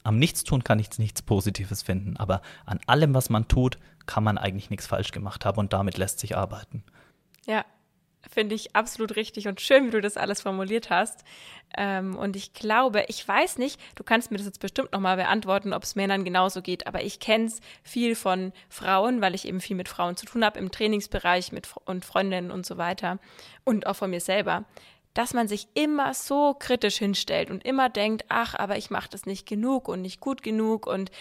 Am 0.03 0.19
Nichtstun 0.19 0.63
kann 0.63 0.79
ich 0.79 0.97
nichts 0.99 1.21
Positives 1.21 1.81
finden, 1.81 2.17
aber 2.17 2.41
an 2.65 2.79
allem, 2.87 3.13
was 3.13 3.29
man 3.29 3.47
tut, 3.47 3.77
kann 4.05 4.23
man 4.23 4.37
eigentlich 4.37 4.69
nichts 4.69 4.87
falsch 4.87 5.11
gemacht 5.11 5.45
haben 5.45 5.59
und 5.59 5.71
damit 5.71 5.97
lässt 5.97 6.19
sich 6.19 6.35
arbeiten. 6.35 6.83
Ja, 7.45 7.63
Finde 8.29 8.55
ich 8.55 8.73
absolut 8.73 9.17
richtig 9.17 9.49
und 9.49 9.59
schön, 9.59 9.87
wie 9.87 9.91
du 9.91 9.99
das 9.99 10.15
alles 10.15 10.41
formuliert 10.41 10.89
hast. 10.89 11.25
Ähm, 11.75 12.15
und 12.15 12.37
ich 12.37 12.53
glaube, 12.53 13.03
ich 13.09 13.27
weiß 13.27 13.57
nicht, 13.57 13.81
du 13.95 14.03
kannst 14.03 14.31
mir 14.31 14.37
das 14.37 14.45
jetzt 14.45 14.61
bestimmt 14.61 14.93
nochmal 14.93 15.17
beantworten, 15.17 15.73
ob 15.73 15.83
es 15.83 15.95
Männern 15.95 16.23
genauso 16.23 16.61
geht, 16.61 16.87
aber 16.87 17.03
ich 17.03 17.19
kenne 17.19 17.45
es 17.45 17.59
viel 17.83 18.15
von 18.15 18.53
Frauen, 18.69 19.21
weil 19.21 19.35
ich 19.35 19.45
eben 19.45 19.59
viel 19.59 19.75
mit 19.75 19.89
Frauen 19.89 20.15
zu 20.15 20.25
tun 20.25 20.45
habe 20.45 20.57
im 20.57 20.71
Trainingsbereich 20.71 21.51
mit 21.51 21.67
und 21.83 22.05
Freundinnen 22.05 22.49
und 22.49 22.65
so 22.65 22.77
weiter 22.77 23.19
und 23.65 23.87
auch 23.87 23.95
von 23.97 24.09
mir 24.09 24.21
selber, 24.21 24.63
dass 25.13 25.33
man 25.33 25.47
sich 25.47 25.67
immer 25.73 26.13
so 26.13 26.55
kritisch 26.57 26.97
hinstellt 26.97 27.51
und 27.51 27.65
immer 27.65 27.89
denkt, 27.89 28.25
ach, 28.29 28.55
aber 28.55 28.77
ich 28.77 28.89
mache 28.89 29.09
das 29.09 29.25
nicht 29.25 29.47
genug 29.47 29.87
und 29.87 30.01
nicht 30.01 30.19
gut 30.19 30.43
genug 30.43 30.87
und 30.87 31.11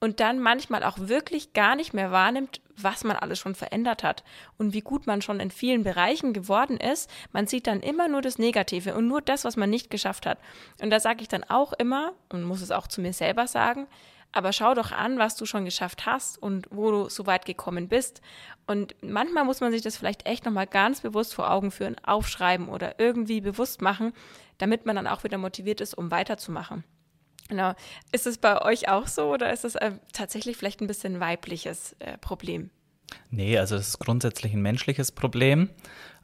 und 0.00 0.20
dann 0.20 0.38
manchmal 0.38 0.84
auch 0.84 0.96
wirklich 0.98 1.52
gar 1.52 1.74
nicht 1.74 1.92
mehr 1.92 2.12
wahrnimmt, 2.12 2.60
was 2.76 3.02
man 3.02 3.16
alles 3.16 3.38
schon 3.38 3.54
verändert 3.54 4.04
hat 4.04 4.22
und 4.56 4.72
wie 4.72 4.80
gut 4.80 5.06
man 5.06 5.22
schon 5.22 5.40
in 5.40 5.50
vielen 5.50 5.82
Bereichen 5.82 6.32
geworden 6.32 6.76
ist. 6.76 7.10
Man 7.32 7.46
sieht 7.46 7.66
dann 7.66 7.80
immer 7.80 8.08
nur 8.08 8.22
das 8.22 8.38
Negative 8.38 8.94
und 8.94 9.08
nur 9.08 9.20
das, 9.20 9.44
was 9.44 9.56
man 9.56 9.70
nicht 9.70 9.90
geschafft 9.90 10.26
hat. 10.26 10.38
Und 10.80 10.90
da 10.90 11.00
sage 11.00 11.22
ich 11.22 11.28
dann 11.28 11.42
auch 11.42 11.72
immer 11.72 12.12
und 12.28 12.44
muss 12.44 12.62
es 12.62 12.70
auch 12.70 12.86
zu 12.86 13.00
mir 13.00 13.12
selber 13.12 13.48
sagen, 13.48 13.88
aber 14.32 14.52
schau 14.52 14.74
doch 14.74 14.92
an, 14.92 15.18
was 15.18 15.36
du 15.36 15.46
schon 15.46 15.64
geschafft 15.64 16.06
hast 16.06 16.40
und 16.40 16.66
wo 16.70 16.90
du 16.90 17.08
so 17.08 17.26
weit 17.26 17.44
gekommen 17.44 17.88
bist. 17.88 18.20
Und 18.66 18.94
manchmal 19.02 19.44
muss 19.44 19.60
man 19.60 19.72
sich 19.72 19.82
das 19.82 19.96
vielleicht 19.96 20.26
echt 20.26 20.44
nochmal 20.44 20.66
ganz 20.66 21.00
bewusst 21.00 21.34
vor 21.34 21.50
Augen 21.50 21.70
führen, 21.70 21.96
aufschreiben 22.04 22.68
oder 22.68 22.98
irgendwie 23.00 23.40
bewusst 23.40 23.80
machen, 23.80 24.12
damit 24.58 24.86
man 24.86 24.96
dann 24.96 25.06
auch 25.06 25.24
wieder 25.24 25.38
motiviert 25.38 25.80
ist, 25.80 25.94
um 25.94 26.10
weiterzumachen. 26.10 26.84
Genau. 27.48 27.72
Ist 28.12 28.26
es 28.26 28.36
bei 28.36 28.60
euch 28.60 28.88
auch 28.88 29.06
so 29.06 29.32
oder 29.32 29.52
ist 29.52 29.64
es 29.64 29.74
äh, 29.74 29.92
tatsächlich 30.12 30.56
vielleicht 30.56 30.82
ein 30.82 30.86
bisschen 30.86 31.18
weibliches 31.18 31.96
äh, 31.98 32.18
Problem? 32.18 32.70
Nee, 33.30 33.58
also 33.58 33.76
es 33.76 33.88
ist 33.88 33.98
grundsätzlich 34.00 34.52
ein 34.52 34.60
menschliches 34.60 35.12
Problem, 35.12 35.70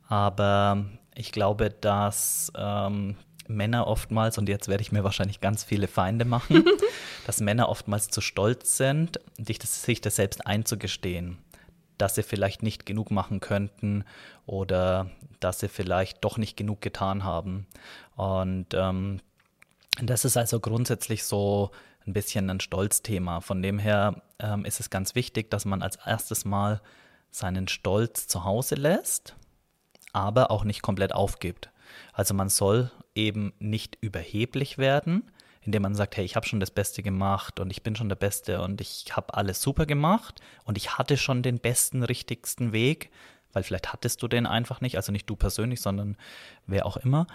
aber 0.07 0.85
ich 1.15 1.33
glaube, 1.33 1.71
dass 1.71 2.53
ähm, 2.57 3.17
Männer 3.49 3.87
oftmals, 3.87 4.39
und 4.39 4.49
jetzt 4.49 4.69
werde 4.69 4.83
ich 4.83 4.93
mir 4.93 5.05
wahrscheinlich 5.05 5.41
ganz 5.41 5.65
viele 5.65 5.89
Feinde 5.89 6.25
machen, 6.25 6.65
dass 7.27 7.41
Männer 7.41 7.69
oftmals 7.69 8.09
zu 8.09 8.21
stolz 8.21 8.77
sind, 8.77 9.21
sich 9.39 9.59
das, 9.59 9.83
selbst 9.83 10.47
einzugestehen, 10.47 11.39
dass 11.99 12.15
sie 12.15 12.23
vielleicht 12.23 12.63
nicht 12.63 12.87
genug 12.87 13.11
machen 13.11 13.41
könnten 13.41 14.05
oder 14.47 15.11
dass 15.41 15.61
sie 15.61 15.69
vielleicht 15.69 16.25
doch 16.25 16.39
nicht 16.39 16.57
genug 16.57 16.81
getan 16.81 17.25
haben. 17.25 17.67
Und 18.17 18.69
ähm, 18.75 19.21
das 20.03 20.25
ist 20.25 20.37
also 20.37 20.61
grundsätzlich 20.61 21.25
so 21.25 21.71
ein 22.07 22.13
bisschen 22.13 22.51
ein 22.51 22.61
Stolzthema. 22.61 23.41
Von 23.41 23.63
dem 23.63 23.79
her 23.79 24.23
ähm, 24.39 24.65
ist 24.65 24.81
es 24.81 24.91
ganz 24.91 25.15
wichtig, 25.15 25.51
dass 25.51 25.65
man 25.65 25.83
als 25.83 25.97
erstes 26.05 26.45
Mal 26.45 26.81
seinen 27.31 27.69
Stolz 27.69 28.27
zu 28.27 28.45
Hause 28.45 28.75
lässt, 28.75 29.35
aber 30.13 30.51
auch 30.51 30.65
nicht 30.65 30.83
komplett 30.83 31.15
aufgibt. 31.15 31.71
Also 32.13 32.35
man 32.35 32.49
soll 32.49 32.91
eben 33.15 33.53
nicht 33.59 33.99
überheblich 34.01 34.79
werden, 34.79 35.31
indem 35.62 35.83
man 35.83 35.95
sagt, 35.95 36.17
hey, 36.17 36.25
ich 36.25 36.37
habe 36.37 36.47
schon 36.47 36.61
das 36.61 36.71
Beste 36.71 37.03
gemacht 37.03 37.61
und 37.61 37.71
ich 37.71 37.83
bin 37.83 37.97
schon 37.97 38.09
der 38.09 38.17
Beste 38.17 38.61
und 38.61 38.81
ich 38.81 39.07
habe 39.12 39.35
alles 39.35 39.62
super 39.62 39.87
gemacht 39.87 40.41
und 40.65 40.77
ich 40.77 40.99
hatte 40.99 41.17
schon 41.17 41.43
den 41.43 41.59
besten, 41.59 42.03
richtigsten 42.03 42.73
Weg, 42.73 43.11
weil 43.53 43.62
vielleicht 43.62 43.93
hattest 43.93 44.23
du 44.23 44.29
den 44.29 44.47
einfach 44.47 44.81
nicht, 44.81 44.97
also 44.97 45.12
nicht 45.12 45.31
du 45.31 45.37
persönlich, 45.37 45.81
sondern 45.81 46.17
wer 46.67 46.85
auch 46.85 46.97
immer. 46.99 47.27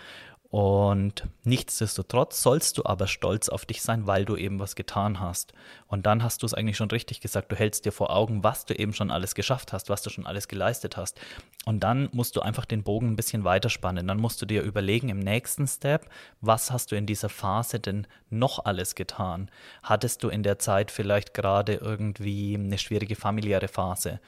Und 0.51 1.27
nichtsdestotrotz 1.43 2.41
sollst 2.41 2.79
du 2.79 2.85
aber 2.85 3.05
stolz 3.05 3.49
auf 3.49 3.67
dich 3.67 3.83
sein, 3.83 4.07
weil 4.07 4.25
du 4.25 4.35
eben 4.35 4.59
was 4.59 4.73
getan 4.75 5.19
hast. 5.19 5.53
Und 5.85 6.07
dann 6.07 6.23
hast 6.23 6.41
du 6.41 6.47
es 6.47 6.55
eigentlich 6.55 6.77
schon 6.77 6.89
richtig 6.89 7.21
gesagt. 7.21 7.51
Du 7.51 7.55
hältst 7.55 7.85
dir 7.85 7.91
vor 7.91 8.09
Augen, 8.09 8.43
was 8.43 8.65
du 8.65 8.73
eben 8.73 8.93
schon 8.93 9.11
alles 9.11 9.35
geschafft 9.35 9.73
hast, 9.73 9.89
was 9.89 10.01
du 10.01 10.09
schon 10.09 10.25
alles 10.25 10.47
geleistet 10.47 10.97
hast. 10.97 11.21
Und 11.65 11.81
dann 11.81 12.09
musst 12.13 12.35
du 12.35 12.41
einfach 12.41 12.65
den 12.65 12.81
Bogen 12.81 13.09
ein 13.09 13.15
bisschen 13.15 13.43
weiterspannen. 13.43 14.07
Dann 14.07 14.19
musst 14.19 14.41
du 14.41 14.47
dir 14.47 14.63
überlegen 14.63 15.09
im 15.09 15.19
nächsten 15.19 15.67
Step, 15.67 16.09
was 16.41 16.71
hast 16.71 16.91
du 16.91 16.95
in 16.95 17.05
dieser 17.05 17.29
Phase 17.29 17.79
denn 17.79 18.07
noch 18.31 18.65
alles 18.65 18.95
getan? 18.95 19.51
Hattest 19.83 20.23
du 20.23 20.29
in 20.29 20.41
der 20.41 20.57
Zeit 20.57 20.89
vielleicht 20.89 21.35
gerade 21.35 21.75
irgendwie 21.75 22.55
eine 22.55 22.79
schwierige 22.79 23.15
familiäre 23.15 23.67
Phase? 23.67 24.19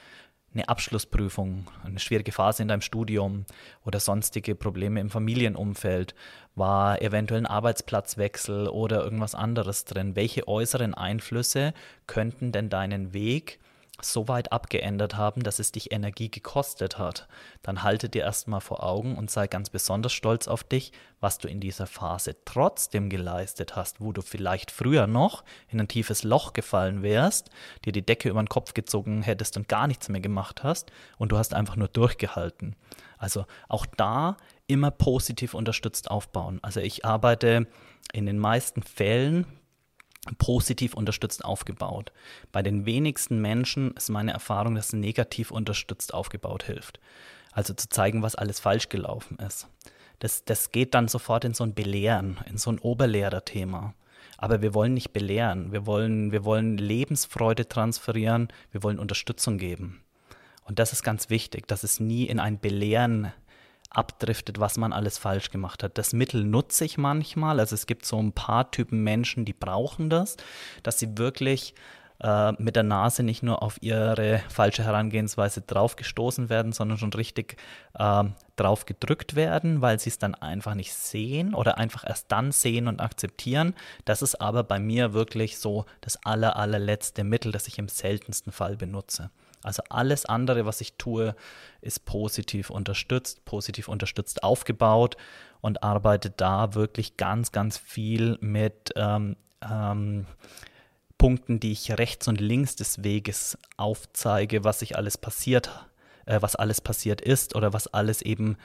Eine 0.54 0.68
Abschlussprüfung, 0.68 1.68
eine 1.84 2.00
schwierige 2.00 2.34
Phase 2.34 2.62
in 2.62 2.68
deinem 2.68 2.82
Studium 2.82 3.46
oder 3.86 4.00
sonstige 4.00 4.54
Probleme 4.54 5.00
im 5.00 5.10
Familienumfeld, 5.10 6.14
war 6.56 7.02
eventuell 7.02 7.42
ein 7.42 7.46
Arbeitsplatzwechsel 7.46 8.68
oder 8.68 9.02
irgendwas 9.04 9.34
anderes 9.34 9.86
drin. 9.86 10.16
Welche 10.18 10.48
äußeren 10.48 10.94
Einflüsse 10.94 11.74
könnten 12.06 12.52
denn 12.52 12.70
deinen 12.70 13.14
Weg 13.14 13.61
so 14.04 14.28
weit 14.28 14.52
abgeändert 14.52 15.16
haben, 15.16 15.44
dass 15.44 15.60
es 15.60 15.72
dich 15.72 15.92
Energie 15.92 16.30
gekostet 16.30 16.98
hat, 16.98 17.28
dann 17.62 17.84
halte 17.84 18.10
dir 18.10 18.24
erstmal 18.24 18.62
vor 18.62 18.84
Augen 18.84 19.16
und 19.16 19.32
sei 19.32 19.48
ganz 19.48 19.70
besonders 19.70 20.14
stolz 20.14 20.48
auf 20.48 20.64
dich, 20.64 20.92
was 21.20 21.38
du 21.38 21.48
in 21.48 21.60
dieser 21.60 21.88
Phase 21.88 22.36
trotzdem 22.46 23.10
geleistet 23.10 23.76
hast, 23.76 24.02
wo 24.02 24.12
du 24.12 24.22
vielleicht 24.22 24.72
früher 24.72 25.08
noch 25.08 25.44
in 25.70 25.80
ein 25.80 25.88
tiefes 25.88 26.24
Loch 26.24 26.54
gefallen 26.54 27.04
wärst, 27.04 27.50
dir 27.86 27.94
die 27.94 28.06
Decke 28.06 28.30
über 28.30 28.42
den 28.42 28.50
Kopf 28.50 28.74
gezogen 28.74 29.22
hättest 29.22 29.58
und 29.58 29.68
gar 29.68 29.88
nichts 29.88 30.10
mehr 30.10 30.22
gemacht 30.22 30.64
hast 30.64 30.92
und 31.18 31.32
du 31.32 31.38
hast 31.38 31.54
einfach 31.54 31.76
nur 31.76 31.88
durchgehalten. 31.88 32.76
Also 33.18 33.46
auch 33.70 33.86
da 33.86 34.38
immer 34.68 34.90
positiv 34.90 35.54
unterstützt 35.54 36.10
aufbauen. 36.10 36.60
Also 36.64 36.80
ich 36.80 37.06
arbeite 37.06 37.68
in 38.14 38.26
den 38.26 38.40
meisten 38.40 38.82
Fällen 38.82 39.46
positiv 40.38 40.94
unterstützt 40.94 41.44
aufgebaut. 41.44 42.12
Bei 42.52 42.62
den 42.62 42.86
wenigsten 42.86 43.42
Menschen 43.42 43.92
ist 43.92 44.10
meine 44.10 44.32
Erfahrung, 44.32 44.76
dass 44.76 44.94
negativ 44.94 45.52
unterstützt 45.52 46.14
aufgebaut 46.14 46.64
hilft. 46.64 47.00
Also 47.52 47.74
zu 47.74 47.90
zeigen, 47.90 48.22
was 48.22 48.36
alles 48.36 48.60
falsch 48.60 48.90
gelaufen 48.90 49.38
ist. 49.40 49.68
Das, 50.20 50.46
das 50.46 50.72
geht 50.72 50.94
dann 50.94 51.08
sofort 51.08 51.44
in 51.44 51.54
so 51.54 51.64
ein 51.64 51.74
Belehren, 51.74 52.40
in 52.48 52.58
so 52.58 52.72
ein 52.72 52.80
Oberlehrerthema. 52.80 53.96
Aber 54.38 54.62
wir 54.62 54.74
wollen 54.74 54.94
nicht 54.94 55.14
belehren, 55.14 55.72
wir 55.72 55.86
wollen, 55.86 56.32
wir 56.32 56.46
wollen 56.46 56.78
Lebensfreude 56.78 57.68
transferieren, 57.68 58.48
wir 58.72 58.84
wollen 58.84 59.00
Unterstützung 59.00 59.58
geben. 59.58 60.02
Und 60.64 60.80
das 60.80 60.94
ist 60.94 61.04
ganz 61.04 61.30
wichtig, 61.30 61.68
dass 61.68 61.84
es 61.84 62.00
nie 62.00 62.26
in 62.26 62.40
ein 62.40 62.60
Belehren 62.60 63.34
abdriftet, 63.92 64.60
was 64.60 64.78
man 64.78 64.94
alles 64.94 65.18
falsch 65.18 65.52
gemacht 65.52 65.84
hat. 65.84 65.98
Das 65.98 66.14
Mittel 66.14 66.44
nutze 66.44 66.86
ich 66.86 66.98
manchmal. 66.98 67.60
Also 67.60 67.76
es 67.76 67.86
gibt 67.86 68.06
so 68.06 68.22
ein 68.22 68.32
paar 68.32 68.72
Typen 68.72 69.04
Menschen, 69.04 69.46
die 69.46 69.54
brauchen 69.54 70.10
das, 70.10 70.38
dass 70.84 71.00
sie 71.00 71.18
wirklich 71.18 71.76
äh, 72.22 72.52
mit 72.54 72.76
der 72.76 72.84
Nase 72.84 73.24
nicht 73.24 73.44
nur 73.44 73.64
auf 73.64 73.82
ihre 73.82 74.44
falsche 74.50 74.84
Herangehensweise 74.84 75.62
draufgestoßen 75.62 76.50
werden, 76.50 76.72
sondern 76.72 76.98
schon 76.98 77.14
richtig 77.14 77.58
äh, 77.96 78.24
drauf 78.56 78.86
gedrückt 78.86 79.36
werden, 79.36 79.82
weil 79.82 80.00
sie 80.00 80.10
es 80.10 80.20
dann 80.20 80.36
einfach 80.36 80.76
nicht 80.76 80.94
sehen 80.94 81.54
oder 81.54 81.78
einfach 81.78 82.08
erst 82.08 82.32
dann 82.32 82.52
sehen 82.52 82.88
und 82.88 83.02
akzeptieren. 83.02 83.74
Das 84.06 84.22
ist 84.22 84.36
aber 84.36 84.64
bei 84.64 84.80
mir 84.80 85.14
wirklich 85.14 85.58
so 85.58 85.86
das 86.02 86.24
aller, 86.24 86.56
allerletzte 86.56 87.24
Mittel, 87.24 87.52
das 87.52 87.68
ich 87.68 87.80
im 87.80 87.88
seltensten 87.88 88.52
Fall 88.52 88.78
benutze. 88.78 89.32
Also 89.64 89.84
alles 89.90 90.26
andere, 90.26 90.66
was 90.66 90.82
ich 90.82 90.94
tue, 90.94 91.36
ist 91.82 92.06
positiv 92.06 92.70
unterstützt, 92.70 93.46
positiv 93.46 93.88
unterstützt 93.88 94.44
aufgebaut 94.44 95.18
und 95.62 95.84
arbeite 95.84 96.32
da 96.32 96.74
wirklich 96.74 97.18
ganz, 97.18 97.52
ganz 97.52 97.78
viel 97.78 98.38
mit 98.42 98.92
ähm, 98.96 99.36
ähm, 99.62 100.26
Punkten, 101.18 101.60
die 101.60 101.72
ich 101.72 101.98
rechts 101.98 102.28
und 102.28 102.42
links 102.42 102.76
des 102.76 103.04
Weges 103.04 103.58
aufzeige, 103.78 104.64
was 104.64 104.80
sich 104.80 104.98
alles 104.98 105.18
passiert, 105.18 105.70
äh, 106.26 106.42
was 106.42 106.56
alles 106.56 106.82
passiert 106.82 107.22
ist 107.22 107.56
oder 107.56 107.74
was 107.74 107.88
alles 107.88 108.24
eben 108.24 108.58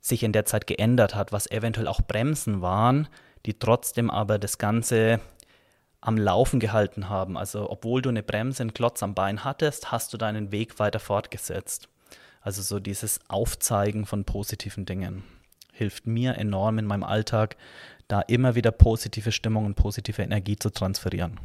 sich 0.00 0.22
in 0.22 0.32
der 0.32 0.46
Zeit 0.46 0.66
geändert 0.66 1.14
hat, 1.14 1.30
was 1.30 1.50
eventuell 1.50 1.86
auch 1.86 2.00
Bremsen 2.00 2.62
waren, 2.62 3.06
die 3.46 3.58
trotzdem 3.58 4.10
aber 4.10 4.38
das 4.38 4.58
Ganze 4.58 5.20
am 6.00 6.16
Laufen 6.16 6.60
gehalten 6.60 7.08
haben. 7.08 7.36
Also 7.36 7.70
obwohl 7.70 8.02
du 8.02 8.08
eine 8.08 8.22
Bremse, 8.22 8.62
einen 8.62 8.74
Klotz 8.74 9.02
am 9.02 9.14
Bein 9.14 9.44
hattest, 9.44 9.92
hast 9.92 10.12
du 10.12 10.16
deinen 10.16 10.52
Weg 10.52 10.78
weiter 10.78 11.00
fortgesetzt. 11.00 11.88
Also 12.40 12.62
so 12.62 12.80
dieses 12.80 13.20
Aufzeigen 13.28 14.06
von 14.06 14.24
positiven 14.24 14.86
Dingen 14.86 15.24
hilft 15.72 16.06
mir 16.06 16.36
enorm 16.36 16.78
in 16.78 16.86
meinem 16.86 17.04
Alltag, 17.04 17.56
da 18.08 18.20
immer 18.22 18.54
wieder 18.54 18.70
positive 18.70 19.32
Stimmung 19.32 19.66
und 19.66 19.76
positive 19.76 20.22
Energie 20.22 20.56
zu 20.56 20.70
transferieren. 20.70 21.38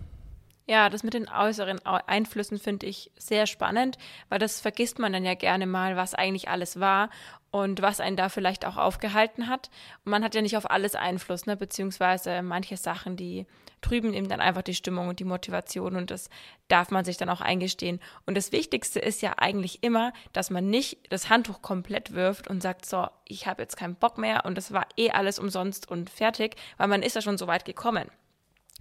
Ja, 0.67 0.89
das 0.89 1.03
mit 1.03 1.13
den 1.13 1.29
äußeren 1.29 1.85
Einflüssen 1.85 2.57
finde 2.57 2.87
ich 2.87 3.11
sehr 3.17 3.45
spannend, 3.45 3.99
weil 4.29 4.39
das 4.39 4.61
vergisst 4.61 4.97
man 4.97 5.13
dann 5.13 5.23
ja 5.23 5.35
gerne 5.35 5.67
mal, 5.67 5.95
was 5.95 6.15
eigentlich 6.15 6.49
alles 6.49 6.79
war 6.79 7.11
und 7.51 7.83
was 7.83 7.99
einen 7.99 8.17
da 8.17 8.29
vielleicht 8.29 8.65
auch 8.65 8.75
aufgehalten 8.75 9.47
hat. 9.47 9.69
Und 10.03 10.09
man 10.09 10.23
hat 10.23 10.33
ja 10.33 10.41
nicht 10.41 10.57
auf 10.57 10.67
alles 10.71 10.95
Einfluss, 10.95 11.45
ne? 11.45 11.55
beziehungsweise 11.55 12.41
manche 12.41 12.77
Sachen, 12.77 13.15
die 13.15 13.45
trüben 13.81 14.15
eben 14.15 14.27
dann 14.27 14.41
einfach 14.41 14.63
die 14.63 14.73
Stimmung 14.73 15.07
und 15.07 15.19
die 15.19 15.23
Motivation 15.23 15.95
und 15.95 16.09
das 16.09 16.31
darf 16.67 16.89
man 16.89 17.05
sich 17.05 17.17
dann 17.17 17.29
auch 17.29 17.41
eingestehen. 17.41 17.99
Und 18.25 18.35
das 18.35 18.51
Wichtigste 18.51 18.99
ist 18.99 19.21
ja 19.21 19.35
eigentlich 19.37 19.83
immer, 19.83 20.13
dass 20.33 20.49
man 20.49 20.67
nicht 20.71 20.97
das 21.11 21.29
Handtuch 21.29 21.61
komplett 21.61 22.13
wirft 22.13 22.47
und 22.47 22.63
sagt, 22.63 22.87
so, 22.87 23.07
ich 23.25 23.45
habe 23.45 23.61
jetzt 23.61 23.77
keinen 23.77 23.95
Bock 23.95 24.17
mehr 24.17 24.45
und 24.45 24.57
das 24.57 24.73
war 24.73 24.87
eh 24.97 25.11
alles 25.11 25.37
umsonst 25.37 25.91
und 25.91 26.09
fertig, 26.09 26.55
weil 26.77 26.87
man 26.87 27.03
ist 27.03 27.15
ja 27.15 27.21
schon 27.21 27.37
so 27.37 27.45
weit 27.45 27.65
gekommen. 27.65 28.09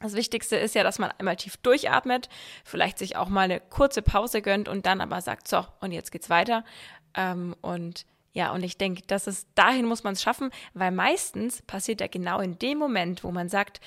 Das 0.04 0.12
Wichtigste 0.12 0.56
ist 0.56 0.74
ja, 0.74 0.82
dass 0.82 0.98
man 0.98 1.12
einmal 1.18 1.36
tief 1.36 1.56
durchatmet, 1.56 2.28
vielleicht 2.62 2.98
sich 2.98 3.16
auch 3.16 3.30
mal 3.30 3.40
eine 3.40 3.58
kurze 3.58 4.02
Pause 4.02 4.42
gönnt 4.42 4.68
und 4.68 4.84
dann 4.84 5.00
aber 5.00 5.22
sagt, 5.22 5.48
so, 5.48 5.64
und 5.80 5.92
jetzt 5.92 6.12
geht's 6.12 6.28
weiter. 6.28 6.62
Ähm, 7.14 7.56
und 7.62 8.04
ja, 8.34 8.52
und 8.52 8.62
ich 8.62 8.76
denke, 8.76 9.00
dass 9.06 9.26
es 9.26 9.46
dahin 9.54 9.86
muss 9.86 10.04
man 10.04 10.12
es 10.12 10.20
schaffen, 10.20 10.50
weil 10.74 10.90
meistens 10.90 11.62
passiert 11.62 12.02
ja 12.02 12.06
genau 12.06 12.40
in 12.40 12.58
dem 12.58 12.76
Moment, 12.76 13.24
wo 13.24 13.30
man 13.30 13.48
sagt, 13.48 13.80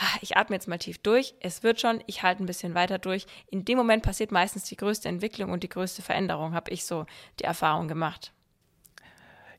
ah, 0.00 0.16
ich 0.22 0.38
atme 0.38 0.56
jetzt 0.56 0.68
mal 0.68 0.78
tief 0.78 0.96
durch, 1.02 1.34
es 1.40 1.62
wird 1.62 1.82
schon, 1.82 2.02
ich 2.06 2.22
halte 2.22 2.42
ein 2.42 2.46
bisschen 2.46 2.74
weiter 2.74 2.98
durch. 2.98 3.26
In 3.50 3.66
dem 3.66 3.76
Moment 3.76 4.02
passiert 4.02 4.32
meistens 4.32 4.64
die 4.64 4.76
größte 4.76 5.10
Entwicklung 5.10 5.50
und 5.50 5.64
die 5.64 5.68
größte 5.68 6.00
Veränderung, 6.00 6.54
habe 6.54 6.70
ich 6.70 6.86
so 6.86 7.04
die 7.40 7.44
Erfahrung 7.44 7.88
gemacht. 7.88 8.32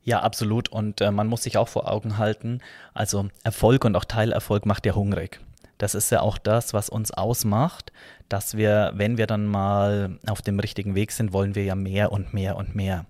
Ja, 0.02 0.22
absolut. 0.22 0.70
Und 0.70 1.02
äh, 1.02 1.12
man 1.12 1.28
muss 1.28 1.44
sich 1.44 1.56
auch 1.56 1.68
vor 1.68 1.88
Augen 1.88 2.18
halten, 2.18 2.62
also 2.94 3.28
Erfolg 3.44 3.84
und 3.84 3.94
auch 3.94 4.04
Teilerfolg 4.04 4.66
macht 4.66 4.86
ja 4.86 4.96
hungrig. 4.96 5.38
Das 5.80 5.94
ist 5.94 6.10
ja 6.10 6.20
auch 6.20 6.36
das, 6.36 6.74
was 6.74 6.90
uns 6.90 7.10
ausmacht, 7.10 7.90
dass 8.28 8.54
wir, 8.54 8.92
wenn 8.94 9.16
wir 9.16 9.26
dann 9.26 9.46
mal 9.46 10.18
auf 10.26 10.42
dem 10.42 10.60
richtigen 10.60 10.94
Weg 10.94 11.10
sind, 11.10 11.32
wollen 11.32 11.54
wir 11.54 11.64
ja 11.64 11.74
mehr 11.74 12.12
und 12.12 12.34
mehr 12.34 12.56
und 12.56 12.74
mehr. 12.74 13.06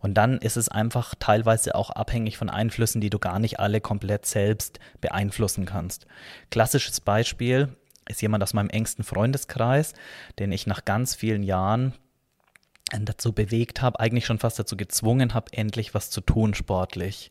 Und 0.00 0.14
dann 0.14 0.38
ist 0.38 0.56
es 0.56 0.70
einfach 0.70 1.14
teilweise 1.18 1.74
auch 1.74 1.90
abhängig 1.90 2.38
von 2.38 2.48
Einflüssen, 2.48 3.02
die 3.02 3.10
du 3.10 3.18
gar 3.18 3.38
nicht 3.38 3.60
alle 3.60 3.82
komplett 3.82 4.24
selbst 4.24 4.80
beeinflussen 5.02 5.66
kannst. 5.66 6.06
Klassisches 6.50 7.02
Beispiel 7.02 7.76
ist 8.08 8.22
jemand 8.22 8.42
aus 8.42 8.54
meinem 8.54 8.70
engsten 8.70 9.04
Freundeskreis, 9.04 9.92
den 10.38 10.52
ich 10.52 10.66
nach 10.66 10.86
ganz 10.86 11.14
vielen 11.14 11.42
Jahren 11.42 11.92
dazu 12.98 13.34
bewegt 13.34 13.82
habe, 13.82 14.00
eigentlich 14.00 14.24
schon 14.24 14.38
fast 14.38 14.58
dazu 14.58 14.74
gezwungen 14.78 15.34
habe, 15.34 15.52
endlich 15.52 15.92
was 15.92 16.08
zu 16.08 16.22
tun 16.22 16.54
sportlich. 16.54 17.30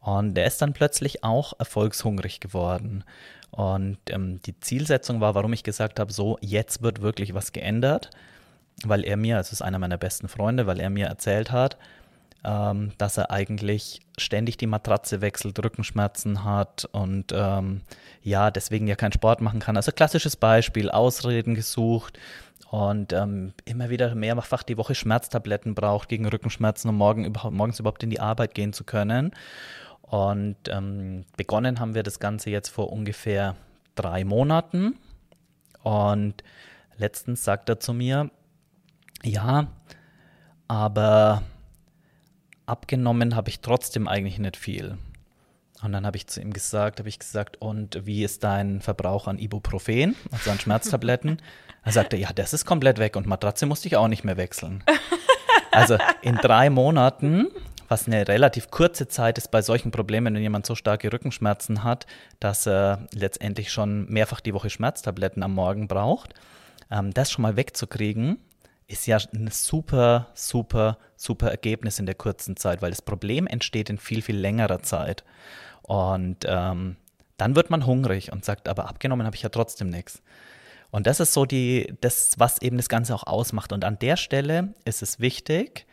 Und 0.00 0.34
der 0.34 0.46
ist 0.46 0.62
dann 0.62 0.72
plötzlich 0.72 1.22
auch 1.22 1.52
erfolgshungrig 1.58 2.40
geworden. 2.40 3.04
Und 3.52 3.98
ähm, 4.08 4.40
die 4.42 4.58
Zielsetzung 4.58 5.20
war, 5.20 5.34
warum 5.34 5.52
ich 5.52 5.62
gesagt 5.62 6.00
habe, 6.00 6.12
so, 6.12 6.38
jetzt 6.40 6.82
wird 6.82 7.02
wirklich 7.02 7.34
was 7.34 7.52
geändert 7.52 8.10
weil 8.84 9.04
er 9.04 9.16
mir, 9.16 9.38
es 9.38 9.52
ist 9.52 9.62
einer 9.62 9.78
meiner 9.78 9.98
besten 9.98 10.28
Freunde, 10.28 10.66
weil 10.66 10.80
er 10.80 10.90
mir 10.90 11.06
erzählt 11.06 11.52
hat, 11.52 11.76
ähm, 12.44 12.92
dass 12.98 13.16
er 13.16 13.30
eigentlich 13.30 14.00
ständig 14.18 14.56
die 14.56 14.66
Matratze 14.66 15.20
wechselt, 15.20 15.62
Rückenschmerzen 15.62 16.44
hat 16.44 16.88
und 16.92 17.32
ähm, 17.32 17.82
ja, 18.22 18.50
deswegen 18.50 18.86
ja 18.88 18.96
keinen 18.96 19.12
Sport 19.12 19.40
machen 19.40 19.60
kann. 19.60 19.76
Also 19.76 19.92
klassisches 19.92 20.36
Beispiel, 20.36 20.90
Ausreden 20.90 21.54
gesucht 21.54 22.18
und 22.70 23.12
ähm, 23.12 23.52
immer 23.64 23.90
wieder 23.90 24.14
mehrfach 24.14 24.62
die 24.62 24.76
Woche 24.76 24.94
Schmerztabletten 24.94 25.74
braucht 25.74 26.08
gegen 26.08 26.26
Rückenschmerzen, 26.26 26.88
um 26.90 26.96
morgen 26.96 27.24
überhaupt, 27.24 27.54
morgens 27.54 27.78
überhaupt 27.78 28.02
in 28.02 28.10
die 28.10 28.20
Arbeit 28.20 28.54
gehen 28.54 28.72
zu 28.72 28.84
können. 28.84 29.32
Und 30.12 30.68
ähm, 30.68 31.24
begonnen 31.38 31.80
haben 31.80 31.94
wir 31.94 32.02
das 32.02 32.20
Ganze 32.20 32.50
jetzt 32.50 32.68
vor 32.68 32.92
ungefähr 32.92 33.56
drei 33.94 34.24
Monaten. 34.24 34.98
Und 35.82 36.44
letztens 36.98 37.44
sagt 37.44 37.70
er 37.70 37.80
zu 37.80 37.94
mir, 37.94 38.30
ja, 39.22 39.68
aber 40.68 41.42
abgenommen 42.66 43.34
habe 43.34 43.48
ich 43.48 43.60
trotzdem 43.60 44.06
eigentlich 44.06 44.38
nicht 44.38 44.58
viel. 44.58 44.98
Und 45.82 45.92
dann 45.92 46.04
habe 46.04 46.18
ich 46.18 46.26
zu 46.26 46.42
ihm 46.42 46.52
gesagt, 46.52 46.98
habe 46.98 47.08
ich 47.08 47.18
gesagt, 47.18 47.62
und 47.62 48.04
wie 48.04 48.22
ist 48.22 48.44
dein 48.44 48.82
Verbrauch 48.82 49.26
an 49.26 49.38
Ibuprofen, 49.38 50.14
also 50.30 50.50
an 50.50 50.60
Schmerztabletten? 50.60 51.40
er 51.84 51.92
sagte, 51.92 52.18
ja, 52.18 52.34
das 52.34 52.52
ist 52.52 52.66
komplett 52.66 52.98
weg 52.98 53.16
und 53.16 53.26
Matratze 53.26 53.64
musste 53.64 53.88
ich 53.88 53.96
auch 53.96 54.08
nicht 54.08 54.24
mehr 54.24 54.36
wechseln. 54.36 54.84
Also 55.70 55.96
in 56.20 56.36
drei 56.36 56.68
Monaten, 56.68 57.48
was 57.92 58.06
eine 58.06 58.26
relativ 58.26 58.70
kurze 58.70 59.06
Zeit 59.06 59.36
ist 59.36 59.50
bei 59.50 59.60
solchen 59.60 59.90
Problemen, 59.90 60.34
wenn 60.34 60.40
jemand 60.40 60.64
so 60.64 60.74
starke 60.74 61.12
Rückenschmerzen 61.12 61.84
hat, 61.84 62.06
dass 62.40 62.66
er 62.66 63.06
letztendlich 63.12 63.70
schon 63.70 64.06
mehrfach 64.08 64.40
die 64.40 64.54
Woche 64.54 64.70
Schmerztabletten 64.70 65.42
am 65.42 65.52
Morgen 65.52 65.88
braucht, 65.88 66.32
ähm, 66.90 67.12
das 67.12 67.30
schon 67.30 67.42
mal 67.42 67.56
wegzukriegen, 67.56 68.38
ist 68.86 69.06
ja 69.06 69.18
ein 69.34 69.50
super, 69.52 70.28
super, 70.32 70.96
super 71.16 71.50
Ergebnis 71.50 71.98
in 71.98 72.06
der 72.06 72.14
kurzen 72.14 72.56
Zeit, 72.56 72.80
weil 72.80 72.88
das 72.88 73.02
Problem 73.02 73.46
entsteht 73.46 73.90
in 73.90 73.98
viel, 73.98 74.22
viel 74.22 74.38
längerer 74.38 74.80
Zeit. 74.80 75.22
Und 75.82 76.46
ähm, 76.46 76.96
dann 77.36 77.56
wird 77.56 77.68
man 77.68 77.84
hungrig 77.84 78.32
und 78.32 78.42
sagt, 78.42 78.68
aber 78.68 78.88
abgenommen 78.88 79.26
habe 79.26 79.36
ich 79.36 79.42
ja 79.42 79.50
trotzdem 79.50 79.90
nichts. 79.90 80.22
Und 80.90 81.06
das 81.06 81.20
ist 81.20 81.34
so 81.34 81.44
die, 81.44 81.92
das, 82.00 82.38
was 82.38 82.62
eben 82.62 82.78
das 82.78 82.88
Ganze 82.88 83.14
auch 83.14 83.26
ausmacht. 83.26 83.70
Und 83.70 83.84
an 83.84 83.98
der 83.98 84.16
Stelle 84.16 84.72
ist 84.86 85.02
es 85.02 85.20
wichtig, 85.20 85.84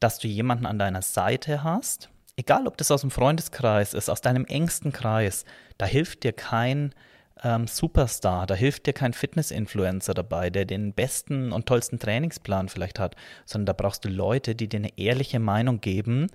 dass 0.00 0.18
du 0.18 0.28
jemanden 0.28 0.66
an 0.66 0.78
deiner 0.78 1.02
Seite 1.02 1.62
hast, 1.62 2.10
egal 2.36 2.66
ob 2.66 2.76
das 2.76 2.90
aus 2.90 3.00
dem 3.00 3.10
Freundeskreis 3.10 3.94
ist, 3.94 4.08
aus 4.08 4.20
deinem 4.20 4.44
engsten 4.44 4.92
Kreis, 4.92 5.44
da 5.78 5.86
hilft 5.86 6.24
dir 6.24 6.32
kein 6.32 6.94
ähm, 7.42 7.66
Superstar. 7.66 8.46
Da 8.46 8.54
hilft 8.54 8.86
dir 8.86 8.92
kein 8.92 9.12
Fitness-Influencer 9.12 10.14
dabei, 10.14 10.50
der 10.50 10.64
den 10.64 10.92
besten 10.92 11.52
und 11.52 11.66
tollsten 11.66 11.98
Trainingsplan 11.98 12.68
vielleicht 12.68 12.98
hat, 12.98 13.16
sondern 13.44 13.66
da 13.66 13.72
brauchst 13.72 14.04
du 14.04 14.08
Leute, 14.08 14.54
die 14.54 14.68
dir 14.68 14.78
eine 14.78 14.98
ehrliche 14.98 15.38
Meinung 15.38 15.80
geben 15.80 16.28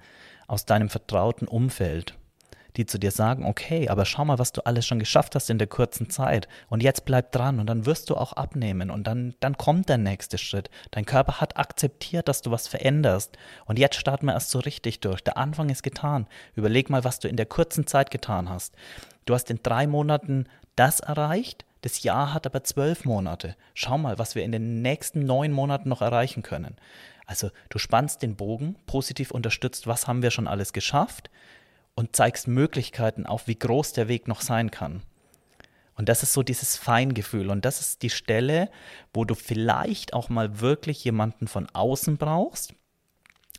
aus 0.48 0.66
deinem 0.66 0.90
vertrauten 0.90 1.48
Umfeld 1.48 2.18
die 2.78 2.86
zu 2.86 2.98
dir 2.98 3.12
sagen, 3.12 3.46
okay, 3.46 3.90
aber 3.90 4.06
schau 4.06 4.26
mal, 4.26 4.40
was 4.40 4.52
du 4.52 4.62
alles 4.66 4.86
schon 4.86 5.00
geschafft 5.00 5.36
hast 5.36 5.50
in 5.50 5.58
der 5.58 5.68
kurzen 5.68 6.10
Zeit 6.10 6.48
und 6.70 6.82
jetzt 6.82 7.06
bleib 7.06 7.32
dran 7.32 7.60
und 7.60 7.68
dann 7.68 7.86
wirst 7.86 8.10
du 8.10 8.16
auch 8.16 8.34
abnehmen 8.34 8.90
und 8.90 9.08
dann, 9.08 9.36
dann 9.40 9.58
kommt 9.58 9.90
der 9.90 9.98
nächste 9.98 10.38
Schritt. 10.38 10.70
Dein 10.92 11.06
Körper 11.06 11.42
hat 11.42 11.58
akzeptiert, 11.58 12.28
dass 12.28 12.42
du 12.42 12.52
was 12.52 12.68
veränderst 12.68 13.38
und 13.66 13.80
jetzt 13.80 13.96
starten 13.96 14.28
wir 14.28 14.34
erst 14.34 14.52
so 14.52 14.60
richtig 14.60 15.00
durch. 15.02 15.22
Der 15.22 15.38
Anfang 15.38 15.70
ist 15.70 15.84
getan. 15.84 16.28
Überleg 16.56 16.90
mal, 16.90 17.04
was 17.04 17.20
du 17.20 17.28
in 17.28 17.38
der 17.38 17.46
kurzen 17.46 17.88
Zeit 17.88 18.12
getan 18.12 18.50
hast. 18.50 18.76
Du 19.26 19.34
hast 19.34 19.50
in 19.50 19.60
drei 19.62 19.88
Monaten 19.88 20.46
das 20.76 21.00
erreicht. 21.00 21.66
Das 21.82 22.04
Jahr 22.04 22.34
hat 22.34 22.46
aber 22.46 22.64
zwölf 22.64 23.06
Monate. 23.06 23.56
Schau 23.74 23.98
mal, 23.98 24.20
was 24.20 24.36
wir 24.36 24.44
in 24.44 24.52
den 24.52 24.82
nächsten 24.82 25.26
neun 25.26 25.52
Monaten 25.52 25.90
noch 25.90 26.02
erreichen 26.02 26.44
können. 26.44 26.76
Also 27.26 27.50
du 27.70 27.80
spannst 27.80 28.22
den 28.22 28.36
Bogen, 28.36 28.76
positiv 28.86 29.32
unterstützt, 29.32 29.88
was 29.88 30.08
haben 30.08 30.22
wir 30.22 30.32
schon 30.32 30.48
alles 30.48 30.74
geschafft 30.74 31.30
und 31.96 32.16
zeigst 32.16 32.48
Möglichkeiten 32.48 33.26
auf, 33.26 33.48
wie 33.48 33.58
groß 33.58 33.94
der 33.94 34.08
Weg 34.08 34.28
noch 34.28 34.42
sein 34.42 34.72
kann. 34.72 35.02
Und 35.96 36.10
das 36.10 36.24
ist 36.24 36.34
so 36.34 36.42
dieses 36.42 36.78
Feingefühl. 36.78 37.50
Und 37.50 37.66
das 37.66 37.80
ist 37.82 38.02
die 38.02 38.10
Stelle, 38.10 38.70
wo 39.14 39.26
du 39.26 39.36
vielleicht 39.36 40.14
auch 40.14 40.30
mal 40.30 40.60
wirklich 40.60 41.04
jemanden 41.04 41.48
von 41.48 41.68
außen 41.70 42.18
brauchst, 42.18 42.74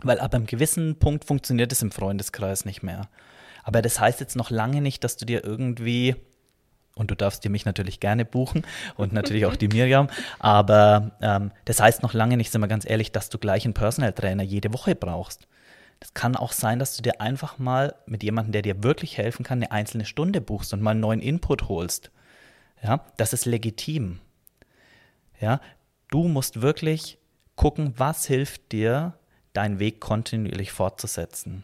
weil 0.03 0.19
ab 0.19 0.35
einem 0.35 0.47
gewissen 0.47 0.99
Punkt 0.99 1.25
funktioniert 1.25 1.73
es 1.73 1.83
im 1.83 1.93
Freundeskreis 1.93 2.65
nicht 2.65 2.83
mehr. 2.83 3.09
Aber 3.63 3.83
das 3.83 4.01
heißt 4.01 4.21
jetzt 4.21 4.35
noch 4.35 4.51
lange 4.51 4.81
nicht, 4.81 5.05
dass 5.05 5.17
du 5.17 5.25
dir 5.25 5.45
irgendwie 5.45 6.17
und 6.95 7.11
du 7.11 7.15
darfst 7.15 7.45
dir 7.45 7.51
mich 7.51 7.65
natürlich 7.65 8.01
gerne 8.01 8.25
buchen 8.25 8.67
und 8.97 9.13
natürlich 9.13 9.47
auch 9.47 9.57
die 9.57 9.69
Miriam. 9.73 10.09
Aber 10.39 11.13
ähm, 11.23 11.53
das 11.65 11.81
heißt 11.81 12.03
noch 12.03 12.13
lange 12.13 12.37
nicht, 12.37 12.51
sind 12.51 12.61
wir 12.61 12.69
ganz 12.69 12.89
ehrlich, 12.89 13.13
dass 13.13 13.29
du 13.29 13.39
gleich 13.39 13.65
einen 13.65 13.75
Personal 13.75 14.13
Trainer 14.13 14.43
jede 14.43 14.73
Woche 14.73 14.95
brauchst. 14.95 15.47
Das 16.03 16.15
kann 16.15 16.35
auch 16.35 16.51
sein, 16.51 16.81
dass 16.81 16.97
du 16.97 17.03
dir 17.03 17.21
einfach 17.21 17.59
mal 17.59 17.95
mit 18.07 18.25
jemandem, 18.25 18.51
der 18.51 18.63
dir 18.63 18.83
wirklich 18.83 19.19
helfen 19.19 19.45
kann, 19.45 19.59
eine 19.59 19.71
einzelne 19.71 20.05
Stunde 20.05 20.41
buchst 20.41 20.73
und 20.73 20.83
mal 20.83 20.91
einen 20.91 21.01
neuen 21.01 21.21
Input 21.21 21.69
holst. 21.69 22.11
Ja, 22.83 23.05
das 23.19 23.33
ist 23.33 23.45
legitim. 23.45 24.19
Ja, 25.41 25.61
du 26.11 26.27
musst 26.27 26.61
wirklich 26.61 27.19
gucken, 27.55 27.95
was 27.99 28.27
hilft 28.27 28.73
dir, 28.73 29.17
deinen 29.53 29.79
Weg 29.79 30.01
kontinuierlich 30.01 30.73
fortzusetzen. 30.73 31.63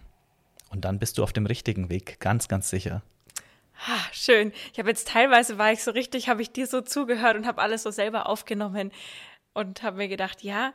Und 0.70 0.84
dann 0.84 1.00
bist 1.00 1.18
du 1.18 1.24
auf 1.24 1.32
dem 1.32 1.46
richtigen 1.46 1.90
Weg, 1.90 2.20
ganz, 2.20 2.46
ganz 2.46 2.70
sicher. 2.70 3.02
Ha, 3.88 3.98
schön. 4.12 4.52
Ich 4.72 4.78
habe 4.78 4.88
jetzt 4.88 5.08
teilweise 5.08 5.58
war 5.58 5.72
ich 5.72 5.82
so 5.82 5.90
richtig, 5.90 6.28
habe 6.28 6.42
ich 6.42 6.52
dir 6.52 6.68
so 6.68 6.80
zugehört 6.80 7.36
und 7.36 7.44
habe 7.44 7.60
alles 7.60 7.82
so 7.82 7.90
selber 7.90 8.28
aufgenommen 8.28 8.92
und 9.52 9.82
habe 9.82 9.96
mir 9.96 10.08
gedacht, 10.08 10.44
ja, 10.44 10.74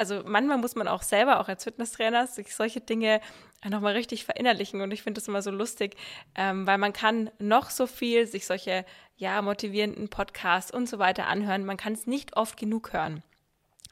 also 0.00 0.22
manchmal 0.24 0.56
muss 0.56 0.76
man 0.76 0.88
auch 0.88 1.02
selber, 1.02 1.40
auch 1.40 1.48
als 1.48 1.62
Fitnesstrainer, 1.62 2.26
sich 2.26 2.56
solche 2.56 2.80
Dinge 2.80 3.20
nochmal 3.68 3.92
richtig 3.92 4.24
verinnerlichen. 4.24 4.80
Und 4.80 4.92
ich 4.92 5.02
finde 5.02 5.20
das 5.20 5.28
immer 5.28 5.42
so 5.42 5.50
lustig, 5.50 5.94
ähm, 6.34 6.66
weil 6.66 6.78
man 6.78 6.94
kann 6.94 7.30
noch 7.38 7.68
so 7.68 7.86
viel 7.86 8.26
sich 8.26 8.46
solche, 8.46 8.86
ja, 9.16 9.42
motivierenden 9.42 10.08
Podcasts 10.08 10.72
und 10.72 10.88
so 10.88 10.98
weiter 10.98 11.26
anhören. 11.26 11.66
Man 11.66 11.76
kann 11.76 11.92
es 11.92 12.06
nicht 12.06 12.34
oft 12.38 12.56
genug 12.56 12.94
hören. 12.94 13.22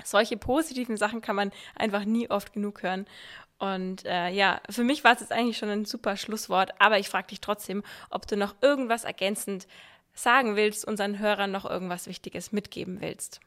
Solche 0.02 0.38
positiven 0.38 0.96
Sachen 0.96 1.20
kann 1.20 1.36
man 1.36 1.52
einfach 1.76 2.06
nie 2.06 2.30
oft 2.30 2.54
genug 2.54 2.82
hören. 2.82 3.06
Und 3.58 4.06
äh, 4.06 4.30
ja, 4.30 4.62
für 4.70 4.84
mich 4.84 5.04
war 5.04 5.12
es 5.12 5.20
jetzt 5.20 5.32
eigentlich 5.32 5.58
schon 5.58 5.68
ein 5.68 5.84
super 5.84 6.16
Schlusswort, 6.16 6.80
aber 6.80 6.98
ich 6.98 7.10
frage 7.10 7.26
dich 7.26 7.42
trotzdem, 7.42 7.82
ob 8.08 8.26
du 8.26 8.38
noch 8.38 8.54
irgendwas 8.62 9.04
ergänzend 9.04 9.66
sagen 10.14 10.56
willst, 10.56 10.86
unseren 10.86 11.18
Hörern 11.18 11.50
noch 11.50 11.68
irgendwas 11.68 12.06
Wichtiges 12.06 12.50
mitgeben 12.50 13.02
willst. 13.02 13.40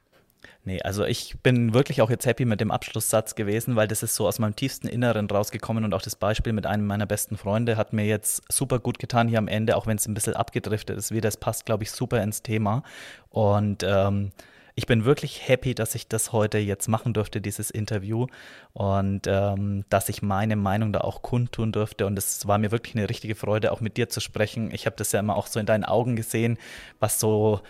Nee, 0.63 0.81
also 0.81 1.05
ich 1.05 1.37
bin 1.41 1.73
wirklich 1.73 2.01
auch 2.01 2.09
jetzt 2.09 2.25
happy 2.25 2.45
mit 2.45 2.61
dem 2.61 2.71
Abschlusssatz 2.71 3.35
gewesen, 3.35 3.75
weil 3.75 3.87
das 3.87 4.03
ist 4.03 4.15
so 4.15 4.27
aus 4.27 4.39
meinem 4.39 4.55
tiefsten 4.55 4.87
Inneren 4.87 5.29
rausgekommen 5.29 5.83
und 5.83 5.93
auch 5.93 6.01
das 6.01 6.15
Beispiel 6.15 6.53
mit 6.53 6.65
einem 6.65 6.85
meiner 6.85 7.05
besten 7.05 7.37
Freunde 7.37 7.77
hat 7.77 7.93
mir 7.93 8.05
jetzt 8.05 8.43
super 8.51 8.79
gut 8.79 8.99
getan 8.99 9.27
hier 9.27 9.39
am 9.39 9.47
Ende, 9.47 9.75
auch 9.75 9.87
wenn 9.87 9.97
es 9.97 10.07
ein 10.07 10.13
bisschen 10.13 10.35
abgedriftet 10.35 10.97
ist 10.97 11.11
wieder. 11.11 11.29
Es 11.29 11.37
passt, 11.37 11.65
glaube 11.65 11.83
ich, 11.83 11.91
super 11.91 12.21
ins 12.21 12.43
Thema. 12.43 12.83
Und 13.29 13.83
ähm, 13.83 14.31
ich 14.75 14.85
bin 14.85 15.05
wirklich 15.05 15.47
happy, 15.47 15.75
dass 15.75 15.95
ich 15.95 16.07
das 16.07 16.31
heute 16.31 16.57
jetzt 16.57 16.87
machen 16.87 17.13
durfte, 17.13 17.41
dieses 17.41 17.71
Interview 17.71 18.27
und 18.73 19.27
ähm, 19.27 19.83
dass 19.89 20.09
ich 20.09 20.21
meine 20.21 20.55
Meinung 20.55 20.93
da 20.93 21.01
auch 21.01 21.21
kundtun 21.21 21.71
durfte. 21.71 22.05
Und 22.05 22.17
es 22.17 22.47
war 22.47 22.57
mir 22.57 22.71
wirklich 22.71 22.95
eine 22.95 23.09
richtige 23.09 23.35
Freude, 23.35 23.71
auch 23.71 23.81
mit 23.81 23.97
dir 23.97 24.09
zu 24.09 24.21
sprechen. 24.21 24.71
Ich 24.73 24.85
habe 24.85 24.95
das 24.95 25.11
ja 25.11 25.19
immer 25.19 25.35
auch 25.35 25.47
so 25.47 25.59
in 25.59 25.65
deinen 25.65 25.83
Augen 25.85 26.15
gesehen, 26.15 26.57
was 26.99 27.19
so 27.19 27.61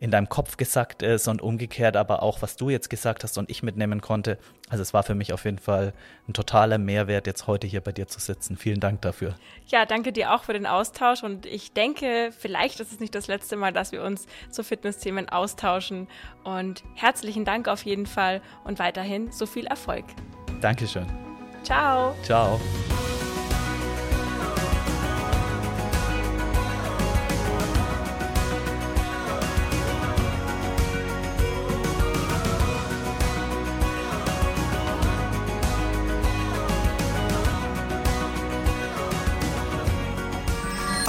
in 0.00 0.10
deinem 0.10 0.30
Kopf 0.30 0.56
gesagt 0.56 1.02
ist 1.02 1.28
und 1.28 1.42
umgekehrt 1.42 1.94
aber 1.94 2.22
auch, 2.22 2.40
was 2.40 2.56
du 2.56 2.70
jetzt 2.70 2.88
gesagt 2.88 3.22
hast 3.22 3.36
und 3.36 3.50
ich 3.50 3.62
mitnehmen 3.62 4.00
konnte. 4.00 4.38
Also 4.70 4.80
es 4.80 4.94
war 4.94 5.02
für 5.02 5.14
mich 5.14 5.34
auf 5.34 5.44
jeden 5.44 5.58
Fall 5.58 5.92
ein 6.26 6.32
totaler 6.32 6.78
Mehrwert, 6.78 7.26
jetzt 7.26 7.46
heute 7.46 7.66
hier 7.66 7.82
bei 7.82 7.92
dir 7.92 8.08
zu 8.08 8.18
sitzen. 8.18 8.56
Vielen 8.56 8.80
Dank 8.80 9.02
dafür. 9.02 9.34
Ja, 9.66 9.84
danke 9.84 10.12
dir 10.12 10.34
auch 10.34 10.44
für 10.44 10.54
den 10.54 10.66
Austausch 10.66 11.22
und 11.22 11.44
ich 11.44 11.72
denke, 11.72 12.30
vielleicht 12.36 12.80
ist 12.80 12.92
es 12.92 12.98
nicht 12.98 13.14
das 13.14 13.26
letzte 13.26 13.56
Mal, 13.56 13.74
dass 13.74 13.92
wir 13.92 14.02
uns 14.02 14.26
zu 14.50 14.64
Fitnessthemen 14.64 15.28
austauschen. 15.28 16.08
Und 16.44 16.82
herzlichen 16.94 17.44
Dank 17.44 17.68
auf 17.68 17.84
jeden 17.84 18.06
Fall 18.06 18.40
und 18.64 18.78
weiterhin 18.78 19.30
so 19.30 19.44
viel 19.44 19.66
Erfolg. 19.66 20.06
Dankeschön. 20.62 21.06
Ciao. 21.62 22.14
Ciao. 22.22 22.58